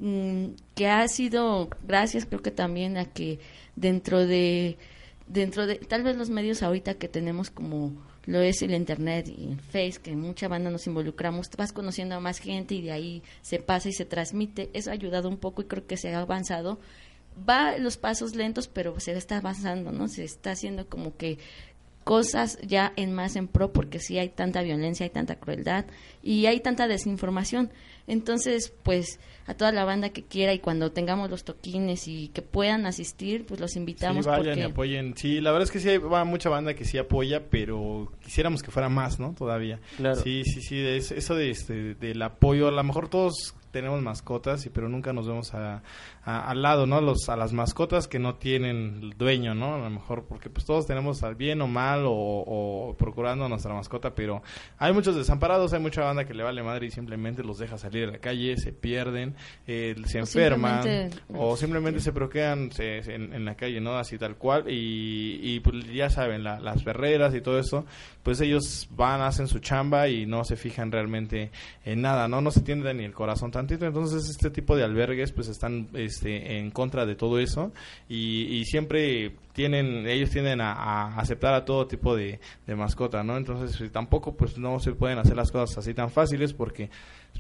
mm, 0.00 0.46
que 0.74 0.88
ha 0.88 1.06
sido 1.08 1.70
gracias 1.86 2.26
creo 2.26 2.42
que 2.42 2.50
también 2.50 2.96
a 2.96 3.04
que 3.06 3.38
dentro 3.76 4.26
de, 4.26 4.76
dentro 5.28 5.66
de, 5.66 5.76
tal 5.76 6.02
vez 6.02 6.16
los 6.16 6.28
medios 6.28 6.62
ahorita 6.62 6.94
que 6.94 7.08
tenemos 7.08 7.50
como 7.50 7.94
lo 8.26 8.40
es 8.40 8.60
el 8.62 8.74
internet 8.74 9.28
y 9.28 9.52
el 9.52 9.60
face, 9.60 10.00
que 10.02 10.14
mucha 10.14 10.48
banda 10.48 10.70
nos 10.70 10.86
involucramos, 10.86 11.48
vas 11.56 11.72
conociendo 11.72 12.14
a 12.16 12.20
más 12.20 12.38
gente 12.38 12.74
y 12.74 12.82
de 12.82 12.92
ahí 12.92 13.22
se 13.40 13.58
pasa 13.58 13.88
y 13.88 13.92
se 13.92 14.04
transmite, 14.04 14.70
eso 14.72 14.90
ha 14.90 14.94
ayudado 14.94 15.28
un 15.28 15.38
poco 15.38 15.62
y 15.62 15.66
creo 15.66 15.86
que 15.86 15.96
se 15.96 16.14
ha 16.14 16.20
avanzado 16.20 16.78
va 17.48 17.78
los 17.78 17.96
pasos 17.96 18.34
lentos, 18.34 18.68
pero 18.68 18.98
se 19.00 19.12
está 19.12 19.38
avanzando, 19.38 19.92
¿no? 19.92 20.08
Se 20.08 20.24
está 20.24 20.52
haciendo 20.52 20.88
como 20.88 21.16
que 21.16 21.38
cosas 22.04 22.58
ya 22.62 22.92
en 22.96 23.12
más 23.12 23.36
en 23.36 23.48
pro 23.48 23.72
porque 23.72 23.98
sí 23.98 24.18
hay 24.18 24.28
tanta 24.28 24.62
violencia, 24.62 25.04
hay 25.04 25.10
tanta 25.10 25.36
crueldad 25.36 25.86
y 26.22 26.46
hay 26.46 26.60
tanta 26.60 26.86
desinformación. 26.86 27.70
Entonces, 28.06 28.72
pues 28.82 29.18
a 29.46 29.54
toda 29.54 29.70
la 29.72 29.84
banda 29.84 30.08
que 30.10 30.24
quiera 30.24 30.52
y 30.52 30.58
cuando 30.58 30.90
tengamos 30.92 31.30
los 31.30 31.44
toquines 31.44 32.08
y 32.08 32.28
que 32.28 32.42
puedan 32.42 32.86
asistir, 32.86 33.46
pues 33.46 33.60
los 33.60 33.76
invitamos 33.76 34.24
sí, 34.24 34.28
vayan 34.30 34.44
porque 34.46 34.60
y 34.60 34.62
apoyen. 34.64 35.14
Sí, 35.16 35.40
la 35.40 35.50
verdad 35.52 35.64
es 35.64 35.70
que 35.70 35.80
sí 35.80 35.88
hay 35.88 35.98
va 35.98 36.24
mucha 36.24 36.48
banda 36.48 36.74
que 36.74 36.84
sí 36.84 36.98
apoya, 36.98 37.48
pero 37.48 38.12
quisiéramos 38.22 38.62
que 38.62 38.70
fuera 38.70 38.88
más, 38.88 39.18
¿no? 39.20 39.34
Todavía. 39.34 39.80
Claro. 39.96 40.16
Sí, 40.20 40.42
sí, 40.44 40.60
sí, 40.62 40.78
es- 40.84 41.12
eso 41.12 41.34
de 41.34 41.50
este, 41.50 41.94
del 41.94 42.22
apoyo, 42.22 42.68
a 42.68 42.72
lo 42.72 42.82
mejor 42.84 43.08
todos 43.08 43.54
tenemos 43.70 44.00
mascotas, 44.02 44.64
y 44.66 44.70
pero 44.70 44.88
nunca 44.88 45.12
nos 45.12 45.26
vemos 45.26 45.52
a, 45.54 45.82
a- 46.26 46.50
al 46.50 46.60
lado, 46.60 46.86
¿no? 46.86 47.00
Los, 47.00 47.28
a 47.30 47.36
las 47.36 47.54
mascotas 47.54 48.06
que 48.08 48.18
no 48.18 48.34
tienen 48.34 49.14
dueño, 49.16 49.54
¿no? 49.54 49.76
A 49.76 49.78
lo 49.78 49.88
mejor 49.90 50.24
porque 50.28 50.50
pues 50.50 50.66
todos 50.66 50.86
tenemos 50.86 51.22
al 51.22 51.36
bien 51.36 51.62
o 51.62 51.68
mal 51.68 52.04
o, 52.04 52.12
o 52.12 52.94
procurando 52.98 53.44
a 53.46 53.48
nuestra 53.48 53.72
mascota, 53.72 54.14
pero 54.14 54.42
hay 54.76 54.92
muchos 54.92 55.16
desamparados, 55.16 55.72
hay 55.72 55.80
mucha 55.80 56.02
banda 56.02 56.24
que 56.26 56.34
le 56.34 56.42
vale 56.42 56.62
madre 56.62 56.86
y 56.86 56.90
simplemente 56.90 57.42
los 57.42 57.58
deja 57.58 57.78
salir 57.78 58.08
a 58.08 58.12
la 58.12 58.18
calle, 58.18 58.56
se 58.58 58.72
pierden, 58.72 59.34
eh, 59.66 59.94
se 60.04 60.18
O 60.18 60.20
enferman 60.22 60.82
simplemente- 60.82 61.16
o 61.34 61.56
simplemente 61.56 62.00
se 62.00 62.10
bloquean 62.10 62.72
se- 62.72 63.02
se- 63.02 63.14
en, 63.14 63.32
en 63.32 63.44
la 63.44 63.54
calle, 63.54 63.80
¿no? 63.80 63.96
Así 63.96 64.18
tal 64.18 64.36
cual. 64.36 64.64
Y, 64.68 65.38
y 65.42 65.60
pues 65.60 65.86
ya 65.92 66.10
saben, 66.10 66.42
la- 66.44 66.60
las 66.60 66.82
ferreras 66.82 67.34
y 67.34 67.40
todo 67.40 67.58
eso, 67.58 67.86
pues 68.24 68.40
ellos 68.40 68.88
van, 68.90 69.20
hacen 69.20 69.46
su 69.46 69.60
chamba 69.60 70.08
y 70.08 70.26
no 70.26 70.44
se 70.44 70.56
fijan 70.56 70.90
realmente 70.90 71.52
en 71.84 72.02
nada, 72.02 72.26
¿no? 72.26 72.40
No 72.40 72.50
se 72.50 72.62
tienden 72.62 72.96
ni 72.96 73.04
el 73.04 73.12
corazón 73.14 73.52
tantito. 73.52 73.86
Entonces 73.86 74.28
este 74.28 74.50
tipo 74.50 74.76
de 74.76 74.82
albergues 74.82 75.30
pues 75.30 75.46
están 75.48 75.88
este, 76.16 76.58
en 76.58 76.70
contra 76.70 77.04
de 77.06 77.14
todo 77.14 77.38
eso 77.38 77.72
y, 78.08 78.44
y 78.56 78.64
siempre 78.64 79.32
tienen, 79.52 80.06
ellos 80.06 80.30
tienden 80.30 80.60
a, 80.60 81.16
aceptar 81.18 81.54
a 81.54 81.64
todo 81.64 81.86
tipo 81.86 82.16
de, 82.16 82.40
de 82.66 82.74
mascota, 82.74 83.22
¿no? 83.22 83.36
Entonces 83.36 83.80
eh, 83.80 83.90
tampoco 83.90 84.34
pues 84.34 84.58
no 84.58 84.78
se 84.80 84.92
pueden 84.92 85.18
hacer 85.18 85.36
las 85.36 85.50
cosas 85.50 85.78
así 85.78 85.94
tan 85.94 86.10
fáciles 86.10 86.52
porque 86.52 86.90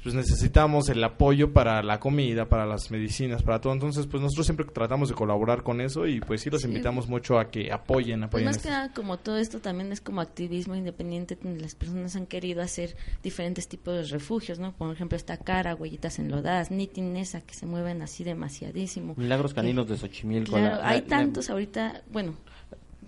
pues 0.02 0.14
necesitamos 0.14 0.88
el 0.88 1.02
apoyo 1.02 1.52
para 1.52 1.82
la 1.82 1.98
comida, 2.00 2.48
para 2.48 2.66
las 2.66 2.90
medicinas, 2.90 3.42
para 3.42 3.60
todo. 3.60 3.72
Entonces, 3.72 4.06
pues 4.06 4.22
nosotros 4.22 4.46
siempre 4.46 4.66
tratamos 4.66 5.08
de 5.08 5.14
colaborar 5.14 5.62
con 5.62 5.80
eso 5.80 6.06
y 6.06 6.20
pues 6.20 6.40
sí 6.42 6.50
los 6.50 6.62
Sí. 6.62 6.68
invitamos 6.68 7.08
mucho 7.08 7.38
a 7.38 7.50
que 7.50 7.72
apoyen, 7.72 8.20
Pues 8.20 8.28
apoyen. 8.28 8.46
más 8.46 8.56
esto. 8.56 8.68
que 8.68 8.72
nada, 8.72 8.92
como 8.92 9.18
todo 9.18 9.38
esto 9.38 9.60
también 9.60 9.92
es 9.92 10.00
como 10.00 10.20
activismo 10.20 10.74
independiente, 10.74 11.36
donde 11.40 11.60
las 11.60 11.74
personas 11.74 12.14
han 12.16 12.26
querido 12.26 12.62
hacer 12.62 12.96
diferentes 13.22 13.68
tipos 13.68 13.94
de 13.94 14.02
refugios, 14.04 14.58
¿no? 14.58 14.72
Por 14.72 14.92
ejemplo, 14.92 15.16
esta 15.16 15.36
cara, 15.36 15.74
huellitas 15.74 16.18
enlodadas, 16.18 16.68
Knitting 16.68 17.16
esa, 17.16 17.40
que 17.40 17.54
se 17.54 17.66
mueven 17.66 18.02
así 18.02 18.24
demasiadísimo. 18.24 19.14
Milagros 19.16 19.54
caninos 19.54 19.88
de 19.88 19.96
Xochimilco. 19.96 20.52
Claro, 20.56 20.76
la- 20.82 20.88
hay 20.88 21.00
la- 21.02 21.06
tantos 21.06 21.50
ahorita, 21.50 22.02
bueno, 22.12 22.34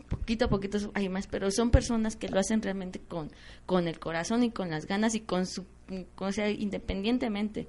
poquito 0.09 0.47
a 0.47 0.49
poquito 0.49 0.79
hay 0.95 1.09
más, 1.09 1.27
pero 1.27 1.51
son 1.51 1.71
personas 1.71 2.17
que 2.17 2.29
lo 2.29 2.39
hacen 2.41 2.63
realmente 2.63 2.99
con, 2.99 3.31
con 3.67 3.89
el 3.89 3.99
corazón 3.99 4.43
y 4.43 4.51
con 4.51 4.71
las 4.71 4.87
ganas 4.87 5.15
y 5.15 5.21
con 5.21 5.47
su, 5.47 5.67
o 6.17 6.33
sea, 6.33 6.51
independientemente. 6.51 7.69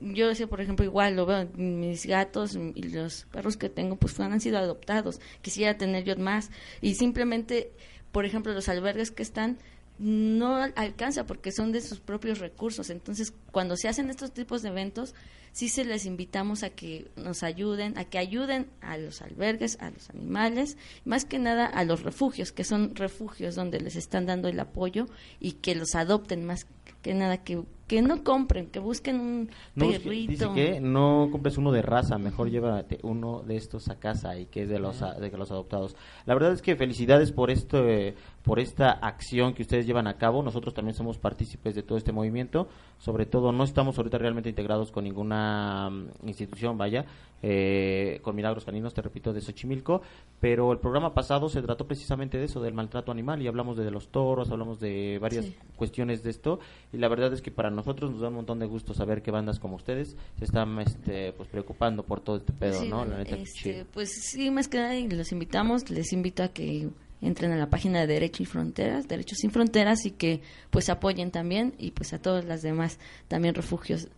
Yo 0.00 0.34
sé, 0.34 0.46
por 0.46 0.60
ejemplo, 0.60 0.84
igual 0.84 1.16
lo 1.16 1.26
veo, 1.26 1.48
mis 1.54 2.06
gatos 2.06 2.56
y 2.56 2.82
los 2.82 3.26
perros 3.26 3.56
que 3.56 3.68
tengo, 3.68 3.96
pues 3.96 4.18
han 4.20 4.40
sido 4.40 4.58
adoptados. 4.58 5.20
Quisiera 5.42 5.76
tener 5.76 6.04
yo 6.04 6.16
más. 6.16 6.50
Y 6.80 6.94
simplemente, 6.94 7.72
por 8.12 8.24
ejemplo, 8.24 8.52
los 8.52 8.68
albergues 8.68 9.10
que 9.10 9.22
están, 9.22 9.58
no 10.00 10.56
alcanza 10.76 11.26
porque 11.26 11.52
son 11.52 11.72
de 11.72 11.82
sus 11.82 12.00
propios 12.00 12.38
recursos. 12.38 12.88
Entonces, 12.88 13.34
cuando 13.50 13.76
se 13.76 13.88
hacen 13.88 14.10
estos 14.10 14.32
tipos 14.32 14.62
de 14.62 14.68
eventos, 14.70 15.14
sí 15.52 15.68
se 15.68 15.84
les 15.84 16.06
invitamos 16.06 16.62
a 16.62 16.70
que 16.70 17.10
nos 17.16 17.42
ayuden, 17.42 17.98
a 17.98 18.04
que 18.04 18.18
ayuden 18.18 18.68
a 18.80 18.96
los 18.98 19.20
albergues, 19.22 19.78
a 19.80 19.90
los 19.90 20.08
animales, 20.10 20.76
más 21.04 21.24
que 21.24 21.38
nada 21.38 21.66
a 21.66 21.84
los 21.84 22.02
refugios, 22.02 22.52
que 22.52 22.62
son 22.64 22.94
refugios 22.94 23.56
donde 23.56 23.80
les 23.80 23.96
están 23.96 24.26
dando 24.26 24.48
el 24.48 24.60
apoyo 24.60 25.06
y 25.40 25.52
que 25.52 25.74
los 25.74 25.94
adopten 25.94 26.44
más 26.46 26.66
que 27.02 27.14
nada, 27.14 27.38
que, 27.38 27.62
que 27.86 28.02
no 28.02 28.22
compren, 28.22 28.66
que 28.66 28.78
busquen 28.78 29.18
un 29.20 29.50
No, 29.74 29.88
perrito. 29.88 30.30
dice 30.30 30.48
que 30.54 30.80
no 30.80 31.28
compres 31.32 31.56
uno 31.56 31.72
de 31.72 31.80
raza, 31.80 32.18
mejor 32.18 32.50
llévate 32.50 32.98
uno 33.02 33.40
de 33.40 33.56
estos 33.56 33.88
a 33.88 33.98
casa 33.98 34.38
y 34.38 34.44
que 34.46 34.64
es 34.64 34.68
de 34.68 34.78
los 34.78 35.00
a- 35.00 35.14
de 35.14 35.30
los 35.30 35.50
adoptados. 35.50 35.96
La 36.26 36.34
verdad 36.34 36.52
es 36.52 36.60
que 36.60 36.76
felicidades 36.76 37.32
por 37.32 37.50
este 37.50 38.14
por 38.42 38.58
esta 38.60 38.90
acción 38.90 39.54
que 39.54 39.62
ustedes 39.62 39.86
llevan 39.86 40.06
a 40.08 40.18
cabo. 40.18 40.42
Nosotros 40.42 40.74
también 40.74 40.94
somos 40.94 41.16
partícipes 41.16 41.74
de 41.74 41.82
todo 41.82 41.96
este 41.96 42.12
movimiento. 42.12 42.68
Sobre 42.98 43.24
todo 43.24 43.39
no 43.52 43.64
estamos 43.64 43.96
ahorita 43.98 44.18
realmente 44.18 44.48
integrados 44.48 44.90
con 44.92 45.04
ninguna 45.04 45.88
mm, 45.90 46.28
institución, 46.28 46.76
vaya, 46.78 47.04
eh, 47.42 48.20
con 48.22 48.36
Milagros 48.36 48.64
Caninos, 48.64 48.92
te 48.94 49.00
repito, 49.02 49.32
de 49.32 49.40
Xochimilco, 49.40 50.02
pero 50.40 50.72
el 50.72 50.78
programa 50.78 51.14
pasado 51.14 51.48
se 51.48 51.62
trató 51.62 51.86
precisamente 51.86 52.36
de 52.38 52.44
eso, 52.44 52.60
del 52.60 52.74
maltrato 52.74 53.10
animal 53.12 53.40
y 53.42 53.48
hablamos 53.48 53.76
de, 53.76 53.90
los 53.90 54.08
toros, 54.08 54.50
hablamos 54.50 54.78
de 54.78 55.18
varias 55.20 55.46
Sí. 55.46 55.56
cuestiones 55.76 56.22
de 56.22 56.30
esto 56.30 56.60
y 56.92 56.98
la 56.98 57.08
verdad 57.08 57.32
es 57.32 57.40
que 57.40 57.50
para 57.50 57.70
nosotros 57.70 58.10
nos 58.10 58.20
da 58.20 58.28
un 58.28 58.34
montón 58.34 58.58
de 58.58 58.66
gusto 58.66 58.92
saber 58.94 59.22
que 59.22 59.30
bandas 59.30 59.58
como 59.58 59.76
ustedes 59.76 60.16
se 60.38 60.44
están 60.44 60.78
este 60.80 61.32
pues 61.32 61.48
preocupando 61.48 62.02
por 62.04 62.20
todo 62.20 62.36
este 62.36 62.52
pedo, 62.52 62.80
Sí, 62.80 62.88
¿no? 62.88 63.04
La 63.04 63.18
neta, 63.18 63.36
este, 63.36 63.86
pues 63.92 64.10
sí, 64.10 64.50
más 64.50 64.68
que 64.68 64.78
nada 64.78 64.94
los 65.16 65.32
invitamos, 65.32 65.88
les 65.90 66.12
invito 66.12 66.42
a 66.42 66.48
que 66.48 66.88
entren 67.22 67.52
a 67.52 67.56
la 67.56 67.68
página 67.70 68.00
de 68.00 68.06
Derecho 68.06 68.42
y 68.42 68.46
Fronteras, 68.46 69.08
Derechos 69.08 69.38
sin 69.38 69.50
Fronteras 69.50 70.06
y 70.06 70.10
que 70.12 70.40
pues 70.70 70.88
apoyen 70.88 71.30
también 71.30 71.74
y 71.78 71.90
pues 71.90 72.12
a 72.12 72.18
todos 72.20 72.44
las 72.44 72.62
demás 72.62 72.98
también 73.28 73.54
refugios 73.54 74.08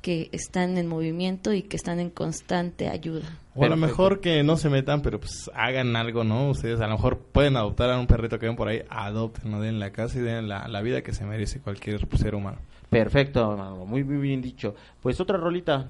que 0.00 0.28
están 0.32 0.78
en 0.78 0.88
movimiento 0.88 1.52
y 1.52 1.62
que 1.62 1.76
están 1.76 2.00
en 2.00 2.10
constante 2.10 2.88
ayuda. 2.88 3.38
O 3.54 3.64
a 3.64 3.68
lo 3.68 3.76
mejor 3.76 4.20
que 4.20 4.42
no 4.42 4.56
se 4.56 4.68
metan, 4.68 5.00
pero 5.00 5.20
pues 5.20 5.48
hagan 5.54 5.94
algo, 5.94 6.24
¿no? 6.24 6.50
Ustedes 6.50 6.80
a 6.80 6.88
lo 6.88 6.94
mejor 6.94 7.18
pueden 7.18 7.56
adoptar 7.56 7.90
a 7.90 7.98
un 8.00 8.08
perrito 8.08 8.38
que 8.40 8.46
ven 8.46 8.56
por 8.56 8.66
ahí, 8.66 8.82
adopten, 8.88 9.50
no 9.52 9.60
den 9.60 9.78
la 9.78 9.90
casa 9.92 10.18
y 10.18 10.22
den 10.22 10.48
la, 10.48 10.66
la 10.66 10.82
vida 10.82 11.02
que 11.02 11.12
se 11.12 11.24
merece 11.24 11.60
cualquier 11.60 12.00
ser 12.18 12.34
humano. 12.34 12.58
Perfecto, 12.90 13.56
Manolo, 13.56 13.86
muy, 13.86 14.02
muy 14.02 14.16
bien 14.16 14.42
dicho. 14.42 14.74
Pues 15.00 15.20
otra 15.20 15.36
rolita. 15.38 15.88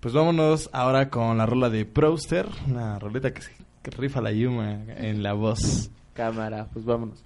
Pues 0.00 0.12
vámonos 0.12 0.68
ahora 0.72 1.08
con 1.08 1.38
la 1.38 1.46
rola 1.46 1.70
de 1.70 1.84
Proster, 1.86 2.46
una 2.68 2.98
roleta 2.98 3.32
que, 3.32 3.42
se- 3.42 3.52
rifa 3.90 4.20
la 4.20 4.32
Yuma 4.32 4.84
en 4.96 5.22
la 5.22 5.32
voz. 5.32 5.90
Cámara, 6.12 6.68
pues 6.72 6.84
vámonos. 6.84 7.24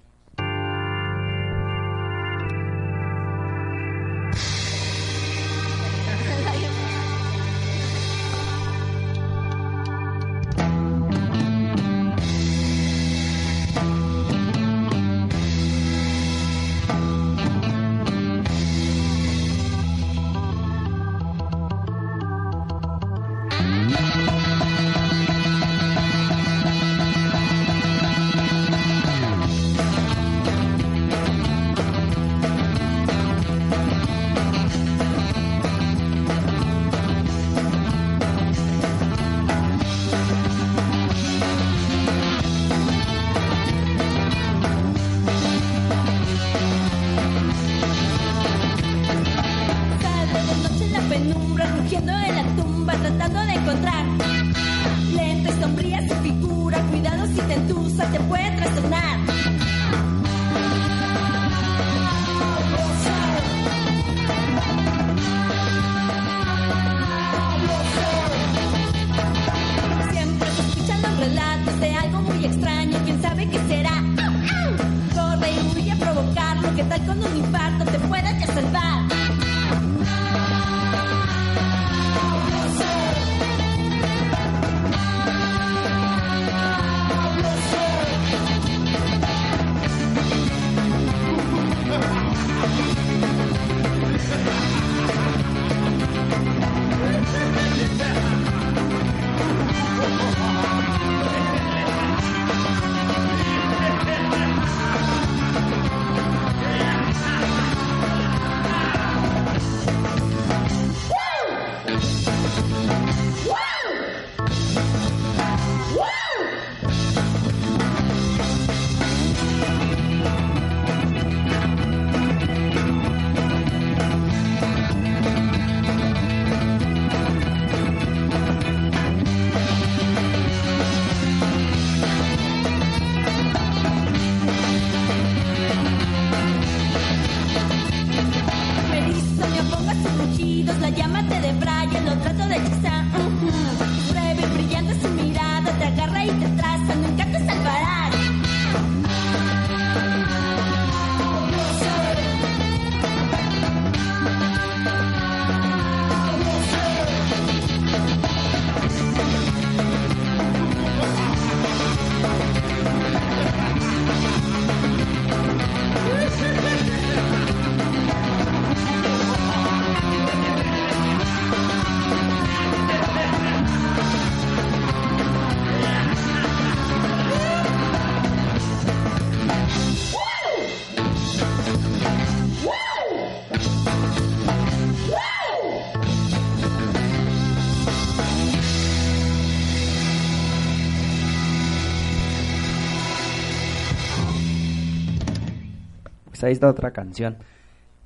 Pues 196.39 196.45
ahí 196.45 196.53
está 196.53 196.69
otra 196.69 196.91
canción. 196.91 197.35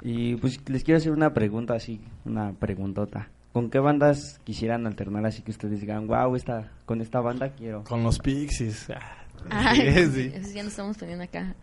Y 0.01 0.37
pues 0.37 0.59
les 0.67 0.83
quiero 0.83 0.97
hacer 0.97 1.11
una 1.11 1.35
pregunta 1.35 1.75
así, 1.75 2.01
una 2.25 2.51
preguntota. 2.53 3.29
¿Con 3.51 3.69
qué 3.69 3.77
bandas 3.77 4.41
quisieran 4.43 4.87
alternar 4.87 5.23
así 5.27 5.43
que 5.43 5.51
ustedes 5.51 5.79
digan, 5.79 6.07
wow, 6.07 6.35
esta, 6.35 6.71
con 6.87 7.01
esta 7.01 7.21
banda 7.21 7.49
quiero? 7.49 7.83
Con 7.83 8.03
los 8.03 8.17
Pixies. 8.19 8.87
Ah, 9.49 9.71
Ay, 9.71 9.91
sí, 9.91 10.11
sí. 10.13 10.31
eso 10.35 10.53
ya 10.53 10.63
nos 10.63 10.71
estamos 10.71 10.97
poniendo 10.97 11.25
acá. 11.25 11.53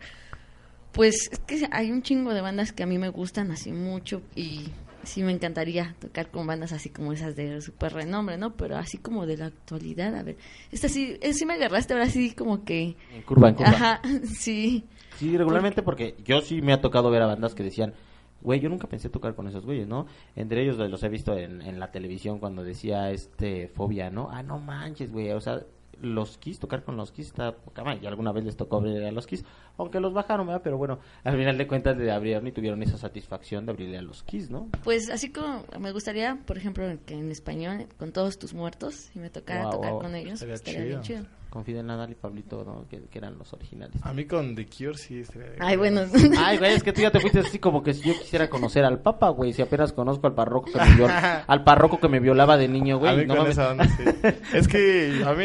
Pues 0.91 1.29
es 1.31 1.39
que 1.39 1.67
hay 1.71 1.89
un 1.89 2.03
chingo 2.03 2.31
de 2.31 2.41
bandas 2.41 2.71
que 2.71 2.83
a 2.83 2.85
mí 2.85 2.99
me 2.99 3.09
gustan 3.09 3.49
así 3.49 3.71
mucho 3.71 4.21
y 4.35 4.69
sí 5.01 5.23
me 5.23 5.31
encantaría 5.31 5.95
tocar 5.99 6.29
con 6.29 6.45
bandas 6.45 6.73
así 6.73 6.89
como 6.89 7.11
esas 7.11 7.35
de 7.35 7.59
super 7.59 7.91
renombre, 7.91 8.37
¿no? 8.37 8.53
Pero 8.55 8.77
así 8.77 8.99
como 8.99 9.25
de 9.25 9.37
la 9.37 9.47
actualidad, 9.47 10.15
a 10.15 10.21
ver. 10.21 10.37
Esta 10.71 10.89
sí, 10.89 11.17
eh, 11.21 11.33
sí 11.33 11.47
me 11.47 11.55
agarraste 11.55 11.93
ahora 11.93 12.07
sí 12.07 12.33
como 12.33 12.63
que... 12.63 12.95
En 13.15 13.23
curva, 13.23 13.49
en 13.49 13.55
curva. 13.55 13.71
Ajá, 13.71 14.01
sí. 14.37 14.85
Sí, 15.21 15.37
regularmente 15.37 15.83
porque 15.83 16.15
yo 16.25 16.41
sí 16.41 16.63
me 16.63 16.73
ha 16.73 16.81
tocado 16.81 17.11
ver 17.11 17.21
a 17.21 17.27
bandas 17.27 17.53
que 17.53 17.61
decían, 17.61 17.93
güey, 18.41 18.59
yo 18.59 18.69
nunca 18.69 18.87
pensé 18.87 19.07
tocar 19.07 19.35
con 19.35 19.47
esos 19.47 19.63
güeyes, 19.63 19.87
¿no? 19.87 20.07
Entre 20.35 20.63
ellos 20.63 20.77
los 20.77 21.03
he 21.03 21.09
visto 21.09 21.37
en, 21.37 21.61
en 21.61 21.79
la 21.79 21.91
televisión 21.91 22.39
cuando 22.39 22.63
decía 22.63 23.11
este 23.11 23.67
Fobia, 23.67 24.09
¿no? 24.09 24.29
Ah, 24.31 24.41
no 24.41 24.57
manches, 24.57 25.11
güey, 25.11 25.29
o 25.29 25.39
sea, 25.39 25.61
los 26.01 26.39
Kiss, 26.39 26.57
tocar 26.57 26.83
con 26.83 26.97
los 26.97 27.11
Kiss 27.11 27.27
está 27.27 27.55
poca 27.55 27.83
madre. 27.83 27.99
Y 28.01 28.07
alguna 28.07 28.31
vez 28.31 28.45
les 28.45 28.57
tocó 28.57 28.77
abrir 28.77 29.03
a 29.03 29.11
los 29.11 29.27
Kiss, 29.27 29.45
aunque 29.77 29.99
los 29.99 30.11
bajaron, 30.11 30.47
¿verdad? 30.47 30.61
Pero 30.63 30.79
bueno, 30.79 30.97
al 31.23 31.37
final 31.37 31.55
de 31.55 31.67
cuentas 31.67 31.95
le 31.97 32.11
abrieron 32.11 32.47
y 32.47 32.51
tuvieron 32.51 32.81
esa 32.81 32.97
satisfacción 32.97 33.67
de 33.67 33.73
abrirle 33.73 33.99
a 33.99 34.01
los 34.01 34.23
Kiss, 34.23 34.49
¿no? 34.49 34.69
Pues 34.83 35.07
así 35.11 35.31
como 35.31 35.63
me 35.79 35.91
gustaría, 35.91 36.39
por 36.47 36.57
ejemplo, 36.57 36.83
que 37.05 37.13
en 37.13 37.29
español, 37.29 37.85
con 37.99 38.11
todos 38.11 38.39
tus 38.39 38.55
muertos, 38.55 38.95
si 38.95 39.19
me 39.19 39.29
tocara 39.29 39.69
tocar 39.69 39.93
con 39.99 40.15
ellos, 40.15 40.33
Estaría 40.33 40.55
estaría 40.55 40.83
bien 40.85 41.01
chido. 41.01 41.25
Con 41.51 41.65
Fidel 41.65 41.85
Nadal 41.85 42.09
y 42.11 42.15
Pablito, 42.15 42.63
¿no? 42.63 42.87
que, 42.89 43.01
que 43.11 43.17
eran 43.19 43.37
los 43.37 43.51
originales. 43.51 43.97
A 44.03 44.13
mí 44.13 44.23
con 44.23 44.55
The 44.55 44.65
Cure 44.67 44.97
sí 44.97 45.19
estaría. 45.19 45.49
Ay, 45.59 45.75
bueno. 45.75 45.99
Ay, 46.39 46.57
güey, 46.57 46.71
es 46.73 46.81
que 46.81 46.93
tú 46.93 47.01
ya 47.01 47.11
te 47.11 47.19
fuiste 47.19 47.39
así 47.39 47.59
como 47.59 47.83
que 47.83 47.93
si 47.93 48.07
yo 48.07 48.13
quisiera 48.17 48.49
conocer 48.49 48.85
al 48.85 48.99
Papa, 49.01 49.27
güey, 49.29 49.51
si 49.51 49.61
apenas 49.61 49.91
conozco 49.91 50.27
al 50.27 50.33
párroco 50.33 50.71
que 50.71 50.79
me 50.79 50.85
viol- 50.95 51.11
al 51.47 51.63
párroco 51.65 51.99
que 51.99 52.07
me 52.07 52.21
violaba 52.21 52.57
de 52.57 52.69
niño, 52.69 52.95
a 52.95 52.99
güey. 52.99 53.17
mí 53.17 53.25
no 53.25 53.35
con 53.35 53.47
esa 53.47 53.71
onda, 53.71 53.85
sí. 53.85 54.03
Es 54.53 54.69
que 54.69 55.23
a 55.25 55.33
mí, 55.33 55.43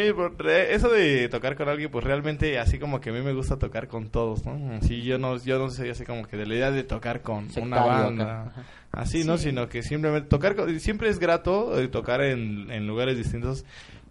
eso 0.70 0.88
de 0.90 1.28
tocar 1.28 1.57
con 1.57 1.68
alguien, 1.68 1.90
pues 1.90 2.04
realmente 2.04 2.57
así 2.61 2.78
como 2.78 3.00
que 3.00 3.11
a 3.11 3.12
mí 3.12 3.20
me 3.22 3.32
gusta 3.32 3.59
tocar 3.59 3.88
con 3.88 4.09
todos, 4.09 4.46
¿no? 4.46 4.80
Sí, 4.82 5.02
yo 5.02 5.18
no, 5.18 5.36
yo 5.38 5.59
no 5.59 5.70
soy 5.70 5.90
así 5.90 6.04
como 6.04 6.24
que 6.28 6.36
de 6.36 6.46
la 6.46 6.54
idea 6.54 6.70
de 6.70 6.84
tocar 6.84 7.20
con 7.22 7.38
una 7.46 7.50
Sectario 7.52 7.86
banda. 7.88 8.42
acá. 8.42 8.50
Ajá. 8.50 8.62
Así, 8.92 9.24
¿no? 9.24 9.36
Sino 9.38 9.68
que 9.68 9.82
simplemente 9.82 10.28
tocar, 10.28 10.54
con- 10.54 10.78
siempre 10.78 11.09
es 11.09 11.18
grato 11.18 11.78
eh, 11.80 11.88
tocar 11.88 12.20
en, 12.22 12.70
en 12.70 12.86
lugares 12.86 13.16
distintos. 13.18 13.64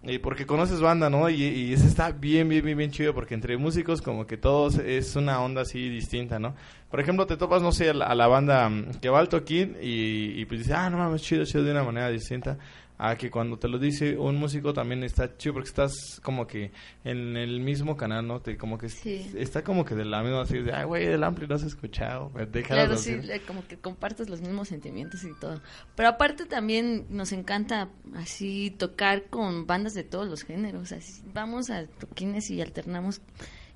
Eh, 0.08 0.20
porque 0.20 0.46
conoces 0.46 0.82
banda, 0.82 1.10
¿no? 1.10 1.30
Y, 1.30 1.44
y 1.44 1.74
eso 1.74 1.86
está 1.88 2.12
bien, 2.12 2.48
bien, 2.48 2.64
bien, 2.64 2.78
bien 2.78 2.92
chido. 2.92 3.14
Porque 3.14 3.34
entre 3.34 3.58
músicos, 3.58 4.02
como 4.02 4.28
que 4.28 4.38
todos 4.38 4.78
es 4.78 5.16
una 5.16 5.42
onda 5.42 5.62
así 5.62 5.90
distinta, 5.90 6.40
¿no? 6.40 6.56
Por 6.90 7.00
ejemplo, 7.00 7.26
te 7.26 7.38
topas, 7.38 7.62
no 7.62 7.72
sé, 7.72 7.90
a 7.90 7.94
la, 7.94 8.28
banda 8.28 8.70
mm, 8.70 9.00
que 9.02 9.10
va 9.10 9.20
al 9.20 9.30
toquín 9.30 9.76
y, 9.82 10.40
y 10.40 10.46
pues 10.46 10.60
dices, 10.62 10.76
ah, 10.76 10.90
no 10.90 10.98
mames, 10.98 11.22
chido, 11.24 11.46
chido 11.46 11.64
de 11.64 11.72
una 11.72 11.84
manera 11.84 12.10
distinta. 12.10 12.58
A 12.98 13.18
que 13.18 13.30
cuando 13.30 13.60
te 13.60 13.68
lo 13.68 13.78
dice 13.78 14.18
un 14.18 14.38
músico 14.38 14.72
también 14.74 15.04
está 15.04 15.36
chido 15.38 15.54
porque 15.54 15.68
estás 15.68 16.22
como 16.24 16.48
que 16.48 16.72
en 17.04 17.36
el 17.36 17.60
mismo 17.60 17.98
canal, 17.98 18.26
¿no? 18.26 18.40
Te, 18.40 18.56
como 18.58 18.78
que 18.78 18.88
Sí. 18.88 19.32
está 19.36 19.64
como 19.66 19.84
que 19.84 19.96
de 19.96 20.06
la 20.06 20.24
misma, 20.24 20.42
así 20.44 20.60
de, 20.60 20.72
ay, 20.72 20.86
güey, 20.86 21.06
el 21.06 21.24
ampli 21.24 21.46
no 21.46 21.56
has 21.56 21.64
escuchado. 21.64 22.32
Déjalo 22.52 22.64
Claro, 22.82 22.94
así". 22.94 23.22
sí, 23.22 23.28
como 23.46 23.68
que 23.68 23.76
compartes 23.78 24.30
los 24.30 24.40
mismos 24.40 24.70
sentimientos 24.70 25.24
y 25.26 25.34
todo. 25.42 25.62
Pero 25.96 26.08
aparte 26.08 26.46
también 26.46 27.06
nos 27.10 27.34
encanta 27.34 27.90
así 28.16 28.72
tocar 28.78 29.24
con 29.30 29.68
bandas 29.68 29.94
de 29.94 30.04
todos 30.04 30.28
los 30.30 30.44
géneros. 30.44 30.94
Así, 30.94 31.22
vamos 31.34 31.70
a 31.70 31.88
toquines 31.88 32.50
y 32.50 32.62
alternamos. 32.62 33.20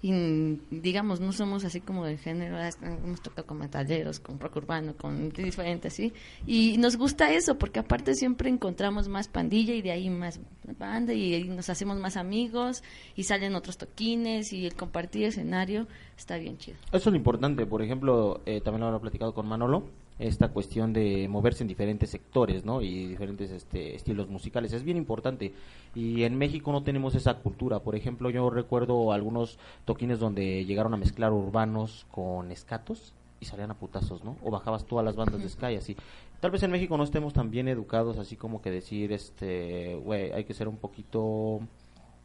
Y 0.01 0.59
digamos, 0.71 1.19
no 1.19 1.33
somos 1.33 1.65
así 1.65 1.81
como 1.81 2.05
de 2.05 2.17
género. 2.17 2.57
ah, 2.57 2.69
Hemos 2.81 3.21
tocado 3.21 3.45
con 3.47 3.57
metaleros, 3.57 4.19
con 4.19 4.39
rock 4.39 4.55
urbano, 4.57 4.95
con 4.95 5.29
diferente 5.29 5.89
así. 5.89 6.13
Y 6.47 6.77
nos 6.77 6.95
gusta 6.95 7.33
eso 7.33 7.57
porque 7.57 7.79
aparte 7.79 8.15
siempre 8.15 8.49
encontramos 8.49 9.09
más 9.09 9.27
pandilla 9.27 9.73
y 9.73 9.81
de 9.81 9.91
ahí 9.91 10.09
más 10.09 10.39
banda 10.77 11.13
y 11.13 11.43
nos 11.45 11.69
hacemos 11.69 11.97
más 11.97 12.15
amigos 12.15 12.83
y 13.15 13.23
salen 13.23 13.55
otros 13.55 13.77
toquines 13.77 14.53
y 14.53 14.65
el 14.65 14.75
compartir 14.75 15.25
escenario 15.25 15.87
está 16.17 16.37
bien 16.37 16.57
chido. 16.57 16.77
Eso 16.87 16.97
es 16.97 17.05
lo 17.07 17.15
importante. 17.17 17.65
Por 17.65 17.81
ejemplo, 17.81 18.41
eh, 18.45 18.61
también 18.61 18.81
lo 18.81 18.87
habrá 18.87 18.99
platicado 18.99 19.33
con 19.33 19.47
Manolo, 19.47 19.89
esta 20.19 20.49
cuestión 20.49 20.91
de 20.91 21.27
moverse 21.29 21.63
en 21.63 21.69
diferentes 21.69 22.09
sectores, 22.09 22.65
¿no? 22.65 22.81
Y 22.81 23.07
diferentes 23.07 23.49
este, 23.51 23.95
estilos 23.95 24.29
musicales. 24.29 24.73
Es 24.73 24.83
bien 24.83 24.97
importante. 24.97 25.53
Y 25.95 26.23
en 26.23 26.37
México 26.37 26.71
no 26.73 26.83
tenemos 26.83 27.15
esa 27.15 27.35
cultura. 27.35 27.79
Por 27.79 27.95
ejemplo, 27.95 28.29
yo 28.29 28.49
recuerdo 28.49 29.13
algunos 29.13 29.57
toquines 29.85 30.19
donde 30.19 30.65
llegaron 30.65 30.93
a 30.93 30.97
mezclar 30.97 31.31
urbanos 31.31 32.05
con 32.11 32.51
escatos 32.51 33.13
y 33.39 33.45
salían 33.45 33.71
a 33.71 33.75
putazos, 33.75 34.25
¿no? 34.25 34.35
O 34.43 34.51
bajabas 34.51 34.85
todas 34.85 35.05
las 35.05 35.15
bandas 35.15 35.41
de 35.41 35.47
Sky 35.47 35.75
así. 35.75 35.95
Tal 36.41 36.51
vez 36.51 36.63
en 36.63 36.71
México 36.71 36.97
no 36.97 37.03
estemos 37.03 37.33
tan 37.33 37.49
bien 37.49 37.69
educados 37.69 38.17
así 38.17 38.35
como 38.35 38.61
que 38.61 38.71
decir, 38.71 39.13
este, 39.13 39.95
güey, 39.95 40.33
hay 40.33 40.43
que 40.43 40.53
ser 40.53 40.67
un 40.67 40.77
poquito 40.77 41.61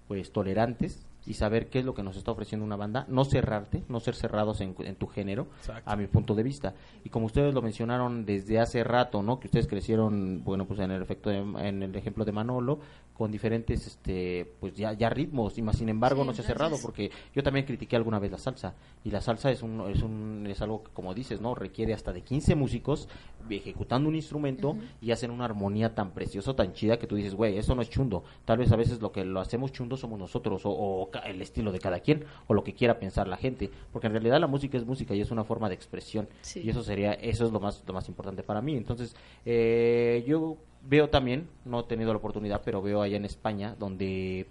pues 0.09 0.32
tolerantes 0.32 1.07
y 1.27 1.35
saber 1.35 1.68
qué 1.68 1.79
es 1.81 1.85
lo 1.85 1.95
que 1.95 2.03
nos 2.03 2.16
está 2.16 2.31
ofreciendo 2.33 2.64
una 2.66 2.77
banda, 2.77 3.07
no 3.09 3.25
cerrarte, 3.25 3.83
no 3.89 4.01
ser 4.01 4.14
cerrados 4.14 4.61
en, 4.61 4.75
en 4.81 4.97
tu 4.97 5.07
género, 5.07 5.47
Exacto. 5.61 5.91
a 5.91 5.97
mi 5.97 6.07
punto 6.07 6.35
de 6.35 6.43
vista. 6.43 6.75
Y 7.05 7.09
como 7.09 7.27
ustedes 7.27 7.55
lo 7.55 7.62
mencionaron 7.62 8.25
desde 8.27 8.61
hace 8.61 8.85
rato, 8.85 9.22
¿no? 9.22 9.41
Que 9.41 9.47
ustedes 9.49 9.66
crecieron, 9.66 10.43
bueno, 10.45 10.66
pues 10.66 10.81
en 10.81 10.91
el 10.91 11.03
efecto 11.03 11.31
de- 11.31 11.39
en 11.68 11.83
el 11.83 11.95
ejemplo 11.97 12.25
de 12.25 12.33
Manolo 12.33 12.79
con 13.14 13.31
diferentes 13.31 13.87
este 13.87 14.55
pues 14.59 14.75
ya 14.75 14.93
ya 14.93 15.09
ritmos 15.09 15.57
y 15.57 15.62
más 15.62 15.77
sin 15.79 15.89
embargo 15.89 16.22
Sí, 16.22 16.27
no 16.27 16.35
se 16.35 16.43
ha 16.43 16.45
cerrado 16.45 16.77
porque 16.83 17.12
yo 17.33 17.45
también 17.45 17.64
critiqué 17.64 17.95
alguna 17.95 18.18
vez 18.18 18.33
la 18.33 18.39
salsa 18.39 18.75
y 19.05 19.12
la 19.12 19.20
salsa 19.20 19.53
es 19.53 19.62
un 19.62 19.83
es 19.89 20.03
un 20.03 20.45
es 20.51 20.61
algo 20.61 20.83
que 20.83 20.91
como 20.91 21.14
dices, 21.14 21.41
¿no? 21.41 21.55
requiere 21.55 21.95
hasta 21.95 22.12
de 22.12 22.22
15 22.22 22.57
músicos 22.57 23.09
ejecutando 23.49 24.09
un 24.09 24.16
instrumento 24.16 24.77
y 25.01 25.12
hacen 25.12 25.31
una 25.31 25.45
armonía 25.45 25.95
tan 25.95 26.11
preciosa, 26.11 26.55
tan 26.57 26.72
chida 26.72 26.99
que 26.99 27.07
tú 27.07 27.14
dices, 27.14 27.35
güey, 27.35 27.57
eso 27.59 27.75
no 27.75 27.83
es 27.83 27.91
chundo. 27.91 28.25
Tal 28.45 28.59
vez 28.59 28.72
a 28.72 28.77
veces 28.77 29.01
lo 29.01 29.12
que 29.12 29.25
lo 29.25 29.39
hacemos 29.41 29.70
chundo 29.72 29.97
somos 29.97 30.18
nosotros 30.18 30.62
o, 30.64 31.09
el 31.21 31.41
estilo 31.43 31.73
de 31.73 31.79
cada 31.79 32.01
quien 32.01 32.25
o 32.47 32.55
lo 32.55 32.62
que 32.65 32.75
quiera 32.75 32.99
pensar 32.99 33.27
la 33.29 33.37
gente, 33.37 33.71
porque 33.93 34.07
en 34.07 34.12
realidad 34.15 34.41
la 34.41 34.47
música 34.47 34.77
es 34.77 34.85
música 34.87 35.15
y 35.15 35.21
es 35.21 35.31
una 35.31 35.45
forma 35.45 35.69
de 35.69 35.75
expresión 35.75 36.29
Sí. 36.43 36.61
y 36.65 36.71
eso 36.71 36.83
sería 36.83 37.12
eso 37.15 37.45
es 37.47 37.53
lo 37.53 37.61
más 37.61 37.83
lo 37.87 37.95
más 37.95 38.09
importante 38.09 38.43
para 38.43 38.61
mí. 38.61 38.77
Entonces, 38.77 39.15
eh, 39.45 40.25
yo 40.27 40.57
veo 40.87 41.09
también, 41.09 41.49
no 41.65 41.81
he 41.81 41.85
tenido 41.85 42.12
la 42.12 42.19
oportunidad, 42.19 42.62
pero 42.65 42.83
veo 42.83 43.03
allá 43.03 43.17
en 43.17 43.25
España 43.25 43.75
donde 43.79 44.47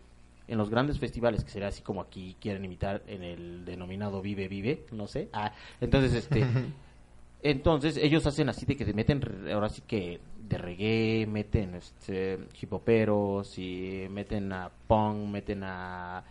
en 0.48 0.58
los 0.58 0.70
grandes 0.70 1.00
festivales 1.00 1.44
que 1.44 1.50
sería 1.52 1.70
así 1.70 1.82
como 1.82 2.02
aquí 2.02 2.36
quieren 2.42 2.66
imitar 2.66 3.02
en 3.08 3.24
el 3.24 3.64
denominado 3.66 4.22
Vive 4.22 4.48
Vive, 4.48 4.86
no 4.92 5.08
sé. 5.08 5.30
Ah, 5.32 5.54
entonces 5.80 6.14
este 6.14 6.44
entonces 7.42 7.98
ellos 7.98 8.26
hacen 8.26 8.50
así 8.50 8.66
de 8.66 8.76
que 8.78 8.86
te 8.86 8.94
meten 8.94 9.22
ahora 9.52 9.70
sí 9.70 9.82
que 9.86 10.20
de 10.48 10.58
reggae, 10.58 11.26
meten 11.28 11.76
este 11.76 12.40
hip 12.62 12.74
hoperos 12.74 13.58
y 13.58 14.08
meten 14.10 14.52
a 14.54 14.70
punk, 14.88 15.30
meten 15.30 15.64
a 15.64 16.24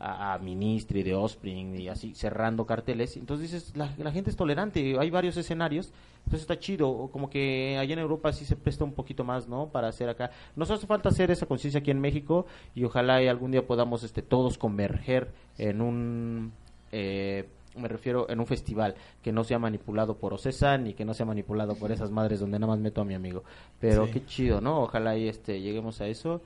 a, 0.00 0.32
a 0.34 0.38
Ministry 0.38 1.02
de 1.02 1.14
Offspring 1.14 1.78
y 1.78 1.88
así 1.88 2.14
cerrando 2.14 2.66
carteles. 2.66 3.16
Entonces 3.16 3.52
dices, 3.52 3.76
la, 3.76 3.92
la 3.98 4.10
gente 4.10 4.30
es 4.30 4.36
tolerante, 4.36 4.96
hay 4.98 5.10
varios 5.10 5.36
escenarios, 5.36 5.92
entonces 6.24 6.40
está 6.40 6.58
chido, 6.58 7.08
como 7.12 7.28
que 7.30 7.76
allá 7.78 7.92
en 7.92 7.98
Europa 8.00 8.32
sí 8.32 8.44
se 8.44 8.56
presta 8.56 8.82
un 8.82 8.92
poquito 8.92 9.22
más, 9.24 9.46
¿no? 9.46 9.68
Para 9.68 9.88
hacer 9.88 10.08
acá. 10.08 10.30
Nos 10.56 10.70
hace 10.70 10.86
falta 10.86 11.10
hacer 11.10 11.30
esa 11.30 11.46
conciencia 11.46 11.80
aquí 11.80 11.90
en 11.90 12.00
México 12.00 12.46
y 12.74 12.84
ojalá 12.84 13.22
y 13.22 13.28
algún 13.28 13.50
día 13.52 13.66
podamos 13.66 14.02
este 14.02 14.22
todos 14.22 14.58
converger 14.58 15.30
en 15.58 15.80
un 15.82 16.52
eh, 16.92 17.46
me 17.76 17.86
refiero 17.86 18.28
en 18.28 18.40
un 18.40 18.46
festival 18.46 18.96
que 19.22 19.30
no 19.30 19.44
sea 19.44 19.60
manipulado 19.60 20.16
por 20.16 20.34
Ocesa 20.34 20.76
ni 20.76 20.92
que 20.92 21.04
no 21.04 21.14
sea 21.14 21.24
manipulado 21.24 21.76
por 21.76 21.92
esas 21.92 22.10
madres 22.10 22.40
donde 22.40 22.58
nada 22.58 22.72
más 22.72 22.80
meto 22.80 23.00
a 23.00 23.04
mi 23.04 23.14
amigo. 23.14 23.44
Pero 23.78 24.06
Sí. 24.06 24.12
qué 24.12 24.26
chido, 24.26 24.60
¿no? 24.60 24.80
Ojalá 24.82 25.16
y 25.16 25.28
este 25.28 25.60
lleguemos 25.60 26.00
a 26.00 26.08
eso 26.08 26.40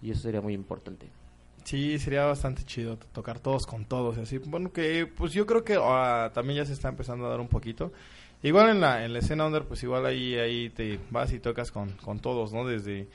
y 0.00 0.12
eso 0.12 0.20
sería 0.22 0.40
muy 0.40 0.54
importante. 0.54 1.06
Sí, 1.64 1.98
sería 1.98 2.24
bastante 2.24 2.64
chido 2.64 2.96
to- 2.96 3.06
tocar 3.12 3.38
todos 3.38 3.66
con 3.66 3.84
todos 3.84 4.18
así. 4.18 4.38
Bueno, 4.38 4.72
que 4.72 5.06
pues 5.06 5.32
yo 5.32 5.46
creo 5.46 5.62
que 5.64 5.78
ah, 5.80 6.30
también 6.34 6.58
ya 6.58 6.64
se 6.66 6.72
está 6.72 6.88
empezando 6.88 7.26
a 7.26 7.30
dar 7.30 7.40
un 7.40 7.48
poquito. 7.48 7.92
Igual 8.42 8.70
en 8.70 8.80
la, 8.80 9.04
en 9.04 9.12
la 9.12 9.18
escena 9.18 9.46
under, 9.46 9.64
pues 9.64 9.82
igual 9.82 10.06
ahí, 10.06 10.34
ahí 10.36 10.70
te 10.70 10.98
vas 11.10 11.32
y 11.32 11.38
tocas 11.40 11.70
con, 11.70 11.90
con 12.02 12.18
todos, 12.20 12.52
¿no? 12.52 12.66
Desde, 12.66 13.06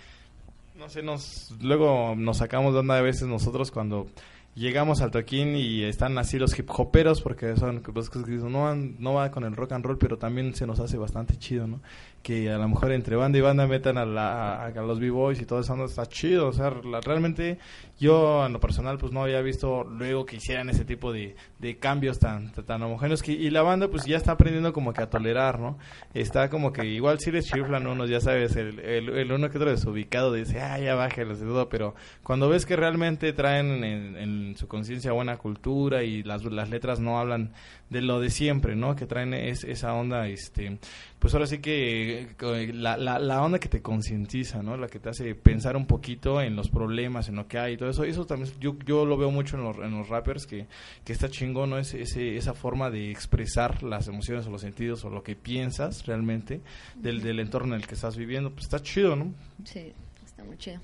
no 0.77 0.87
sé, 0.87 1.01
nos 1.01 1.53
luego 1.61 2.15
nos 2.15 2.37
sacamos 2.37 2.73
de 2.73 2.79
onda 2.81 2.97
a 2.97 3.01
veces 3.01 3.27
nosotros 3.27 3.71
cuando 3.71 4.07
llegamos 4.53 5.01
al 5.01 5.11
toquín 5.11 5.55
y 5.55 5.83
están 5.83 6.17
así 6.17 6.37
los 6.37 6.57
hip 6.57 6.69
hoperos, 6.69 7.21
porque 7.21 7.57
son 7.57 7.81
los 7.93 8.09
que 8.09 8.19
dicen, 8.19 8.51
no, 8.51 8.73
no 8.75 9.13
va 9.15 9.31
con 9.31 9.43
el 9.43 9.55
rock 9.55 9.71
and 9.73 9.83
roll, 9.85 9.97
pero 9.97 10.17
también 10.17 10.53
se 10.55 10.67
nos 10.67 10.79
hace 10.79 10.97
bastante 10.97 11.37
chido, 11.37 11.65
¿no? 11.67 11.81
Que 12.26 12.49
a 12.49 12.57
lo 12.57 12.67
mejor 12.67 12.91
entre 12.91 13.15
banda 13.15 13.38
y 13.38 13.41
banda 13.41 13.67
metan 13.67 13.99
a, 13.99 14.05
la, 14.05 14.65
a, 14.65 14.71
los 14.82 14.99
b-boys 14.99 15.39
y 15.39 15.45
todo 15.45 15.59
eso, 15.59 15.76
¿no? 15.76 15.86
está 15.86 16.07
chido, 16.07 16.47
o 16.47 16.53
sea, 16.53 16.71
la- 16.71 16.99
realmente 16.99 17.59
yo 17.99 18.43
en 18.47 18.51
lo 18.51 18.59
personal 18.59 18.97
pues 18.97 19.11
no 19.13 19.21
había 19.21 19.41
visto 19.41 19.84
luego 19.84 20.26
que 20.26 20.38
hicieran 20.38 20.67
ese 20.71 20.86
tipo 20.86 21.13
de, 21.13 21.36
de 21.59 21.78
cambios 21.78 22.17
tan, 22.17 22.51
tan, 22.51 22.65
tan 22.65 22.82
homogéneos 22.82 23.21
que, 23.21 23.32
y 23.32 23.51
la 23.51 23.61
banda 23.61 23.89
pues 23.89 24.05
ya 24.05 24.17
está 24.17 24.32
aprendiendo 24.32 24.73
como 24.73 24.91
que 24.91 25.03
a 25.03 25.09
tolerar, 25.11 25.59
¿no? 25.59 25.78
Está 26.15 26.49
como 26.49 26.73
que 26.73 26.84
igual 26.88 27.19
si 27.19 27.32
les 27.32 27.45
chiflan 27.45 27.86
unos, 27.86 28.09
ya 28.09 28.19
sabes, 28.19 28.55
el, 28.55 28.80
el, 28.80 29.32
uno 29.32 29.51
que 29.51 29.59
otro 29.59 29.69
desubicado 29.69 30.34
dice, 30.34 30.59
ah, 30.61 30.80
ya 30.80 30.95
bájelos 30.95 31.38
y 31.38 31.43
todo, 31.43 31.69
pero 31.69 31.93
cuando 32.23 32.49
ves 32.49 32.65
que 32.65 32.76
realmente 32.76 33.34
traen 33.34 33.84
en, 33.84 34.17
en 34.17 34.57
su 34.57 34.67
conciencia 34.67 35.11
buena 35.11 35.38
cultura 35.38 36.01
y 36.01 36.23
las, 36.23 36.43
las 36.43 36.71
letras 36.71 36.99
no 36.99 37.19
hablan 37.19 37.53
de 37.89 38.01
lo 38.01 38.19
de 38.19 38.29
siempre, 38.29 38.75
¿no? 38.75 38.95
Que 38.95 39.05
traen 39.05 39.33
es, 39.33 39.63
esa 39.63 39.93
onda, 39.93 40.27
este, 40.27 40.79
pues 41.19 41.33
ahora 41.33 41.45
sí 41.45 41.59
que 41.59 42.27
eh, 42.41 42.73
la, 42.73 42.97
la, 42.97 43.19
la 43.19 43.43
onda 43.43 43.59
que 43.59 43.69
te 43.69 43.81
concientiza, 43.81 44.63
¿no? 44.63 44.75
La 44.75 44.88
que 44.88 44.99
te 44.99 45.09
hace 45.09 45.36
pensar 45.36 45.77
un 45.77 45.86
poquito 45.86 46.41
en 46.41 46.55
los 46.55 46.69
problemas, 46.69 47.29
en 47.29 47.36
lo 47.36 47.47
que 47.47 47.59
hay 47.59 47.73
y 47.73 47.77
todo 47.77 47.89
eso. 47.89 48.03
Eso 48.03 48.25
también 48.25 48.51
yo, 48.59 48.75
yo 48.86 49.05
lo 49.05 49.17
veo 49.17 49.29
mucho 49.29 49.57
en 49.57 49.63
los, 49.63 49.77
en 49.77 49.91
los 49.91 50.09
rappers, 50.09 50.47
que, 50.47 50.67
que 51.03 51.13
está 51.13 51.29
chingón, 51.29 51.69
¿no? 51.69 51.77
Ese, 51.77 52.01
ese, 52.01 52.38
esa 52.38 52.53
forma 52.53 52.89
de 52.89 53.11
expresar 53.11 53.83
las 53.83 54.07
emociones 54.07 54.47
o 54.47 54.49
los 54.49 54.61
sentidos 54.61 55.05
o 55.05 55.09
lo 55.09 55.21
que 55.21 55.36
piensas 55.36 56.05
realmente 56.05 56.61
del, 56.95 57.21
del 57.21 57.39
entorno 57.39 57.75
en 57.75 57.81
el 57.81 57.88
que 57.88 57.93
estás 57.95 58.17
viviendo. 58.17 58.49
Pues 58.51 58.65
está 58.65 58.79
chido, 58.79 59.15
¿no? 59.15 59.33
Sí, 59.63 59.93
está 60.25 60.43
muy 60.43 60.57
chido. 60.57 60.79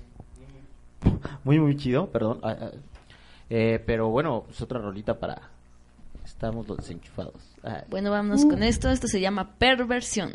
Muy, 1.42 1.58
muy 1.58 1.76
chido, 1.76 2.10
perdón. 2.10 2.38
Ah, 2.44 2.56
ah. 2.60 2.70
Eh, 3.50 3.82
pero 3.84 4.08
bueno, 4.08 4.46
es 4.48 4.60
otra 4.62 4.80
rolita 4.80 5.18
para... 5.18 5.51
Estamos 6.42 6.66
los 6.66 6.76
desenchufados. 6.78 7.40
Ah, 7.62 7.84
Bueno, 7.88 8.10
vámonos 8.10 8.44
con 8.44 8.64
esto. 8.64 8.90
Esto 8.90 9.06
se 9.06 9.20
llama 9.20 9.54
perversión. 9.58 10.32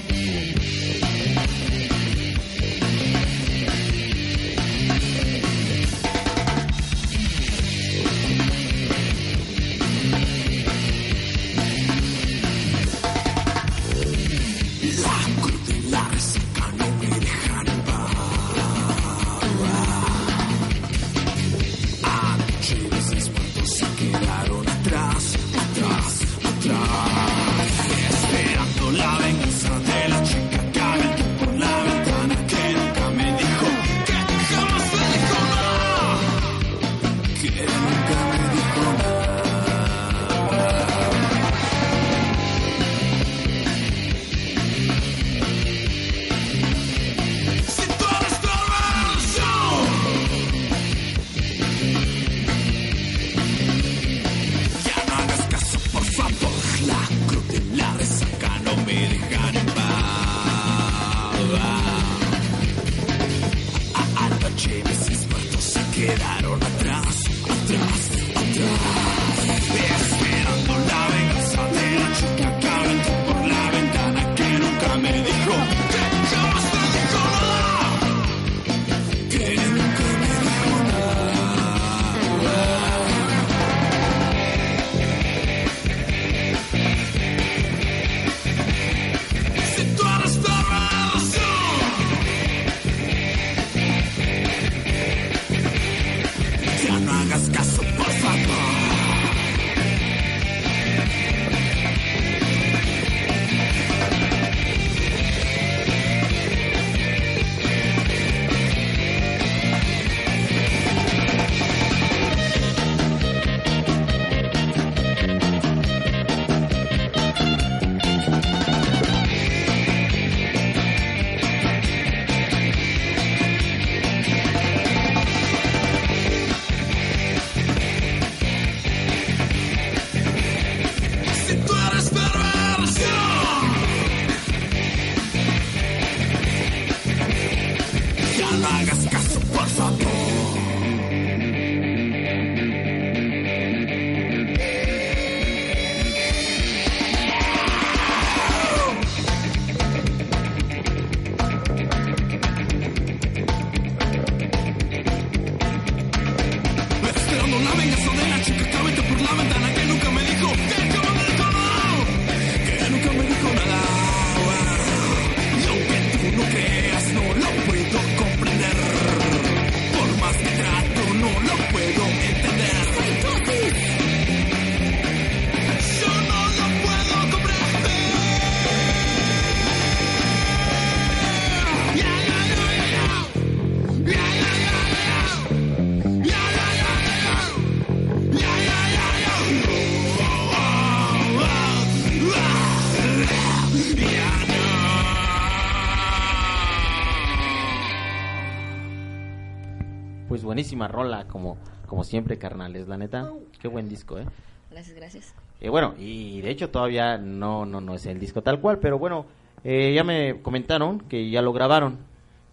buenísima 200.73 200.87
rola, 200.87 201.27
como, 201.27 201.57
como 201.87 202.03
siempre, 202.03 202.37
carnales, 202.37 202.87
la 202.87 202.97
neta. 202.97 203.31
Qué 203.61 203.67
buen 203.67 203.89
disco, 203.89 204.17
¿eh? 204.17 204.25
Gracias, 204.71 204.95
gracias. 204.95 205.33
Eh, 205.61 205.69
bueno, 205.69 205.93
y 205.99 206.41
de 206.41 206.49
hecho 206.49 206.69
todavía 206.69 207.17
no, 207.17 207.65
no, 207.65 207.79
no 207.79 207.93
es 207.93 208.05
el 208.07 208.19
disco 208.19 208.41
tal 208.41 208.59
cual, 208.59 208.79
pero 208.79 208.97
bueno, 208.97 209.25
eh, 209.63 209.93
ya 209.93 210.03
me 210.03 210.41
comentaron 210.41 210.99
que 211.01 211.29
ya 211.29 211.41
lo 211.41 211.53
grabaron. 211.53 211.99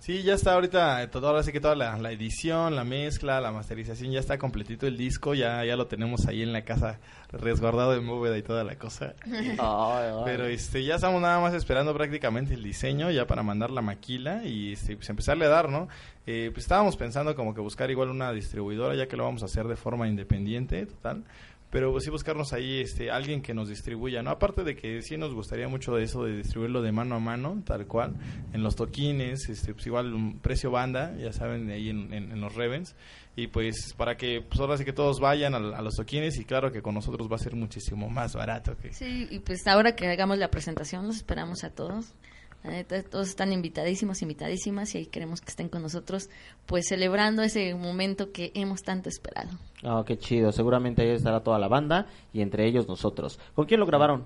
Sí, 0.00 0.22
ya 0.22 0.32
está 0.32 0.54
ahorita, 0.54 1.02
eh, 1.02 1.08
todo, 1.08 1.28
ahora 1.28 1.42
sí 1.42 1.52
que 1.52 1.60
toda 1.60 1.76
la, 1.76 1.98
la 1.98 2.10
edición, 2.10 2.74
la 2.74 2.84
mezcla, 2.84 3.38
la 3.38 3.52
masterización, 3.52 4.10
ya 4.12 4.18
está 4.18 4.38
completito 4.38 4.86
el 4.86 4.96
disco, 4.96 5.34
ya, 5.34 5.62
ya 5.62 5.76
lo 5.76 5.88
tenemos 5.88 6.26
ahí 6.26 6.40
en 6.40 6.54
la 6.54 6.64
casa 6.64 6.98
resguardado 7.30 7.94
en 7.94 8.06
bóveda 8.06 8.38
y 8.38 8.42
toda 8.42 8.64
la 8.64 8.76
cosa. 8.76 9.14
Pero 10.24 10.46
este, 10.46 10.84
ya 10.84 10.94
estamos 10.94 11.20
nada 11.20 11.38
más 11.38 11.52
esperando 11.52 11.92
prácticamente 11.92 12.54
el 12.54 12.62
diseño 12.62 13.10
ya 13.10 13.26
para 13.26 13.42
mandar 13.42 13.70
la 13.70 13.82
maquila 13.82 14.42
y 14.42 14.72
este, 14.72 14.96
pues 14.96 15.10
empezarle 15.10 15.44
a 15.44 15.50
dar, 15.50 15.68
¿no? 15.68 15.88
Eh, 16.26 16.48
pues 16.50 16.64
estábamos 16.64 16.96
pensando 16.96 17.34
como 17.34 17.54
que 17.54 17.60
buscar 17.60 17.90
igual 17.90 18.08
una 18.08 18.32
distribuidora 18.32 18.94
ya 18.94 19.06
que 19.06 19.18
lo 19.18 19.24
vamos 19.24 19.42
a 19.42 19.46
hacer 19.46 19.68
de 19.68 19.76
forma 19.76 20.08
independiente, 20.08 20.86
total. 20.86 21.24
Pero 21.70 21.92
pues 21.92 22.02
sí 22.02 22.10
buscarnos 22.10 22.52
ahí 22.52 22.80
este 22.80 23.12
alguien 23.12 23.42
que 23.42 23.54
nos 23.54 23.68
distribuya, 23.68 24.22
¿no? 24.24 24.30
Aparte 24.30 24.64
de 24.64 24.74
que 24.74 25.02
sí 25.02 25.16
nos 25.16 25.32
gustaría 25.32 25.68
mucho 25.68 25.94
de 25.94 26.02
eso 26.02 26.24
de 26.24 26.36
distribuirlo 26.36 26.82
de 26.82 26.90
mano 26.90 27.14
a 27.14 27.20
mano, 27.20 27.62
tal 27.64 27.86
cual, 27.86 28.14
en 28.52 28.62
los 28.64 28.74
toquines, 28.74 29.48
este 29.48 29.72
pues 29.74 29.86
igual 29.86 30.12
un 30.12 30.40
precio 30.40 30.72
banda, 30.72 31.14
ya 31.16 31.32
saben, 31.32 31.70
ahí 31.70 31.88
en, 31.90 32.12
en- 32.12 32.40
los 32.40 32.56
Revens 32.56 32.96
y 33.36 33.46
pues 33.46 33.94
para 33.96 34.16
que 34.16 34.42
pues 34.42 34.58
ahora 34.60 34.76
sí 34.78 34.84
que 34.84 34.92
todos 34.92 35.20
vayan 35.20 35.54
a, 35.54 35.58
a 35.58 35.82
los 35.82 35.94
toquines 35.94 36.36
y 36.38 36.44
claro 36.44 36.72
que 36.72 36.82
con 36.82 36.94
nosotros 36.94 37.30
va 37.30 37.36
a 37.36 37.38
ser 37.38 37.54
muchísimo 37.54 38.10
más 38.10 38.34
barato 38.34 38.74
Sí, 38.90 39.28
y 39.30 39.38
pues 39.38 39.64
ahora 39.68 39.94
que 39.94 40.08
hagamos 40.08 40.38
la 40.38 40.50
presentación, 40.50 41.06
los 41.06 41.16
esperamos 41.16 41.62
a 41.62 41.70
todos. 41.70 42.14
La 42.62 42.70
neta, 42.70 43.02
todos 43.02 43.28
están 43.28 43.52
invitadísimos, 43.52 44.20
invitadísimas, 44.20 44.94
y 44.94 44.98
ahí 44.98 45.06
queremos 45.06 45.40
que 45.40 45.48
estén 45.48 45.68
con 45.68 45.80
nosotros, 45.80 46.28
pues 46.66 46.86
celebrando 46.88 47.42
ese 47.42 47.74
momento 47.74 48.32
que 48.32 48.52
hemos 48.54 48.82
tanto 48.82 49.08
esperado. 49.08 49.50
Ah, 49.82 50.04
qué 50.06 50.18
chido. 50.18 50.52
Seguramente 50.52 51.02
ahí 51.02 51.08
estará 51.08 51.42
toda 51.42 51.58
la 51.58 51.68
banda 51.68 52.06
y 52.32 52.42
entre 52.42 52.66
ellos 52.66 52.86
nosotros. 52.86 53.40
¿Con 53.54 53.66
quién 53.66 53.80
lo 53.80 53.86
grabaron? 53.86 54.24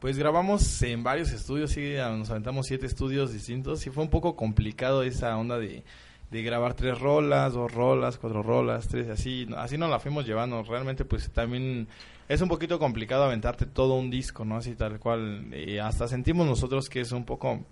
Pues 0.00 0.16
grabamos 0.16 0.80
en 0.82 1.02
varios 1.02 1.32
estudios, 1.32 1.72
sí, 1.72 1.94
nos 1.96 2.30
aventamos 2.30 2.66
siete 2.66 2.86
estudios 2.86 3.32
distintos 3.32 3.84
y 3.84 3.90
fue 3.90 4.04
un 4.04 4.10
poco 4.10 4.36
complicado 4.36 5.02
esa 5.02 5.36
onda 5.36 5.58
de, 5.58 5.82
de 6.30 6.42
grabar 6.42 6.74
tres 6.74 7.00
rolas, 7.00 7.54
dos 7.54 7.72
rolas, 7.72 8.18
cuatro 8.18 8.44
rolas, 8.44 8.86
tres, 8.86 9.08
así, 9.08 9.48
así 9.56 9.76
nos 9.76 9.90
la 9.90 9.98
fuimos 9.98 10.24
llevando. 10.24 10.62
Realmente 10.62 11.04
pues 11.04 11.30
también 11.32 11.88
es 12.28 12.40
un 12.40 12.48
poquito 12.48 12.78
complicado 12.78 13.24
aventarte 13.24 13.66
todo 13.66 13.94
un 13.94 14.10
disco, 14.10 14.44
¿no? 14.44 14.56
Así 14.56 14.74
tal 14.74 14.98
cual. 15.00 15.52
Y 15.54 15.78
hasta 15.78 16.06
sentimos 16.08 16.46
nosotros 16.46 16.88
que 16.88 17.00
es 17.00 17.12
un 17.12 17.24
poco 17.24 17.64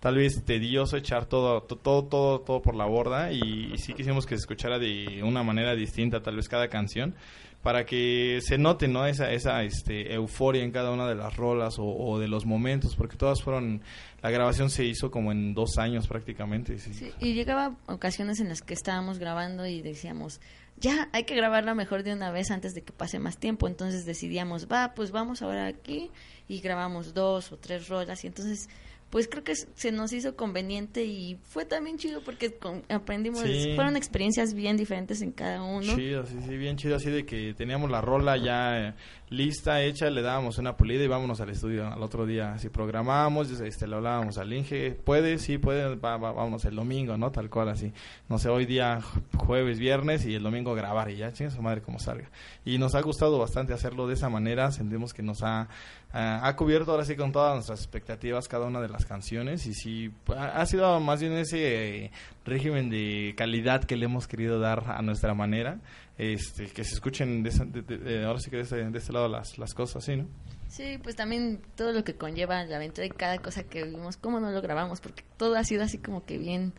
tal 0.00 0.16
vez 0.16 0.44
tedioso 0.44 0.96
echar 0.96 1.24
todo, 1.26 1.62
to- 1.62 1.76
todo, 1.76 2.04
todo, 2.04 2.40
todo 2.40 2.62
por 2.62 2.74
la 2.76 2.84
borda 2.84 3.32
y, 3.32 3.76
sí 3.78 3.94
quisimos 3.94 4.26
que 4.26 4.36
se 4.36 4.40
escuchara 4.42 4.78
de 4.78 5.22
una 5.24 5.42
manera 5.42 5.74
distinta 5.74 6.22
tal 6.22 6.36
vez 6.36 6.48
cada 6.48 6.68
canción 6.68 7.14
para 7.62 7.86
que 7.86 8.38
se 8.42 8.58
note 8.58 8.88
no 8.88 9.06
esa 9.06 9.32
esa 9.32 9.64
este 9.64 10.12
euforia 10.12 10.62
en 10.62 10.70
cada 10.70 10.92
una 10.92 11.08
de 11.08 11.14
las 11.14 11.34
rolas 11.36 11.78
o, 11.78 11.84
o 11.86 12.18
de 12.18 12.28
los 12.28 12.44
momentos 12.44 12.94
porque 12.94 13.16
todas 13.16 13.42
fueron 13.42 13.80
la 14.22 14.30
grabación 14.30 14.68
se 14.68 14.84
hizo 14.84 15.10
como 15.10 15.32
en 15.32 15.54
dos 15.54 15.78
años 15.78 16.06
prácticamente 16.06 16.78
sí. 16.78 16.92
Sí, 16.92 17.10
y 17.18 17.32
llegaba 17.32 17.74
ocasiones 17.86 18.38
en 18.38 18.50
las 18.50 18.60
que 18.60 18.74
estábamos 18.74 19.18
grabando 19.18 19.66
y 19.66 19.80
decíamos, 19.80 20.40
ya, 20.78 21.08
hay 21.12 21.24
que 21.24 21.34
grabarla 21.34 21.74
mejor 21.74 22.02
de 22.02 22.12
una 22.12 22.30
vez 22.30 22.50
antes 22.50 22.74
de 22.74 22.82
que 22.82 22.92
pase 22.92 23.18
más 23.18 23.38
tiempo. 23.38 23.66
Entonces 23.68 24.04
decidíamos, 24.04 24.68
va, 24.70 24.92
pues 24.94 25.10
vamos 25.10 25.42
ahora 25.42 25.66
aquí 25.66 26.10
y 26.48 26.60
grabamos 26.60 27.14
dos 27.14 27.50
o 27.52 27.56
tres 27.56 27.88
rolas. 27.88 28.22
Y 28.24 28.26
entonces, 28.26 28.68
pues 29.10 29.28
creo 29.28 29.42
que 29.44 29.54
se 29.54 29.92
nos 29.92 30.12
hizo 30.12 30.36
conveniente 30.36 31.04
y 31.04 31.36
fue 31.44 31.64
también 31.64 31.96
chido 31.96 32.22
porque 32.22 32.52
con- 32.54 32.82
aprendimos, 32.88 33.40
Sí. 33.42 33.72
fueron 33.74 33.96
experiencias 33.96 34.52
bien 34.52 34.76
diferentes 34.76 35.22
en 35.22 35.32
cada 35.32 35.62
uno. 35.62 35.94
Chido, 35.96 36.26
sí, 36.26 36.36
sí, 36.46 36.56
bien 36.56 36.76
chido, 36.76 36.96
así 36.96 37.10
de 37.10 37.24
que 37.24 37.54
teníamos 37.54 37.90
la 37.90 38.00
rola 38.00 38.36
ya 38.36 38.88
eh, 38.88 38.94
lista, 39.28 39.82
hecha, 39.82 40.08
le 40.08 40.22
dábamos 40.22 40.58
una 40.58 40.76
pulida 40.76 41.02
y 41.02 41.08
vámonos 41.08 41.40
al 41.40 41.50
estudio 41.50 41.88
al 41.92 42.00
otro 42.02 42.26
día. 42.26 42.52
Así 42.52 42.68
programábamos, 42.68 43.50
este, 43.60 43.86
le 43.88 43.96
hablábamos 43.96 44.38
al 44.38 44.52
Inge, 44.52 44.92
puede, 44.92 45.38
sí, 45.38 45.58
puede, 45.58 45.96
va, 45.96 46.16
va- 46.16 46.32
vámonos 46.32 46.64
el 46.64 46.76
domingo, 46.76 47.16
¿no? 47.16 47.32
Tal 47.32 47.50
cual, 47.50 47.68
así. 47.70 47.92
No 48.28 48.38
sé, 48.38 48.48
hoy 48.48 48.66
día 48.66 49.00
ju- 49.00 49.22
jueves, 49.36 49.78
viernes 49.80 50.24
y 50.26 50.34
el 50.34 50.42
domingo 50.44 50.74
grabar 50.74 51.10
y 51.10 51.16
ya, 51.16 51.32
chinga 51.32 51.50
su 51.50 51.60
madre 51.60 51.82
como 51.82 51.98
salga. 51.98 52.30
Y 52.64 52.78
nos 52.78 52.94
ha 52.94 53.00
gustado 53.02 53.38
bastante 53.38 53.72
hacerlo 53.72 54.06
de 54.06 54.14
esa 54.14 54.28
manera, 54.28 54.70
sentimos 54.70 55.12
que 55.12 55.22
nos 55.24 55.42
ha, 55.42 55.68
ah, 56.12 56.40
ha 56.44 56.54
cubierto 56.56 56.92
ahora 56.92 57.04
sí 57.04 57.16
con 57.16 57.32
todas 57.32 57.54
nuestras 57.54 57.80
expectativas 57.80 58.46
cada 58.46 58.66
una 58.66 58.80
de 58.80 58.88
las 58.88 59.06
canciones 59.06 59.66
y 59.66 59.74
sí, 59.74 60.12
ha, 60.36 60.60
ha 60.60 60.66
sido 60.66 61.00
más 61.00 61.20
bien 61.20 61.32
ese 61.32 62.04
eh, 62.04 62.10
régimen 62.44 62.90
de 62.90 63.34
calidad 63.36 63.82
que 63.84 63.96
le 63.96 64.04
hemos 64.04 64.28
querido 64.28 64.60
dar 64.60 64.84
a 64.86 65.02
nuestra 65.02 65.34
manera 65.34 65.78
este 66.18 66.66
que 66.68 66.82
se 66.84 66.94
escuchen 66.94 67.42
de, 67.42 67.50
de- 67.50 67.98
de- 67.98 68.24
ahora 68.24 68.38
sí 68.40 68.50
que 68.50 68.56
de 68.56 68.62
este, 68.62 68.76
de 68.90 68.98
este 68.98 69.12
lado 69.12 69.28
las, 69.28 69.58
las 69.58 69.74
cosas 69.74 70.04
sí 70.04 70.16
no 70.16 70.26
Sí, 70.68 70.98
pues 71.02 71.14
también 71.16 71.60
todo 71.76 71.92
lo 71.92 72.02
que 72.04 72.16
conlleva 72.16 72.62
la 72.64 72.76
aventura 72.76 73.06
y 73.06 73.10
cada 73.10 73.38
cosa 73.38 73.62
que 73.62 73.84
vimos, 73.84 74.16
cómo 74.16 74.40
no 74.40 74.50
lo 74.50 74.60
grabamos, 74.60 75.00
porque 75.00 75.22
todo 75.36 75.54
ha 75.56 75.62
sido 75.64 75.84
así 75.84 75.98
como 75.98 76.24
que 76.24 76.38
bien 76.38 76.72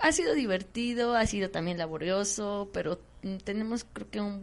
ha 0.00 0.10
sido 0.12 0.34
divertido, 0.34 1.14
ha 1.14 1.26
sido 1.26 1.50
también 1.50 1.76
laborioso, 1.78 2.70
pero 2.72 3.00
mm, 3.22 3.36
tenemos 3.38 3.84
creo 3.92 4.08
que 4.10 4.20
un, 4.20 4.34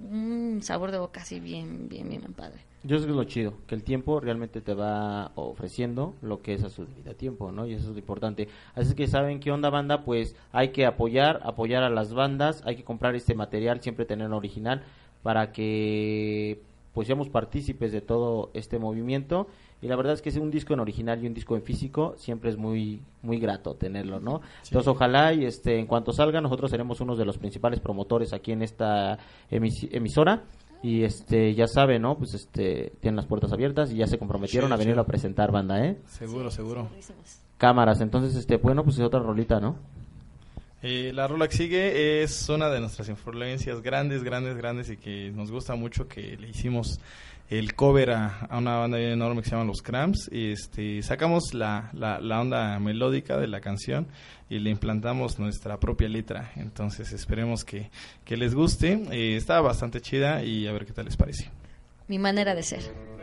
un 0.56 0.62
sabor 0.64 0.92
de 0.92 1.00
boca 1.00 1.22
así 1.22 1.40
bien, 1.40 1.90
bien, 1.90 2.08
bien 2.10 2.22
padre. 2.34 2.60
Yo 2.84 3.00
sé 3.00 3.06
que 3.06 3.12
es 3.12 3.18
lo 3.18 3.24
chido, 3.26 3.54
que 3.68 3.76
el 3.76 3.84
tiempo 3.84 4.20
realmente 4.20 4.62
te 4.62 4.74
va 4.74 5.32
ofreciendo 5.36 6.14
lo 6.22 6.42
que 6.42 6.54
es 6.54 6.64
a 6.64 6.70
su 6.70 6.86
debido 6.86 7.16
tiempo, 7.16 7.52
¿no? 7.52 7.66
Y 7.68 7.74
eso 7.74 7.88
es 7.88 7.94
lo 7.94 8.00
importante. 8.00 8.48
Así 8.76 8.94
que 8.96 9.08
saben 9.08 9.40
qué 9.40 9.52
onda 9.52 9.70
banda, 9.70 10.04
pues 10.06 10.36
hay 10.54 10.70
que 10.70 10.86
apoyar, 10.86 11.42
apoyar 11.44 11.84
a 11.84 11.90
las 11.90 12.14
bandas, 12.14 12.62
hay 12.66 12.76
que 12.76 12.84
comprar 12.84 13.16
este 13.16 13.34
material, 13.36 13.82
siempre 13.82 14.06
tener 14.06 14.32
original 14.32 14.84
para 15.24 15.52
que 15.52 16.62
pues 16.94 17.08
seamos 17.08 17.30
partícipes 17.30 17.92
de 17.92 18.02
todo 18.02 18.50
este 18.54 18.80
movimiento. 18.80 19.48
Y 19.82 19.88
la 19.88 19.96
verdad 19.96 20.14
es 20.14 20.22
que 20.22 20.30
es 20.30 20.38
un 20.38 20.50
disco 20.50 20.74
en 20.74 20.80
original 20.80 21.24
y 21.24 21.28
un 21.28 21.34
disco 21.36 21.56
en 21.56 21.62
físico 21.62 22.16
siempre 22.18 22.50
es 22.50 22.58
muy 22.58 23.00
muy 23.22 23.38
grato 23.40 23.76
tenerlo 23.76 24.20
no 24.20 24.42
entonces 24.64 24.88
ojalá 24.88 25.34
y 25.34 25.46
este 25.46 25.78
en 25.78 25.86
cuanto 25.86 26.14
salga 26.14 26.42
nosotros 26.42 26.72
seremos 26.72 27.00
uno 27.00 27.16
de 27.16 27.26
los 27.26 27.38
principales 27.38 27.80
promotores 27.80 28.34
aquí 28.34 28.54
en 28.54 28.64
esta 28.64 29.20
emis- 29.52 29.88
emisora 29.92 30.42
y 30.84 31.04
este 31.04 31.54
ya 31.56 31.68
saben 31.68 32.02
no 32.04 32.18
pues 32.18 32.34
este 32.34 32.94
tienen 33.00 33.16
las 33.16 33.26
puertas 33.26 33.52
abiertas 33.52 33.92
y 33.92 33.96
ya 33.96 34.08
se 34.08 34.18
comprometieron 34.18 34.72
a 34.72 34.76
venir 34.76 34.98
a 35.00 35.06
presentar 35.06 35.52
banda 35.52 35.84
eh 35.86 35.98
Seguro, 36.08 36.52
seguro. 36.52 36.88
Cámaras. 37.58 38.02
Entonces 38.02 38.36
este 38.36 38.58
bueno 38.58 38.84
pues 38.84 38.98
es 38.98 39.04
otra 39.04 39.20
rolita 39.20 39.60
no 39.60 39.76
Eh, 40.84 41.12
la 41.14 41.28
rola 41.28 41.48
que 41.48 41.58
sigue 41.58 42.22
es 42.24 42.48
una 42.50 42.70
de 42.70 42.80
nuestras 42.80 43.10
influencias 43.10 43.82
grandes, 43.82 44.24
grandes, 44.24 44.56
grandes 44.56 44.90
y 44.92 44.98
que 44.98 45.32
nos 45.32 45.50
gusta 45.50 45.76
mucho 45.76 46.08
que 46.08 46.38
le 46.38 46.50
hicimos 46.50 47.00
el 47.50 47.76
cover 47.76 48.12
a, 48.12 48.50
una 48.52 48.78
banda 48.78 49.00
enorme 49.00 49.42
que 49.42 49.50
se 49.50 49.56
llama 49.56 49.66
Los 49.66 49.82
Cramps 49.82 50.30
y 50.32 50.52
este 50.52 51.02
sacamos 51.02 51.54
la, 51.54 51.90
la, 51.94 52.42
onda 52.42 52.78
melódica 52.80 53.38
de 53.38 53.48
la 53.48 53.62
canción 53.62 54.08
y 54.50 54.60
le 54.60 54.70
implantamos 54.70 55.40
nuestra 55.40 55.80
propia 55.80 56.10
letra. 56.10 56.52
Entonces 56.56 57.12
esperemos 57.14 57.64
que, 57.64 57.90
que 58.26 58.38
les 58.38 58.54
guste. 58.54 59.02
Eh, 59.12 59.36
está 59.38 59.62
bastante 59.62 60.02
chida 60.02 60.44
y 60.44 60.68
a 60.68 60.74
ver 60.74 60.86
qué 60.86 60.94
tal 60.94 61.06
les 61.06 61.18
parece 61.18 61.50
Mi 62.08 62.20
manera 62.20 62.54
de 62.54 62.64
ser. 62.64 63.18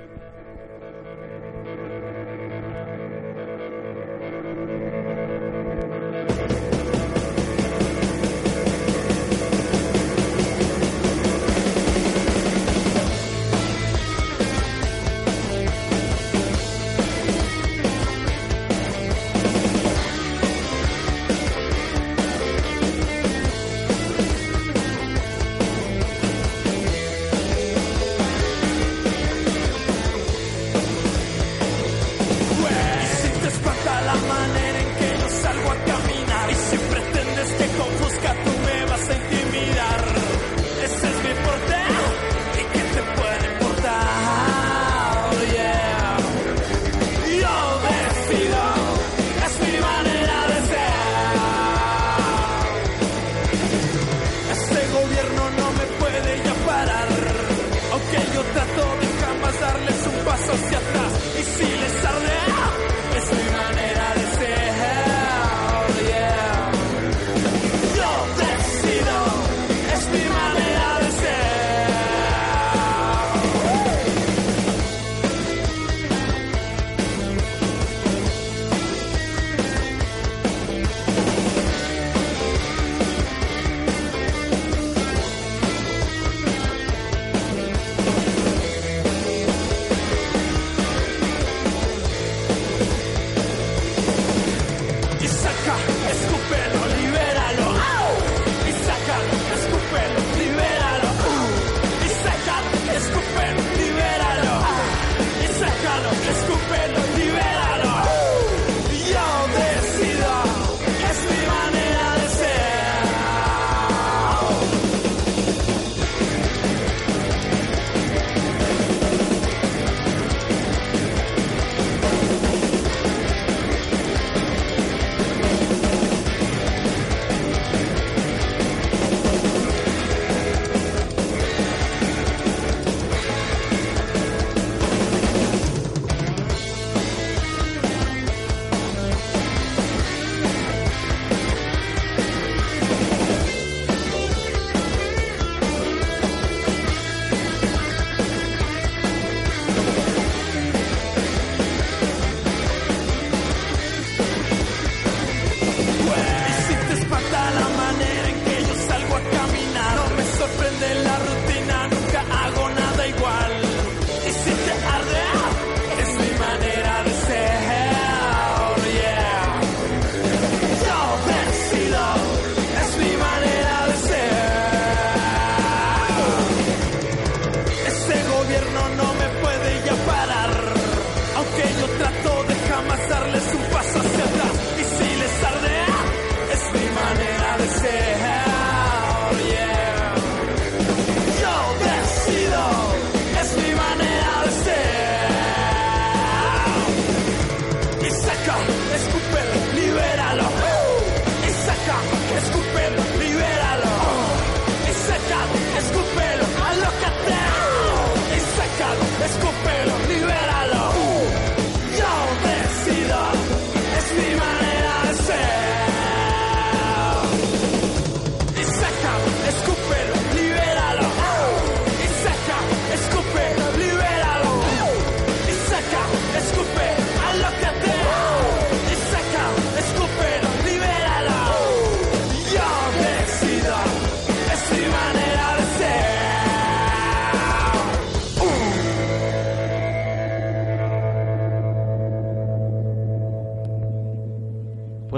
Darles 60.34 60.48
un 60.48 60.48
paso 60.48 60.52
hacia 60.52 60.78
atrás. 60.78 61.12
Y 61.38 61.42
si 61.42 61.76
les 61.76 62.04
arde, 62.04 62.43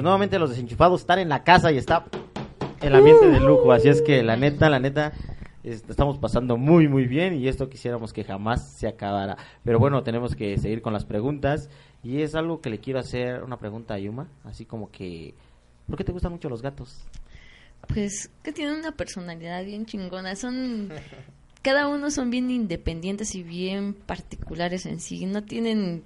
nuevamente 0.06 0.38
los 0.38 0.50
desenchufados 0.50 1.00
están 1.00 1.18
en 1.18 1.28
la 1.28 1.42
casa 1.42 1.72
y 1.72 1.76
está 1.78 2.04
el 2.80 2.94
ambiente 2.94 3.26
de 3.28 3.40
lujo. 3.40 3.72
Así 3.72 3.88
es 3.88 4.00
que 4.02 4.22
la 4.22 4.36
neta, 4.36 4.70
la 4.70 4.78
neta, 4.78 5.12
est- 5.64 5.90
estamos 5.90 6.18
pasando 6.18 6.56
muy, 6.56 6.86
muy 6.88 7.06
bien 7.06 7.34
y 7.34 7.48
esto 7.48 7.68
quisiéramos 7.68 8.12
que 8.12 8.22
jamás 8.24 8.66
se 8.72 8.86
acabara. 8.86 9.36
Pero 9.64 9.78
bueno, 9.80 10.02
tenemos 10.04 10.36
que 10.36 10.56
seguir 10.58 10.80
con 10.80 10.92
las 10.92 11.04
preguntas 11.04 11.68
y 12.04 12.22
es 12.22 12.34
algo 12.36 12.60
que 12.60 12.70
le 12.70 12.78
quiero 12.78 13.00
hacer 13.00 13.42
una 13.42 13.58
pregunta 13.58 13.94
a 13.94 13.98
Yuma, 13.98 14.28
así 14.44 14.64
como 14.64 14.90
que, 14.92 15.34
¿por 15.88 15.96
qué 15.96 16.04
te 16.04 16.12
gustan 16.12 16.30
mucho 16.32 16.48
los 16.48 16.62
gatos? 16.62 17.04
Pues 17.88 18.30
que 18.42 18.52
tienen 18.52 18.76
una 18.76 18.92
personalidad 18.92 19.64
bien 19.64 19.86
chingona. 19.86 20.34
Son. 20.36 20.90
Cada 21.62 21.88
uno 21.88 22.10
son 22.12 22.30
bien 22.30 22.48
independientes 22.50 23.34
y 23.34 23.42
bien 23.42 23.92
particulares 23.94 24.86
en 24.86 25.00
sí. 25.00 25.26
No 25.26 25.42
tienen. 25.42 26.04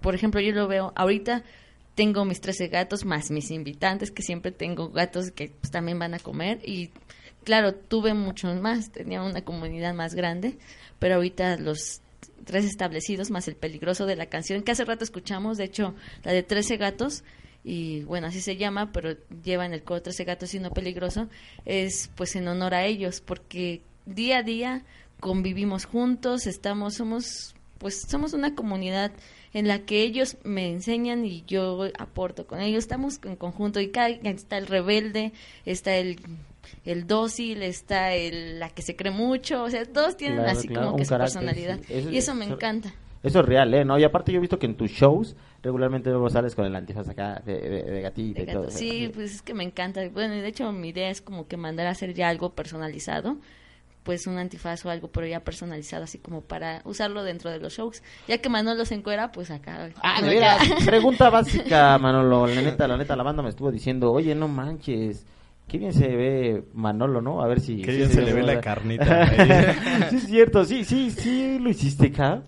Por 0.00 0.14
ejemplo, 0.14 0.40
yo 0.40 0.52
lo 0.52 0.68
veo. 0.68 0.92
Ahorita 0.96 1.42
tengo 1.94 2.24
mis 2.24 2.40
13 2.40 2.68
gatos 2.68 3.04
más 3.04 3.30
mis 3.30 3.50
invitantes, 3.50 4.10
que 4.10 4.22
siempre 4.22 4.52
tengo 4.52 4.90
gatos 4.90 5.30
que 5.30 5.52
pues, 5.60 5.70
también 5.70 5.98
van 5.98 6.14
a 6.14 6.18
comer. 6.18 6.60
Y 6.64 6.90
claro, 7.44 7.74
tuve 7.74 8.14
muchos 8.14 8.60
más. 8.60 8.90
Tenía 8.90 9.22
una 9.22 9.42
comunidad 9.42 9.94
más 9.94 10.14
grande. 10.14 10.58
Pero 10.98 11.16
ahorita 11.16 11.56
los 11.56 12.00
tres 12.44 12.64
establecidos 12.64 13.30
más 13.30 13.48
el 13.48 13.56
peligroso 13.56 14.06
de 14.06 14.16
la 14.16 14.26
canción 14.26 14.62
que 14.62 14.72
hace 14.72 14.84
rato 14.84 15.04
escuchamos. 15.04 15.58
De 15.58 15.64
hecho, 15.64 15.94
la 16.24 16.32
de 16.32 16.42
13 16.42 16.76
gatos 16.76 17.24
y 17.64 18.02
bueno, 18.04 18.26
así 18.26 18.40
se 18.40 18.56
llama, 18.56 18.90
pero 18.92 19.16
llevan 19.44 19.72
el 19.72 19.84
coro 19.84 20.02
13 20.02 20.24
gatos 20.24 20.54
y 20.54 20.58
no 20.58 20.70
peligroso, 20.70 21.28
es 21.64 22.10
pues 22.16 22.34
en 22.34 22.48
honor 22.48 22.74
a 22.74 22.84
ellos, 22.84 23.20
porque 23.20 23.82
día 24.04 24.38
a 24.38 24.42
día 24.42 24.84
convivimos 25.20 25.84
juntos, 25.84 26.48
estamos, 26.48 26.94
somos, 26.94 27.54
pues 27.78 28.02
somos 28.08 28.32
una 28.32 28.56
comunidad 28.56 29.12
en 29.54 29.68
la 29.68 29.80
que 29.80 30.02
ellos 30.02 30.36
me 30.44 30.70
enseñan 30.70 31.24
y 31.24 31.44
yo 31.46 31.84
aporto 31.98 32.46
con 32.46 32.60
ellos, 32.60 32.78
estamos 32.78 33.20
en 33.24 33.36
conjunto 33.36 33.80
y 33.80 33.88
cada, 33.88 34.08
está 34.08 34.58
el 34.58 34.66
rebelde, 34.66 35.32
está 35.66 35.96
el 35.96 36.18
el 36.84 37.06
dócil, 37.06 37.62
está 37.62 38.14
el, 38.14 38.58
la 38.60 38.70
que 38.70 38.82
se 38.82 38.96
cree 38.96 39.12
mucho, 39.12 39.62
o 39.64 39.70
sea, 39.70 39.84
todos 39.84 40.16
tienen 40.16 40.38
Claro, 40.38 40.58
así 40.58 40.68
claro, 40.68 40.86
como 40.86 40.96
que 40.96 41.04
su 41.04 41.10
carácter, 41.10 41.40
personalidad. 41.40 41.78
sí. 41.86 41.92
Eso- 41.94 42.10
y 42.10 42.16
eso 42.16 42.34
me 42.34 42.44
eso- 42.46 42.54
encanta. 42.54 42.94
Eso 43.22 43.38
es 43.40 43.46
real, 43.46 43.72
¿eh? 43.74 43.84
¿No? 43.84 43.96
Y 44.00 44.04
aparte 44.04 44.32
yo 44.32 44.38
he 44.38 44.40
visto 44.40 44.58
que 44.58 44.66
en 44.66 44.74
tus 44.76 44.90
shows 44.90 45.36
regularmente 45.62 46.10
luego 46.10 46.28
sales 46.28 46.56
con 46.56 46.64
el 46.64 46.74
antifaz 46.74 47.08
acá 47.08 47.40
de, 47.46 47.56
de, 47.60 47.82
de 47.84 48.00
gatita 48.02 48.38
de 48.38 48.42
y 48.42 48.46
gato. 48.46 48.60
todo. 48.62 48.70
Sí, 48.72 49.10
pues 49.14 49.34
es 49.34 49.42
que 49.42 49.54
me 49.54 49.62
encanta. 49.62 50.08
Bueno, 50.08 50.34
de 50.34 50.48
hecho 50.48 50.72
mi 50.72 50.88
idea 50.88 51.08
es 51.08 51.20
como 51.22 51.46
que 51.46 51.56
mandar 51.56 51.86
a 51.86 51.90
hacer 51.90 52.14
ya 52.14 52.28
algo 52.28 52.50
personalizado, 52.50 53.36
pues 54.02 54.26
un 54.26 54.38
antifaz 54.38 54.84
o 54.84 54.90
algo, 54.90 55.08
pero 55.08 55.26
ya 55.26 55.40
personalizado, 55.40 56.04
así 56.04 56.18
como 56.18 56.40
para 56.42 56.82
usarlo 56.84 57.22
dentro 57.22 57.50
de 57.50 57.58
los 57.58 57.74
shows. 57.74 58.02
Ya 58.26 58.38
que 58.38 58.48
Manolo 58.48 58.84
se 58.84 58.94
encuera, 58.94 59.32
pues 59.32 59.50
acá. 59.50 59.90
Ah, 60.02 60.20
no, 60.20 60.32
ya. 60.32 60.58
Pregunta 60.84 61.30
básica, 61.30 61.98
Manolo. 61.98 62.46
La 62.46 62.62
neta, 62.62 62.88
la 62.88 62.96
neta, 62.96 63.16
la 63.16 63.22
banda 63.22 63.42
me 63.42 63.50
estuvo 63.50 63.70
diciendo, 63.70 64.12
oye, 64.12 64.34
no 64.34 64.48
manches. 64.48 65.26
Qué 65.68 65.78
bien 65.78 65.92
se 65.92 66.08
ve 66.08 66.64
Manolo, 66.74 67.22
¿no? 67.22 67.42
A 67.42 67.46
ver 67.46 67.60
si... 67.60 67.80
Qué 67.80 67.92
si 67.92 67.96
bien 67.98 68.10
se 68.10 68.20
le 68.20 68.32
ve 68.32 68.42
la 68.42 68.60
carnita. 68.60 69.26
sí, 70.10 70.16
es 70.16 70.26
cierto. 70.26 70.64
Sí, 70.64 70.84
sí, 70.84 71.10
sí, 71.10 71.58
lo 71.58 71.70
hiciste 71.70 72.08
acá. 72.08 72.42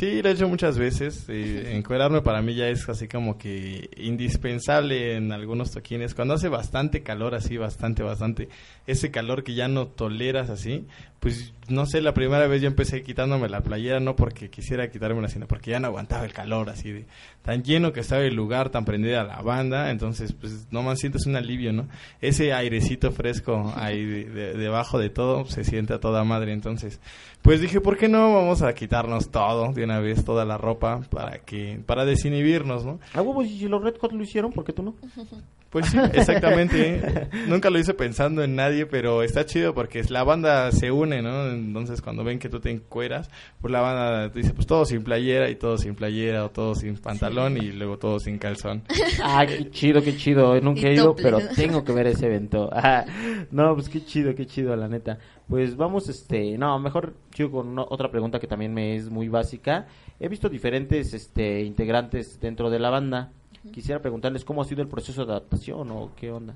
Sí, 0.00 0.22
lo 0.22 0.30
he 0.30 0.32
hecho 0.32 0.48
muchas 0.48 0.78
veces. 0.78 1.26
eh, 1.28 1.76
encuerarme 1.76 2.22
para 2.22 2.40
mí 2.40 2.54
ya 2.54 2.68
es 2.68 2.88
así 2.88 3.06
como 3.06 3.36
que 3.36 3.90
indispensable 3.98 5.16
en 5.16 5.30
algunos 5.30 5.72
toquines. 5.72 6.14
Cuando 6.14 6.32
hace 6.32 6.48
bastante 6.48 7.02
calor, 7.02 7.34
así, 7.34 7.58
bastante, 7.58 8.02
bastante, 8.02 8.48
ese 8.86 9.10
calor 9.10 9.44
que 9.44 9.52
ya 9.52 9.68
no 9.68 9.88
toleras 9.88 10.48
así, 10.48 10.86
pues 11.20 11.52
no 11.68 11.86
sé, 11.86 12.00
la 12.00 12.14
primera 12.14 12.46
vez 12.48 12.62
yo 12.62 12.66
empecé 12.66 13.02
quitándome 13.02 13.48
la 13.48 13.60
playera, 13.60 14.00
no 14.00 14.16
porque 14.16 14.48
quisiera 14.50 14.90
quitármela, 14.90 15.28
sino 15.28 15.46
porque 15.46 15.70
ya 15.70 15.78
no 15.78 15.86
aguantaba 15.86 16.24
el 16.24 16.32
calor, 16.32 16.68
así 16.70 16.90
de 16.90 17.04
tan 17.42 17.62
lleno 17.62 17.92
que 17.92 18.00
estaba 18.00 18.22
el 18.22 18.34
lugar, 18.34 18.70
tan 18.70 18.84
prendida 18.84 19.22
la 19.22 19.40
banda. 19.42 19.90
Entonces, 19.90 20.32
pues 20.32 20.66
nomás 20.72 20.98
sientes 20.98 21.26
un 21.26 21.36
alivio, 21.36 21.72
¿no? 21.72 21.86
Ese 22.20 22.52
airecito 22.54 23.12
fresco 23.12 23.72
ahí 23.76 24.04
de- 24.04 24.24
de- 24.30 24.52
debajo 24.54 24.98
de 24.98 25.10
todo 25.10 25.44
se 25.44 25.62
siente 25.62 25.92
a 25.94 26.00
toda 26.00 26.24
madre. 26.24 26.52
Entonces, 26.54 26.98
pues 27.42 27.60
dije, 27.60 27.80
¿por 27.80 27.96
qué 27.98 28.08
no 28.08 28.34
vamos 28.34 28.62
a 28.62 28.74
quitarnos 28.74 29.30
todo 29.30 29.72
de 29.72 29.84
una 29.84 30.00
vez, 30.00 30.24
toda 30.24 30.44
la 30.44 30.56
ropa, 30.58 31.02
para 31.10 31.38
que 31.38 31.80
para 31.86 32.04
desinhibirnos, 32.06 32.84
¿no? 32.84 32.98
A 33.14 33.22
huevos, 33.22 33.46
y 33.46 33.58
si 33.58 33.68
los 33.68 33.82
Red 33.82 33.96
Hot 34.00 34.12
lo 34.12 34.22
hicieron, 34.22 34.52
¿por 34.52 34.64
qué 34.64 34.72
tú 34.72 34.82
no? 34.82 34.94
Pues 35.70 35.86
sí, 35.86 35.98
exactamente. 36.14 37.28
Nunca 37.46 37.70
lo 37.70 37.78
hice 37.78 37.94
pensando 37.94 38.42
en 38.42 38.56
nadie, 38.56 38.86
pero 38.86 39.22
está 39.22 39.46
chido 39.46 39.72
porque 39.72 40.02
la 40.08 40.24
banda 40.24 40.70
se 40.72 40.90
une, 40.90 41.22
¿no? 41.22 41.48
Entonces 41.48 42.02
cuando 42.02 42.24
ven 42.24 42.38
que 42.40 42.48
tú 42.48 42.58
te 42.58 42.70
encueras, 42.70 43.30
pues 43.60 43.70
la 43.70 43.80
banda 43.80 44.28
dice, 44.30 44.52
pues 44.52 44.66
todos 44.66 44.88
sin 44.88 45.04
playera 45.04 45.48
y 45.48 45.54
todos 45.54 45.82
sin 45.82 45.94
playera 45.94 46.44
o 46.44 46.50
todos 46.50 46.80
sin 46.80 46.96
pantalón 46.96 47.56
y 47.56 47.70
luego 47.72 47.98
todos 47.98 48.24
sin 48.24 48.38
calzón. 48.38 48.82
Ah, 49.22 49.44
qué 49.46 49.70
chido, 49.70 50.02
qué 50.02 50.16
chido. 50.16 50.60
Nunca 50.60 50.88
he 50.88 50.94
ido, 50.94 51.14
pero 51.14 51.38
tengo 51.54 51.84
que 51.84 51.92
ver 51.92 52.06
ese 52.08 52.26
evento. 52.26 52.68
Ah, 52.82 53.04
no, 53.50 53.74
pues 53.74 53.88
qué 53.88 54.04
chido, 54.04 54.34
qué 54.34 54.46
chido, 54.46 54.74
la 54.74 54.88
neta. 54.88 55.18
Pues 55.48 55.76
vamos, 55.76 56.08
este, 56.08 56.56
no, 56.58 56.78
mejor 56.78 57.14
sigo 57.34 57.50
con 57.52 57.68
una- 57.68 57.82
otra 57.88 58.10
pregunta 58.10 58.38
que 58.40 58.46
también 58.46 58.72
me 58.74 58.96
es 58.96 59.08
muy 59.10 59.28
básica. 59.28 59.86
He 60.18 60.28
visto 60.28 60.48
diferentes, 60.48 61.12
este, 61.14 61.62
integrantes 61.62 62.40
dentro 62.40 62.70
de 62.70 62.78
la 62.78 62.90
banda. 62.90 63.32
Quisiera 63.72 64.00
preguntarles 64.00 64.44
cómo 64.44 64.62
ha 64.62 64.64
sido 64.64 64.82
el 64.82 64.88
proceso 64.88 65.24
de 65.24 65.32
adaptación 65.32 65.90
o 65.90 66.12
qué 66.16 66.30
onda. 66.30 66.54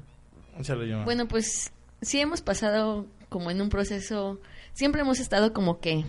Bueno, 1.05 1.29
pues 1.29 1.73
sí 2.01 2.21
hemos 2.21 2.41
pasado 2.41 3.07
como 3.29 3.51
en 3.51 3.61
un 3.61 3.69
proceso, 3.69 4.41
siempre 4.73 5.03
hemos 5.03 5.21
estado 5.21 5.53
como 5.53 5.81
que 5.81 6.05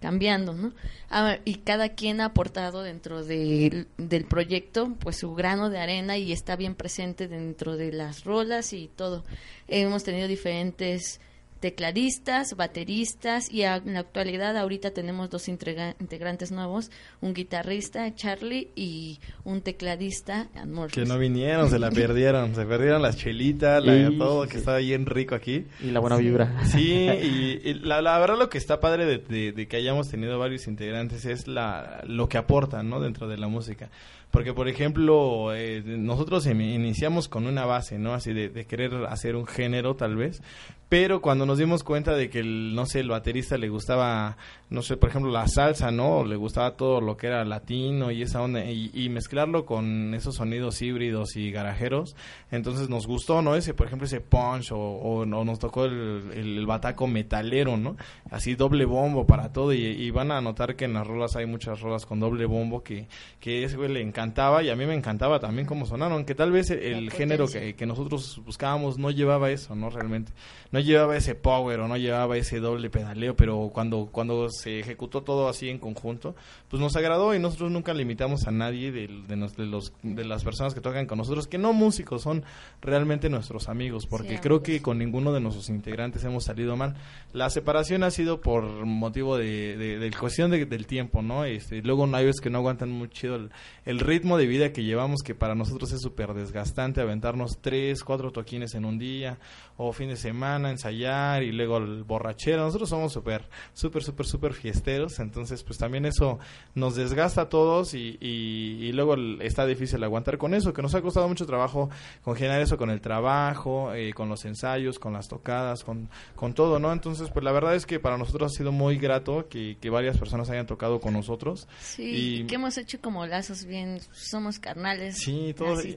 cambiando, 0.00 0.52
¿no? 0.52 0.72
A 1.08 1.24
ver, 1.24 1.42
y 1.44 1.56
cada 1.56 1.90
quien 1.90 2.20
ha 2.20 2.26
aportado 2.26 2.82
dentro 2.82 3.24
del, 3.24 3.88
del 3.96 4.24
proyecto 4.26 4.94
pues 5.00 5.16
su 5.16 5.34
grano 5.34 5.70
de 5.70 5.78
arena 5.78 6.16
y 6.18 6.32
está 6.32 6.54
bien 6.56 6.74
presente 6.74 7.26
dentro 7.26 7.76
de 7.76 7.92
las 7.92 8.24
rolas 8.24 8.72
y 8.72 8.88
todo. 8.94 9.24
Hemos 9.66 10.04
tenido 10.04 10.28
diferentes 10.28 11.20
tecladistas, 11.60 12.54
bateristas 12.56 13.52
y 13.52 13.62
a- 13.64 13.76
en 13.76 13.94
la 13.94 14.00
actualidad 14.00 14.56
ahorita 14.56 14.92
tenemos 14.92 15.30
dos 15.30 15.48
integra- 15.48 15.94
integrantes 16.00 16.50
nuevos, 16.52 16.90
un 17.20 17.34
guitarrista, 17.34 18.14
Charlie, 18.14 18.70
y 18.76 19.18
un 19.44 19.60
tecladista, 19.60 20.48
Amor. 20.56 20.90
Que 20.90 21.04
no 21.04 21.18
vinieron, 21.18 21.70
se 21.70 21.78
la 21.78 21.90
perdieron. 21.90 22.54
Se 22.54 22.64
perdieron 22.64 23.02
las 23.02 23.16
chelitas, 23.16 23.84
la, 23.84 24.08
Sí, 24.08 24.16
todo 24.18 24.42
sí, 24.44 24.48
que 24.48 24.52
sí. 24.54 24.58
estaba 24.60 24.78
bien 24.78 25.06
rico 25.06 25.34
aquí. 25.34 25.66
Y 25.82 25.90
la 25.90 26.00
buena 26.00 26.16
vibra. 26.16 26.64
Sí, 26.66 26.92
y, 27.22 27.60
y 27.68 27.74
la, 27.74 28.02
la 28.02 28.18
verdad 28.18 28.38
lo 28.38 28.48
que 28.48 28.58
está 28.58 28.80
padre 28.80 29.04
de, 29.06 29.18
de- 29.18 29.52
de 29.52 29.68
que 29.68 29.76
hayamos 29.76 30.08
tenido 30.08 30.38
varios 30.38 30.66
integrantes 30.66 31.24
es 31.24 31.46
la, 31.48 32.02
lo 32.06 32.28
que 32.28 32.38
aportan 32.38 32.88
¿no? 32.88 33.00
dentro 33.00 33.28
de 33.28 33.36
la 33.38 33.48
música. 33.48 33.90
Porque, 34.30 34.52
por 34.52 34.68
ejemplo, 34.68 35.54
eh, 35.54 35.82
nosotros 35.86 36.44
iniciamos 36.46 37.28
con 37.28 37.46
una 37.46 37.64
base, 37.64 37.98
¿no? 37.98 38.12
Así 38.12 38.34
de, 38.34 38.50
de 38.50 38.66
querer 38.66 38.92
hacer 39.08 39.34
un 39.36 39.46
género, 39.46 39.96
tal 39.96 40.16
vez. 40.16 40.42
Pero 40.88 41.20
cuando 41.20 41.44
nos 41.44 41.58
dimos 41.58 41.84
cuenta 41.84 42.14
de 42.14 42.30
que, 42.30 42.38
el, 42.40 42.74
no 42.74 42.86
sé, 42.86 43.00
el 43.00 43.10
baterista 43.10 43.58
le 43.58 43.68
gustaba, 43.68 44.38
no 44.70 44.80
sé, 44.80 44.96
por 44.96 45.10
ejemplo, 45.10 45.30
la 45.30 45.46
salsa, 45.46 45.90
¿no? 45.90 46.24
Le 46.24 46.34
gustaba 46.36 46.76
todo 46.78 47.02
lo 47.02 47.14
que 47.18 47.26
era 47.26 47.44
latino 47.44 48.10
y 48.10 48.22
esa 48.22 48.40
onda. 48.40 48.64
Y, 48.64 48.90
y 48.94 49.10
mezclarlo 49.10 49.66
con 49.66 50.14
esos 50.14 50.36
sonidos 50.36 50.80
híbridos 50.80 51.36
y 51.36 51.50
garajeros. 51.50 52.16
Entonces 52.50 52.88
nos 52.88 53.06
gustó, 53.06 53.42
¿no? 53.42 53.54
Ese, 53.54 53.74
por 53.74 53.86
ejemplo, 53.86 54.06
ese 54.06 54.22
punch 54.22 54.72
o, 54.72 54.78
o- 54.78 55.20
o 55.20 55.44
nos 55.44 55.58
tocó 55.58 55.84
el, 55.84 56.30
el- 56.34 56.56
el 56.58 56.66
bataco 56.66 57.06
metalero, 57.06 57.76
¿no? 57.76 57.96
Así 58.30 58.54
doble 58.54 58.86
bombo 58.86 59.26
para 59.26 59.52
todo 59.52 59.74
y, 59.74 59.84
y 59.84 60.10
van 60.10 60.30
a 60.32 60.40
notar 60.40 60.74
que 60.74 60.86
en 60.86 60.94
las 60.94 61.06
rolas 61.06 61.36
hay 61.36 61.44
muchas 61.44 61.80
rolas 61.82 62.06
con 62.06 62.18
doble 62.18 62.46
bombo 62.46 62.82
que, 62.82 63.08
que 63.40 63.62
ese 63.64 63.76
güey 63.76 63.92
le 63.92 64.00
encantaba 64.00 64.62
y 64.62 64.70
a 64.70 64.76
mí 64.76 64.86
me 64.86 64.94
encantaba 64.94 65.38
también 65.38 65.66
cómo 65.66 65.84
sonaron, 65.84 66.24
que 66.24 66.34
tal 66.34 66.50
vez 66.50 66.70
el, 66.70 66.78
el 66.78 67.10
género 67.10 67.44
que, 67.60 67.74
que 67.74 67.84
nosotros 67.84 68.40
buscábamos 68.46 68.96
no 68.96 69.10
llevaba 69.10 69.50
eso, 69.50 69.74
¿no? 69.76 69.90
Realmente. 69.90 70.32
No 70.70 70.80
llevaba 70.80 71.16
ese 71.16 71.34
power 71.34 71.80
o 71.80 71.88
no 71.88 71.96
llevaba 71.96 72.36
ese 72.36 72.60
doble 72.60 72.90
pedaleo, 72.90 73.34
pero 73.34 73.70
cuando, 73.72 74.10
cuando 74.12 74.50
se 74.50 74.80
ejecutó 74.80 75.22
todo 75.22 75.48
así 75.48 75.70
en 75.70 75.78
conjunto, 75.78 76.36
pues 76.68 76.80
nos 76.80 76.94
agradó 76.94 77.34
y 77.34 77.38
nosotros 77.38 77.70
nunca 77.70 77.94
limitamos 77.94 78.46
a 78.46 78.50
nadie 78.50 78.92
del- 78.92 79.26
de, 79.26 79.36
nos- 79.36 79.56
de 79.56 79.64
los, 79.64 79.94
de 80.02 80.24
las 80.26 80.44
personas 80.44 80.74
que 80.74 80.82
tocan 80.82 81.06
con 81.06 81.16
nosotros, 81.16 81.46
que 81.46 81.56
no 81.56 81.72
músicos, 81.72 82.20
son 82.22 82.44
realmente 82.82 83.30
nuestros 83.30 83.68
amigos, 83.70 84.06
porque 84.06 84.34
Sí, 84.36 84.38
creo 84.42 84.56
amigos. 84.56 84.66
que 84.66 84.82
con 84.82 84.98
ninguno 84.98 85.32
de 85.32 85.40
nuestros 85.40 85.70
integrantes 85.70 86.22
hemos 86.24 86.44
salido 86.44 86.76
mal. 86.76 86.96
La 87.32 87.48
separación 87.48 88.02
ha 88.02 88.10
sido 88.10 88.40
por 88.42 88.64
motivo 88.84 89.38
de, 89.38 89.76
de, 89.76 89.98
de 89.98 90.10
cuestión 90.12 90.50
de- 90.50 90.66
del 90.66 90.86
tiempo, 90.86 91.22
¿no? 91.22 91.44
Este, 91.46 91.80
luego 91.82 92.06
no 92.06 92.16
hay 92.18 92.26
veces 92.26 92.40
que 92.42 92.50
no 92.50 92.58
aguantan 92.58 92.90
muy 92.90 93.08
chido 93.08 93.36
el, 93.36 93.50
el 93.86 94.00
ritmo 94.00 94.36
de 94.36 94.46
vida 94.46 94.72
que 94.72 94.84
llevamos, 94.84 95.22
que 95.22 95.34
para 95.34 95.54
nosotros 95.54 95.92
es 95.92 96.02
súper 96.02 96.34
desgastante, 96.34 97.00
aventarnos 97.00 97.58
tres, 97.62 98.04
cuatro 98.04 98.32
toquines 98.32 98.74
en 98.74 98.84
un 98.84 98.98
día, 98.98 99.38
o 99.80 99.92
fin 99.92 100.08
de 100.08 100.16
semana, 100.16 100.70
ensayar, 100.70 101.42
y 101.42 101.52
luego 101.52 101.78
el 101.78 102.02
borrachero. 102.04 102.62
Nosotros 102.64 102.88
somos 102.90 103.12
súper, 103.12 103.48
súper, 103.72 104.02
súper, 104.02 104.26
súper 104.26 104.52
fiesteros, 104.52 105.18
entonces 105.20 105.62
pues 105.62 105.78
también 105.78 106.04
eso 106.04 106.38
nos 106.74 106.96
desgasta 106.96 107.42
a 107.42 107.48
todos 107.48 107.94
y, 107.94 108.18
y, 108.20 108.76
y 108.86 108.92
luego 108.92 109.14
está 109.40 109.64
difícil 109.66 110.02
aguantar 110.04 110.36
con 110.36 110.52
eso, 110.52 110.72
que 110.72 110.82
nos 110.82 110.94
ha 110.94 111.00
costado 111.00 111.28
mucho 111.28 111.46
trabajo 111.46 111.88
congelar 112.22 112.60
eso 112.60 112.76
con 112.76 112.90
el 112.90 113.00
trabajo, 113.00 113.94
eh, 113.94 114.12
con 114.14 114.28
los 114.28 114.44
ensayos, 114.44 114.98
con 114.98 115.12
las 115.12 115.28
tocadas, 115.28 115.84
con, 115.84 116.10
con 116.34 116.54
todo, 116.54 116.78
¿no? 116.78 116.92
Entonces, 116.92 117.30
pues 117.30 117.44
la 117.44 117.52
verdad 117.52 117.74
es 117.76 117.86
que 117.86 118.00
para 118.00 118.18
nosotros 118.18 118.52
ha 118.52 118.56
sido 118.56 118.72
muy 118.72 118.98
grato 118.98 119.48
que, 119.48 119.76
que 119.80 119.90
varias 119.90 120.18
personas 120.18 120.50
hayan 120.50 120.66
tocado 120.66 121.00
con 121.00 121.12
nosotros. 121.14 121.68
Sí, 121.80 122.40
Y- 122.42 122.46
que 122.48 122.56
hemos 122.56 122.76
hecho 122.78 123.00
como 123.00 123.24
lazos 123.26 123.64
bien 123.64 124.00
somos 124.12 124.58
carnales. 124.58 125.18
Sí, 125.18 125.54
todo- 125.56 125.78
así, 125.78 125.96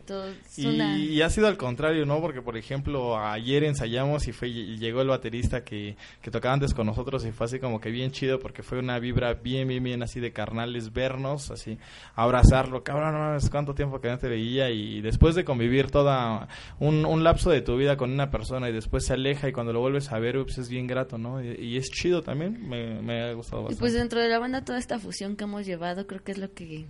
Y, 0.58 0.70
y 1.16 1.22
ha 1.24 1.30
sido 1.32 1.48
al 1.48 1.58
contrario, 1.58 2.06
¿no? 2.06 2.22
Porque, 2.22 2.42
por 2.44 2.58
ejemplo, 2.58 3.18
ayer 3.18 3.64
ensayamos 3.72 4.28
y 4.28 4.32
fue 4.32 4.48
y 4.50 4.78
llegó 4.78 5.02
el 5.02 5.08
baterista 5.08 5.64
que, 5.64 5.98
que 6.22 6.32
tocaba 6.32 6.54
antes 6.54 6.74
con 6.74 6.86
nosotros 6.86 7.26
y 7.26 7.32
fue 7.32 7.46
así 7.46 7.60
como 7.60 7.82
que 7.82 7.90
bien 7.90 8.12
chido 8.12 8.40
porque 8.40 8.64
fue 8.64 8.80
una 8.80 9.00
vibra 9.00 9.34
bien, 9.34 9.68
bien, 9.68 9.84
bien 9.84 10.04
así 10.04 10.20
de 10.20 10.32
carnales 10.32 10.94
vernos, 10.94 11.52
así, 11.52 11.78
abrazarlo. 12.16 12.84
Cabrón, 12.84 13.14
no 13.14 13.20
mames, 13.20 13.50
cuánto 13.50 13.74
tiempo 13.74 14.00
que 14.00 14.10
no 14.10 14.18
te 14.18 14.30
veía 14.30 14.70
y 14.70 15.02
después 15.02 15.36
de 15.36 15.44
convivir 15.44 15.90
toda 15.92 16.48
un, 16.80 17.06
un 17.06 17.24
lapso 17.24 17.50
de 17.50 17.62
tu 17.62 17.76
vida 17.78 17.98
con 17.98 18.12
una 18.12 18.30
persona 18.30 18.70
y 18.70 18.74
después 18.74 19.06
se 19.06 19.14
aleja 19.14 19.50
y 19.50 19.52
cuando 19.52 19.74
lo 19.74 19.80
vuelves 19.80 20.12
a 20.12 20.20
ver, 20.20 20.42
pues 20.44 20.58
es 20.58 20.70
bien 20.70 20.88
grato, 20.88 21.18
¿no? 21.18 21.44
Y, 21.44 21.56
y 21.60 21.78
es 21.78 21.90
chido 21.90 22.22
también, 22.22 22.68
me, 22.68 23.02
me 23.02 23.22
ha 23.24 23.34
gustado 23.34 23.64
Y 23.68 23.76
bastante. 23.76 23.80
pues 23.80 23.94
dentro 23.94 24.20
de 24.20 24.30
la 24.30 24.40
banda 24.40 24.64
toda 24.64 24.80
esta 24.80 25.00
fusión 25.00 25.36
que 25.36 25.46
hemos 25.46 25.66
llevado 25.66 26.08
creo 26.08 26.24
que 26.24 26.32
es 26.32 26.38
lo 26.38 26.54
que 26.54 26.86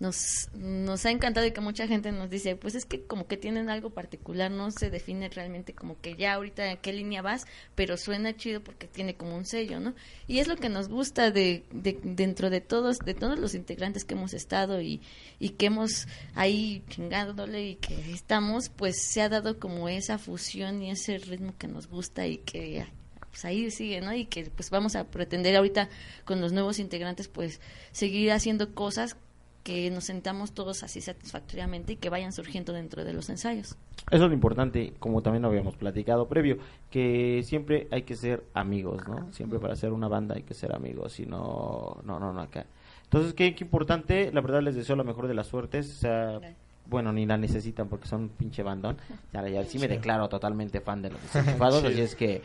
nos, 0.00 0.48
nos 0.54 1.06
ha 1.06 1.10
encantado 1.12 1.46
y 1.46 1.52
que 1.52 1.60
mucha 1.60 1.86
gente 1.86 2.10
nos 2.10 2.28
dice, 2.28 2.56
pues 2.56 2.74
es 2.74 2.84
que 2.86 3.04
como 3.06 3.28
que 3.28 3.36
tienen 3.36 3.70
algo 3.70 3.90
particular, 3.90 4.50
no 4.50 4.70
se 4.72 4.90
define 4.90 5.28
realmente 5.28 5.74
como 5.74 6.00
que 6.00 6.16
ya 6.22 6.34
ahorita 6.34 6.70
en 6.70 6.78
qué 6.78 6.92
línea 6.92 7.20
vas, 7.20 7.46
pero 7.74 7.96
suena 7.96 8.36
chido 8.36 8.62
porque 8.62 8.86
tiene 8.86 9.14
como 9.14 9.36
un 9.36 9.44
sello, 9.44 9.80
¿no? 9.80 9.94
Y 10.26 10.38
es 10.38 10.46
lo 10.46 10.56
que 10.56 10.68
nos 10.68 10.88
gusta 10.88 11.30
de, 11.30 11.64
de 11.72 11.98
dentro 12.02 12.48
de 12.48 12.60
todos, 12.60 12.98
de 12.98 13.14
todos 13.14 13.38
los 13.38 13.54
integrantes 13.54 14.04
que 14.04 14.14
hemos 14.14 14.32
estado 14.32 14.80
y, 14.80 15.00
y 15.38 15.50
que 15.50 15.66
hemos 15.66 16.06
ahí 16.34 16.82
chingándole 16.88 17.70
y 17.70 17.74
que 17.76 18.12
estamos, 18.12 18.68
pues 18.68 18.96
se 19.04 19.20
ha 19.22 19.28
dado 19.28 19.58
como 19.58 19.88
esa 19.88 20.18
fusión 20.18 20.82
y 20.82 20.90
ese 20.90 21.18
ritmo 21.18 21.54
que 21.58 21.68
nos 21.68 21.88
gusta 21.88 22.26
y 22.26 22.38
que 22.38 22.86
pues 23.30 23.44
ahí 23.44 23.70
sigue, 23.70 24.00
¿no? 24.00 24.14
Y 24.14 24.26
que 24.26 24.44
pues 24.44 24.70
vamos 24.70 24.94
a 24.94 25.04
pretender 25.04 25.56
ahorita 25.56 25.88
con 26.24 26.40
los 26.40 26.52
nuevos 26.52 26.78
integrantes 26.78 27.28
pues 27.28 27.60
seguir 27.90 28.30
haciendo 28.30 28.74
cosas 28.74 29.16
que 29.62 29.90
nos 29.90 30.04
sentamos 30.04 30.52
todos 30.52 30.82
así 30.82 31.00
satisfactoriamente 31.00 31.92
y 31.94 31.96
que 31.96 32.10
vayan 32.10 32.32
surgiendo 32.32 32.72
dentro 32.72 33.04
de 33.04 33.12
los 33.12 33.30
ensayos. 33.30 33.76
Eso 34.10 34.24
es 34.24 34.28
lo 34.28 34.32
importante, 34.32 34.92
como 34.98 35.22
también 35.22 35.42
lo 35.42 35.48
habíamos 35.48 35.76
platicado 35.76 36.26
previo, 36.26 36.58
que 36.90 37.42
siempre 37.44 37.86
hay 37.90 38.02
que 38.02 38.16
ser 38.16 38.44
amigos, 38.54 39.06
¿no? 39.06 39.32
Siempre 39.32 39.60
para 39.60 39.74
hacer 39.74 39.92
una 39.92 40.08
banda 40.08 40.34
hay 40.34 40.42
que 40.42 40.54
ser 40.54 40.74
amigos, 40.74 41.20
y 41.20 41.26
no, 41.26 41.98
no, 42.04 42.18
no, 42.18 42.32
no 42.32 42.40
acá. 42.40 42.66
Entonces, 43.04 43.34
qué, 43.34 43.54
qué 43.54 43.64
importante, 43.64 44.32
la 44.32 44.40
verdad 44.40 44.62
les 44.62 44.74
deseo 44.74 44.96
la 44.96 45.04
mejor 45.04 45.28
de 45.28 45.34
las 45.34 45.46
suertes, 45.46 45.88
o 45.90 46.00
sea, 46.00 46.40
bueno, 46.86 47.12
ni 47.12 47.26
la 47.26 47.36
necesitan 47.36 47.88
porque 47.88 48.08
son 48.08 48.22
un 48.22 48.28
pinche 48.30 48.62
bandón. 48.62 48.96
Ya, 49.32 49.46
ya 49.48 49.64
sí 49.64 49.78
me 49.78 49.86
declaro 49.86 50.28
totalmente 50.28 50.80
fan 50.80 51.02
de 51.02 51.10
los 51.10 51.22
desenchufados, 51.32 51.84
así 51.84 52.00
es 52.00 52.16
que, 52.16 52.42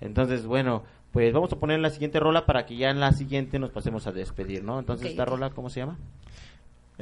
entonces, 0.00 0.46
bueno, 0.46 0.84
pues 1.12 1.32
vamos 1.32 1.52
a 1.52 1.56
poner 1.56 1.80
la 1.80 1.90
siguiente 1.90 2.20
rola 2.20 2.46
para 2.46 2.64
que 2.64 2.76
ya 2.76 2.90
en 2.90 3.00
la 3.00 3.12
siguiente 3.12 3.58
nos 3.58 3.70
pasemos 3.70 4.06
a 4.06 4.12
despedir, 4.12 4.62
¿no? 4.62 4.78
Entonces, 4.78 5.06
Ok, 5.06 5.10
esta 5.10 5.24
rola, 5.24 5.50
¿cómo 5.50 5.68
se 5.68 5.80
llama? 5.80 5.98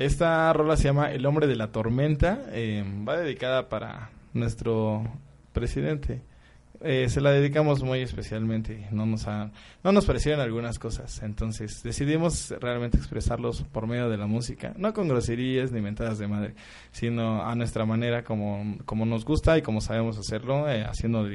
Esta 0.01 0.51
rola 0.55 0.79
se 0.79 0.85
llama 0.85 1.13
El 1.13 1.27
hombre 1.27 1.47
de 1.47 1.57
la 1.57 1.73
tormenta. 1.73 2.41
eh, 2.53 2.83
va 3.07 3.19
dedicada 3.19 3.69
para 3.69 4.09
nuestro 4.33 5.05
presidente. 5.53 6.23
Eh, 6.81 7.11
se 7.11 7.21
la 7.21 7.33
dedicamos 7.33 7.83
muy 7.83 8.01
especialmente. 8.01 8.89
No 8.93 9.05
nos, 9.05 9.27
no 9.27 9.93
nos 9.93 10.07
parecieron 10.07 10.41
algunas 10.41 10.79
cosas. 10.79 11.23
Entonces 11.23 11.83
decidimos 11.83 12.49
realmente 12.63 12.97
expresarlos 12.97 13.63
por 13.65 13.87
medio 13.87 14.09
de 14.09 14.17
la 14.17 14.27
música. 14.27 14.73
No 14.79 14.95
con 14.95 15.07
groserías 15.07 15.71
ni 15.71 15.83
mentadas 15.83 16.19
de 16.19 16.29
madre, 16.29 16.55
sino 16.93 17.45
a 17.45 17.55
nuestra 17.55 17.85
manera 17.85 18.25
como, 18.25 18.79
como 18.87 19.05
nos 19.05 19.27
gusta 19.27 19.59
y 19.59 19.61
como 19.61 19.83
sabemos 19.83 20.17
hacerlo, 20.17 20.67
eh, 20.71 20.83
haciendo 20.83 21.29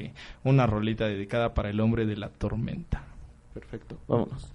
una 0.44 0.66
rolita 0.66 1.06
dedicada 1.06 1.54
para 1.54 1.70
el 1.70 1.80
hombre 1.80 2.08
de 2.08 2.18
la 2.18 2.30
tormenta. 2.30 3.04
Perfecto, 3.54 4.00
vámonos. 4.08 4.52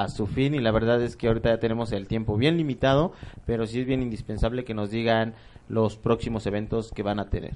A 0.00 0.08
su 0.08 0.26
fin 0.26 0.54
y 0.54 0.60
la 0.60 0.70
verdad 0.70 1.02
es 1.02 1.14
que 1.14 1.28
ahorita 1.28 1.50
ya 1.50 1.60
tenemos 1.60 1.92
el 1.92 2.06
tiempo 2.06 2.38
bien 2.38 2.56
limitado, 2.56 3.12
pero 3.44 3.66
sí 3.66 3.80
es 3.80 3.86
bien 3.86 4.00
indispensable 4.00 4.64
que 4.64 4.72
nos 4.72 4.90
digan 4.90 5.34
los 5.68 5.98
próximos 5.98 6.46
eventos 6.46 6.90
que 6.90 7.02
van 7.02 7.20
a 7.20 7.28
tener. 7.28 7.54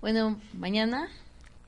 Bueno, 0.00 0.36
mañana, 0.54 1.06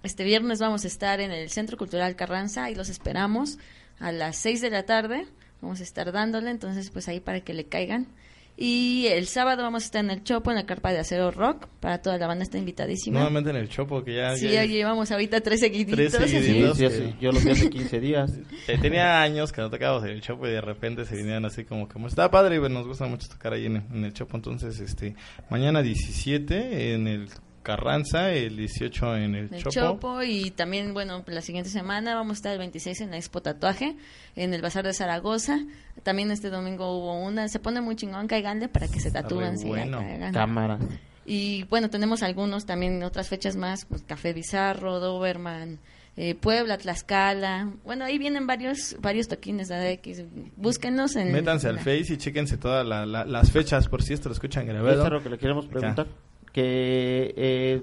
este 0.03 0.25
viernes 0.25 0.59
vamos 0.59 0.83
a 0.83 0.89
estar 0.89 1.21
en 1.21 1.31
el 1.31 1.49
Centro 1.49 1.77
Cultural 1.77 2.17
Carranza 2.17 2.69
y 2.73 2.75
los 2.75 2.89
esperamos 2.89 3.59
a 4.01 4.11
las 4.11 4.35
6 4.39 4.63
de 4.63 4.71
la 4.71 4.83
tarde. 4.83 5.29
Vamos 5.63 5.79
a 5.79 5.85
estar 5.85 6.11
dándole, 6.11 6.51
entonces 6.51 6.91
pues 6.91 7.07
ahí 7.07 7.21
para 7.21 7.41
que 7.43 7.55
le 7.55 7.67
caigan. 7.67 8.09
Y 8.59 9.07
el 9.09 9.27
sábado 9.27 9.63
vamos 9.63 9.83
a 9.83 9.87
estar 9.87 10.03
en 10.03 10.11
el 10.11 10.25
Chopo, 10.25 10.51
en 10.51 10.57
la 10.57 10.65
carpa 10.65 10.91
de 10.91 10.99
Acero 10.99 11.31
Rock. 11.31 11.67
Para 11.81 12.01
toda 12.01 12.17
la 12.17 12.27
banda 12.27 12.43
está 12.43 12.57
invitadísima. 12.57 13.19
Nuevamente 13.19 13.51
en 13.51 13.57
el 13.57 13.69
Chopo, 13.69 14.03
que 14.03 14.15
ya... 14.17 14.35
Sí, 14.35 14.49
ya- 14.51 14.65
llevamos 14.65 15.11
ahorita 15.13 15.43
tres 15.43 15.61
seguiditos. 15.61 15.95
Tres 16.13 16.31
Sí, 16.31 16.39
seguiditos. 16.41 16.79
sí, 16.79 16.85
hace- 16.87 17.15
yo 17.21 17.33
lo 17.33 17.41
vi 17.41 17.51
hace 17.51 17.69
15 17.69 18.01
días. 18.01 18.33
Eh, 18.69 18.79
tenía 18.81 19.21
años 19.23 19.53
que 19.53 19.61
no 19.61 19.71
tocábamos 19.71 20.05
en 20.05 20.11
el 20.11 20.23
Chopo 20.23 20.47
y 20.47 20.51
de 20.51 20.61
repente 20.61 21.05
se 21.05 21.15
vinieron 21.17 21.45
así 21.45 21.65
como 21.65 21.87
que 21.89 21.99
está 22.07 22.31
padre 22.31 22.57
y 22.57 22.59
pues, 22.59 22.71
nos 22.73 22.87
gusta 22.87 23.07
mucho 23.07 23.29
tocar 23.29 23.53
ahí 23.53 23.67
en, 23.67 23.77
en 23.93 24.05
el 24.05 24.13
Chopo. 24.13 24.37
Entonces, 24.37 24.81
este, 24.81 25.15
mañana 25.51 25.83
17 25.83 26.95
en 26.95 27.07
el 27.07 27.29
Carranza, 27.67 28.31
el 28.33 28.57
18 28.57 29.17
en 29.17 29.35
el, 29.35 29.47
en 29.47 29.55
el 29.55 29.63
Chopo. 29.65 29.71
Chopo 29.71 30.23
y 30.23 30.51
también, 30.53 30.95
bueno, 30.95 31.23
la 31.27 31.41
siguiente 31.43 31.69
semana 31.71 32.15
vamos 32.15 32.33
a 32.33 32.39
estar 32.39 32.53
el 32.53 32.59
26 32.59 33.01
en 33.01 33.11
la 33.11 33.17
Expo 33.17 33.43
Tatuaje, 33.43 33.97
en 34.37 34.55
el 34.55 34.63
Bazar 34.63 34.85
de 34.87 34.93
Zaragoza. 34.95 35.59
También 36.03 36.31
este 36.31 36.49
domingo 36.51 36.97
hubo 36.97 37.21
una, 37.23 37.49
se 37.49 37.59
pone 37.59 37.81
muy 37.81 37.97
chingón, 37.97 38.29
caiganle 38.29 38.69
para 38.69 38.89
que 38.89 39.01
se 39.01 39.11
tatúen. 39.11 39.59
sí, 39.59 39.67
bueno. 39.67 39.99
caigan. 39.99 40.33
Cámara. 40.33 40.79
Y 41.25 41.65
bueno, 41.65 41.91
tenemos 41.91 42.23
algunos 42.23 42.67
también 42.67 43.03
otras 43.03 43.29
fechas 43.29 43.57
más, 43.57 43.85
pues 43.85 44.03
Café 44.05 44.33
Bizarro, 44.33 45.01
Doberman, 45.01 45.81
eh, 46.17 46.37
Puebla, 46.37 46.79
Tlaxcala. 46.79 47.73
Bueno, 47.85 48.05
ahí 48.05 48.17
vienen 48.17 48.47
varios 48.47 48.97
varios 49.01 49.27
toquines 49.27 49.67
de 49.69 49.91
X. 49.95 50.23
Búsquenos 50.57 51.17
en 51.17 51.33
Métanse 51.33 51.67
al 51.69 51.75
la- 51.77 51.81
Face 51.83 52.13
y 52.15 52.17
chéquense 52.17 52.57
todas 52.59 52.87
la- 52.87 53.05
la- 53.05 53.25
las 53.25 53.51
fechas 53.51 53.89
por 53.89 54.03
si 54.05 54.13
esto 54.15 54.29
lo 54.29 54.35
escuchan 54.35 54.63
Eso 54.69 54.77
es 54.79 54.83
grabado. 54.85 55.11
lo 55.11 55.23
que 55.23 55.31
le 55.31 55.39
queremos 55.39 55.67
preguntar. 55.67 56.07
Que 56.57 57.35
eh, 57.37 57.83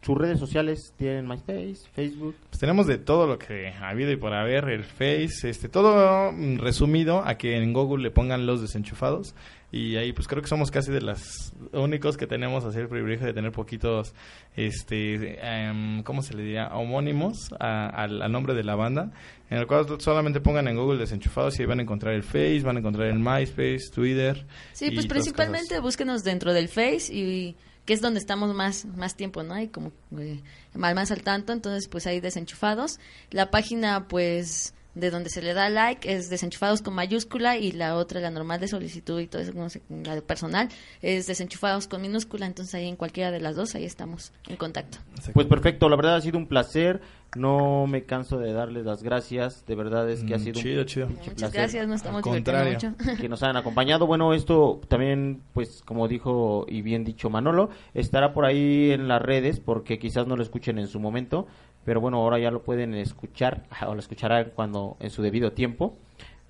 sus 0.00 0.16
redes 0.16 0.38
sociales 0.38 0.94
tienen 0.96 1.26
MySpace, 1.26 1.88
Facebook. 1.92 2.36
Pues 2.50 2.60
tenemos 2.60 2.86
de 2.86 2.98
todo 2.98 3.26
lo 3.26 3.36
que 3.36 3.70
ha 3.70 3.88
habido 3.88 4.12
y 4.12 4.16
por 4.16 4.32
haber, 4.32 4.68
el 4.68 4.84
Face, 4.84 5.48
este, 5.50 5.68
todo 5.68 6.30
mm, 6.30 6.58
resumido 6.58 7.24
a 7.26 7.36
que 7.36 7.56
en 7.56 7.72
Google 7.72 8.00
le 8.04 8.12
pongan 8.12 8.46
los 8.46 8.60
desenchufados 8.62 9.34
y 9.72 9.96
ahí 9.96 10.12
pues 10.12 10.28
creo 10.28 10.40
que 10.40 10.48
somos 10.48 10.70
casi 10.70 10.92
de 10.92 11.00
los 11.00 11.52
únicos 11.72 12.16
que 12.16 12.28
tenemos 12.28 12.64
así 12.64 12.78
el 12.78 12.88
privilegio 12.88 13.26
de 13.26 13.32
tener 13.32 13.50
poquitos, 13.50 14.14
este, 14.56 15.38
em, 15.42 16.04
¿cómo 16.04 16.22
se 16.22 16.34
le 16.34 16.44
diría? 16.44 16.68
Homónimos 16.74 17.50
a- 17.58 17.88
al, 17.88 18.22
al 18.22 18.30
nombre 18.30 18.54
de 18.54 18.62
la 18.62 18.76
banda, 18.76 19.10
en 19.50 19.58
el 19.58 19.66
cual 19.66 19.86
solamente 19.98 20.40
pongan 20.40 20.68
en 20.68 20.76
Google 20.76 21.00
desenchufados 21.00 21.58
y 21.58 21.62
ahí 21.62 21.66
van 21.66 21.80
a 21.80 21.82
encontrar 21.82 22.14
el 22.14 22.22
Face, 22.22 22.60
van 22.62 22.76
a 22.76 22.78
encontrar 22.78 23.08
el 23.08 23.18
MySpace, 23.18 23.90
Twitter. 23.92 24.46
Sí, 24.74 24.92
pues 24.92 25.06
principalmente 25.06 25.80
búsquenos 25.80 26.22
dentro 26.22 26.52
del 26.52 26.68
Face 26.68 27.12
y 27.12 27.56
que 27.84 27.94
es 27.94 28.00
donde 28.00 28.20
estamos 28.20 28.54
más 28.54 28.84
más 28.84 29.16
tiempo, 29.16 29.42
¿no? 29.42 29.58
Y 29.60 29.68
como 29.68 29.92
eh, 30.18 30.40
más, 30.74 30.94
más 30.94 31.10
al 31.10 31.22
tanto, 31.22 31.52
entonces 31.52 31.88
pues 31.88 32.06
ahí 32.06 32.20
desenchufados. 32.20 32.98
La 33.30 33.50
página 33.50 34.08
pues 34.08 34.74
de 34.94 35.10
donde 35.10 35.30
se 35.30 35.40
le 35.42 35.54
da 35.54 35.68
like 35.70 36.12
es 36.12 36.28
desenchufados 36.28 36.82
con 36.82 36.94
mayúscula 36.94 37.56
y 37.56 37.72
la 37.72 37.96
otra, 37.96 38.20
la 38.20 38.30
normal 38.30 38.60
de 38.60 38.68
solicitud 38.68 39.20
y 39.20 39.26
todo 39.26 39.40
eso, 39.42 39.52
no 39.54 39.70
sé, 39.70 39.80
la 39.88 40.14
de 40.14 40.22
personal, 40.22 40.68
es 41.00 41.26
desenchufados 41.26 41.88
con 41.88 42.02
minúscula, 42.02 42.46
entonces 42.46 42.74
ahí 42.74 42.88
en 42.88 42.96
cualquiera 42.96 43.30
de 43.30 43.40
las 43.40 43.56
dos, 43.56 43.74
ahí 43.74 43.84
estamos 43.84 44.32
en 44.48 44.56
contacto. 44.56 44.98
Pues 45.32 45.46
perfecto, 45.46 45.88
la 45.88 45.96
verdad 45.96 46.16
ha 46.16 46.20
sido 46.20 46.38
un 46.38 46.46
placer. 46.46 47.00
No 47.34 47.86
me 47.86 48.04
canso 48.04 48.36
de 48.38 48.52
darles 48.52 48.84
las 48.84 49.02
gracias. 49.02 49.64
De 49.64 49.74
verdad 49.74 50.10
es 50.10 50.22
que 50.22 50.34
ha 50.34 50.36
Mm, 50.36 50.40
sido 50.40 50.58
un 50.58 50.62
chido, 50.62 50.84
chido. 50.84 51.08
Muchas 51.08 51.32
placer. 51.34 51.50
gracias, 51.52 51.88
nos 51.88 51.96
estamos 51.96 52.22
mucho. 52.26 52.94
que 53.18 53.28
nos 53.30 53.42
han 53.42 53.56
acompañado. 53.56 54.06
Bueno, 54.06 54.34
esto 54.34 54.82
también, 54.88 55.40
pues 55.54 55.80
como 55.86 56.08
dijo 56.08 56.66
y 56.68 56.82
bien 56.82 57.04
dicho 57.04 57.30
Manolo, 57.30 57.70
estará 57.94 58.34
por 58.34 58.44
ahí 58.44 58.90
en 58.90 59.08
las 59.08 59.22
redes 59.22 59.60
porque 59.60 59.98
quizás 59.98 60.26
no 60.26 60.36
lo 60.36 60.42
escuchen 60.42 60.78
en 60.78 60.88
su 60.88 61.00
momento, 61.00 61.46
pero 61.84 62.00
bueno, 62.00 62.18
ahora 62.18 62.38
ya 62.38 62.50
lo 62.50 62.62
pueden 62.62 62.94
escuchar 62.94 63.64
o 63.86 63.94
lo 63.94 64.00
escucharán 64.00 64.52
cuando 64.54 64.96
en 65.00 65.10
su 65.10 65.22
debido 65.22 65.52
tiempo. 65.52 65.96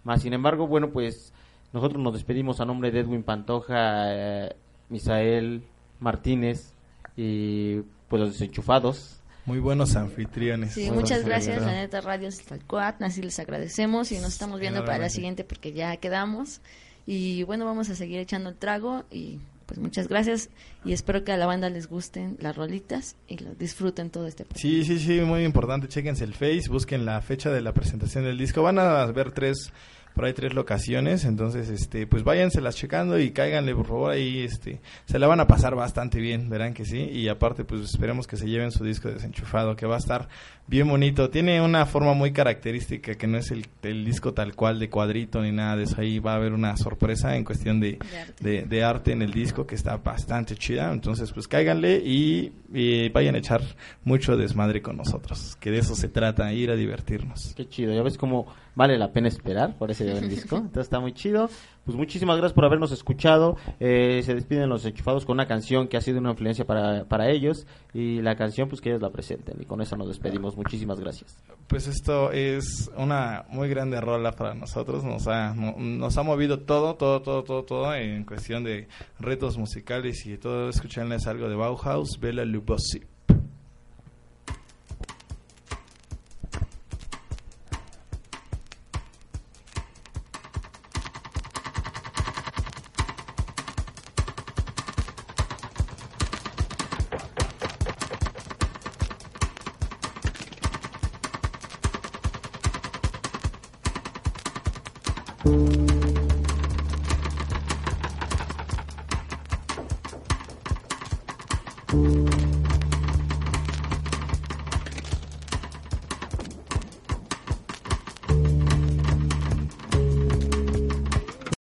Más 0.05 0.23
sin 0.23 0.33
embargo, 0.33 0.67
bueno, 0.67 0.91
pues 0.91 1.33
nosotros 1.73 2.03
nos 2.03 2.13
despedimos 2.15 2.61
a 2.61 2.65
nombre 2.65 2.91
de 2.91 3.01
Edwin 3.01 3.23
Pantoja, 3.23 4.05
eh, 4.09 4.57
Misael 4.89 5.63
Martínez 6.01 6.75
y 7.17 7.81
pues 8.09 8.21
los 8.21 8.33
desenchufados. 8.33 9.21
Muy 9.45 9.59
buenos 9.59 9.97
anfitriones. 9.97 10.75
Sí, 10.75 10.91
muchas 10.91 11.25
gracias, 11.25 11.63
la 11.63 11.73
neta 11.73 12.01
Radio 12.01 12.29
Talcuat, 12.49 13.03
así 13.03 13.23
les 13.23 13.39
agradecemos 13.41 14.13
y 14.13 14.19
nos 14.19 14.29
estamos 14.29 14.61
viendo 14.61 14.85
para 14.85 14.99
la 14.99 15.09
siguiente 15.09 15.43
porque 15.45 15.73
ya 15.73 15.97
quedamos. 15.97 16.61
Y 17.07 17.43
bueno, 17.43 17.65
vamos 17.65 17.91
a 17.91 17.97
seguir 17.97 18.21
echando 18.21 18.51
el 18.51 18.57
trago 18.57 19.05
y 19.11 19.41
pues 19.73 19.81
muchas 19.83 20.07
gracias 20.07 20.51
y 20.85 20.93
espero 20.93 21.25
que 21.25 21.33
a 21.33 21.39
la 21.39 21.47
banda 21.47 21.71
les 21.71 21.89
gusten 21.89 22.37
las 22.41 22.55
rolitas 22.55 23.17
y 23.27 23.39
disfruten 23.59 24.11
todo 24.11 24.27
este 24.27 24.45
Sí, 24.55 24.85
sí, 24.85 24.99
sí, 24.99 25.23
muy 25.23 25.45
importante. 25.45 25.89
Chéquense 25.89 26.25
el 26.25 26.35
Face, 26.35 26.65
busquen 26.69 27.07
la 27.07 27.23
fecha 27.23 27.51
de 27.51 27.63
la 27.63 27.73
presentación 27.73 28.25
del 28.25 28.37
disco. 28.37 28.63
Van 28.63 28.79
a 28.79 29.07
ver 29.07 29.33
tres, 29.33 29.73
por 30.15 30.27
ahí 30.27 30.35
tres 30.35 30.53
locaciones, 30.53 31.25
entonces, 31.25 31.71
este, 31.71 32.07
pues 32.07 32.23
váyanselas 32.23 32.77
checando 32.77 33.19
y 33.19 33.31
cáiganle, 33.31 33.75
por 33.75 33.87
favor, 33.87 34.11
ahí, 34.11 34.41
este, 34.41 34.83
se 35.07 35.19
la 35.19 35.27
van 35.27 35.41
a 35.41 35.47
pasar 35.47 35.75
bastante 35.75 36.21
bien, 36.21 36.51
verán 36.51 36.75
que 36.75 36.85
sí. 36.85 36.99
Y 36.99 37.29
aparte, 37.29 37.65
pues 37.65 37.81
esperemos 37.81 38.27
que 38.27 38.37
se 38.37 38.47
lleven 38.47 38.73
su 38.73 38.85
disco 38.85 39.09
desenchufado, 39.09 39.75
que 39.75 39.87
va 39.87 39.95
a 39.95 40.01
estar 40.01 40.29
bien 40.67 40.89
bonito. 40.89 41.31
Tiene 41.31 41.61
una 41.61 41.87
forma 41.87 42.15
muy 42.15 42.33
característica 42.33 43.15
que 43.15 43.27
no 43.27 43.39
es 43.39 43.51
el, 43.51 43.67
el 43.83 44.05
disco 44.05 44.33
tal 44.33 44.55
cual 44.55 44.79
de 44.79 44.89
cuadrito 44.89 45.43
ni 45.43 45.53
nada 45.53 45.77
de 45.77 45.85
eso. 45.85 46.01
Ahí 46.01 46.19
va 46.19 46.33
a 46.33 46.37
haber 46.37 46.53
una 46.53 46.77
sorpresa 46.77 47.37
en 47.37 47.45
cuestión 47.45 47.81
de, 47.81 47.99
de 47.99 48.19
arte. 48.19 48.45
de, 48.45 48.63
de 48.65 48.85
arte 48.85 49.13
en 49.13 49.23
el 49.23 49.33
disco 49.33 49.67
que 49.67 49.75
está 49.75 49.97
bastante 49.97 50.57
chida. 50.57 50.93
Entonces, 50.93 51.33
pues 51.33 51.49
cáiganle 51.49 51.97
y, 52.05 52.53
y 52.73 53.09
vayan 53.11 53.35
a 53.35 53.39
echar 53.39 53.63
mucho 54.05 54.37
desmadre 54.37 54.83
con 54.83 54.97
nosotros. 54.97 55.57
Que 55.61 55.71
de 55.71 55.79
eso 55.79 55.95
se 55.95 56.09
trata, 56.09 56.53
ir 56.53 56.71
a 56.71 56.77
divertirnos. 56.77 57.55
Qué 57.57 57.69
chido, 57.69 57.93
ya 57.95 58.03
ves 58.03 58.17
cómo 58.17 58.47
vale 58.75 58.99
la 58.99 59.13
pena 59.13 59.29
esperar 59.29 59.77
por 59.77 59.91
ese 59.91 60.05
gran 60.05 60.29
disco. 60.29 60.57
Entonces 60.59 60.85
está 60.85 61.01
muy 61.01 61.13
chido. 61.13 61.51
Pues 61.85 61.97
muchísimas 61.97 62.37
gracias 62.37 62.53
por 62.55 62.65
habernos 62.65 62.93
escuchado. 62.93 63.57
Eh, 63.81 64.23
se 64.25 64.35
despiden 64.35 64.69
los 64.69 64.85
enchufados 64.87 65.25
con 65.25 65.35
una 65.35 65.49
canción 65.49 65.89
que 65.89 65.97
ha 65.97 66.01
sido 66.01 66.19
una 66.21 66.31
influencia 66.31 66.65
para, 66.65 67.05
para 67.07 67.29
ellos. 67.29 67.67
Y 67.93 68.21
la 68.23 68.37
canción, 68.37 68.69
pues 68.69 68.81
que 68.81 68.91
ellos 68.91 69.03
la 69.03 69.11
presenten. 69.11 69.61
Y 69.61 69.65
con 69.65 69.81
eso 69.83 69.97
nos 69.97 70.07
despedimos. 70.09 70.57
Muchísimas 70.57 71.01
gracias. 71.01 71.37
Pues 71.67 71.89
esto 71.89 72.31
es 72.31 72.91
una 72.97 73.45
muy 73.49 73.69
grande 73.69 74.01
rola 74.01 74.31
para 74.33 74.55
nosotros. 74.55 75.03
Nos 75.03 75.27
ha, 75.27 75.55
no- 75.55 75.75
nos 75.79 76.17
ha 76.19 76.23
movido 76.23 76.61
todo, 76.61 76.95
todo, 76.95 77.21
todo, 77.21 77.43
todo, 77.43 77.65
todo 77.65 77.95
en 77.95 78.25
cuestión 78.25 78.63
de 78.63 78.87
retos 79.19 79.59
musicales 79.59 80.25
y 80.27 80.39
todo. 80.39 80.69
Escucharles 80.69 81.27
algo 81.27 81.49
de 81.49 81.57
Bauhaus, 81.57 82.19
Bela 82.21 82.45
Lugosi. 82.45 83.01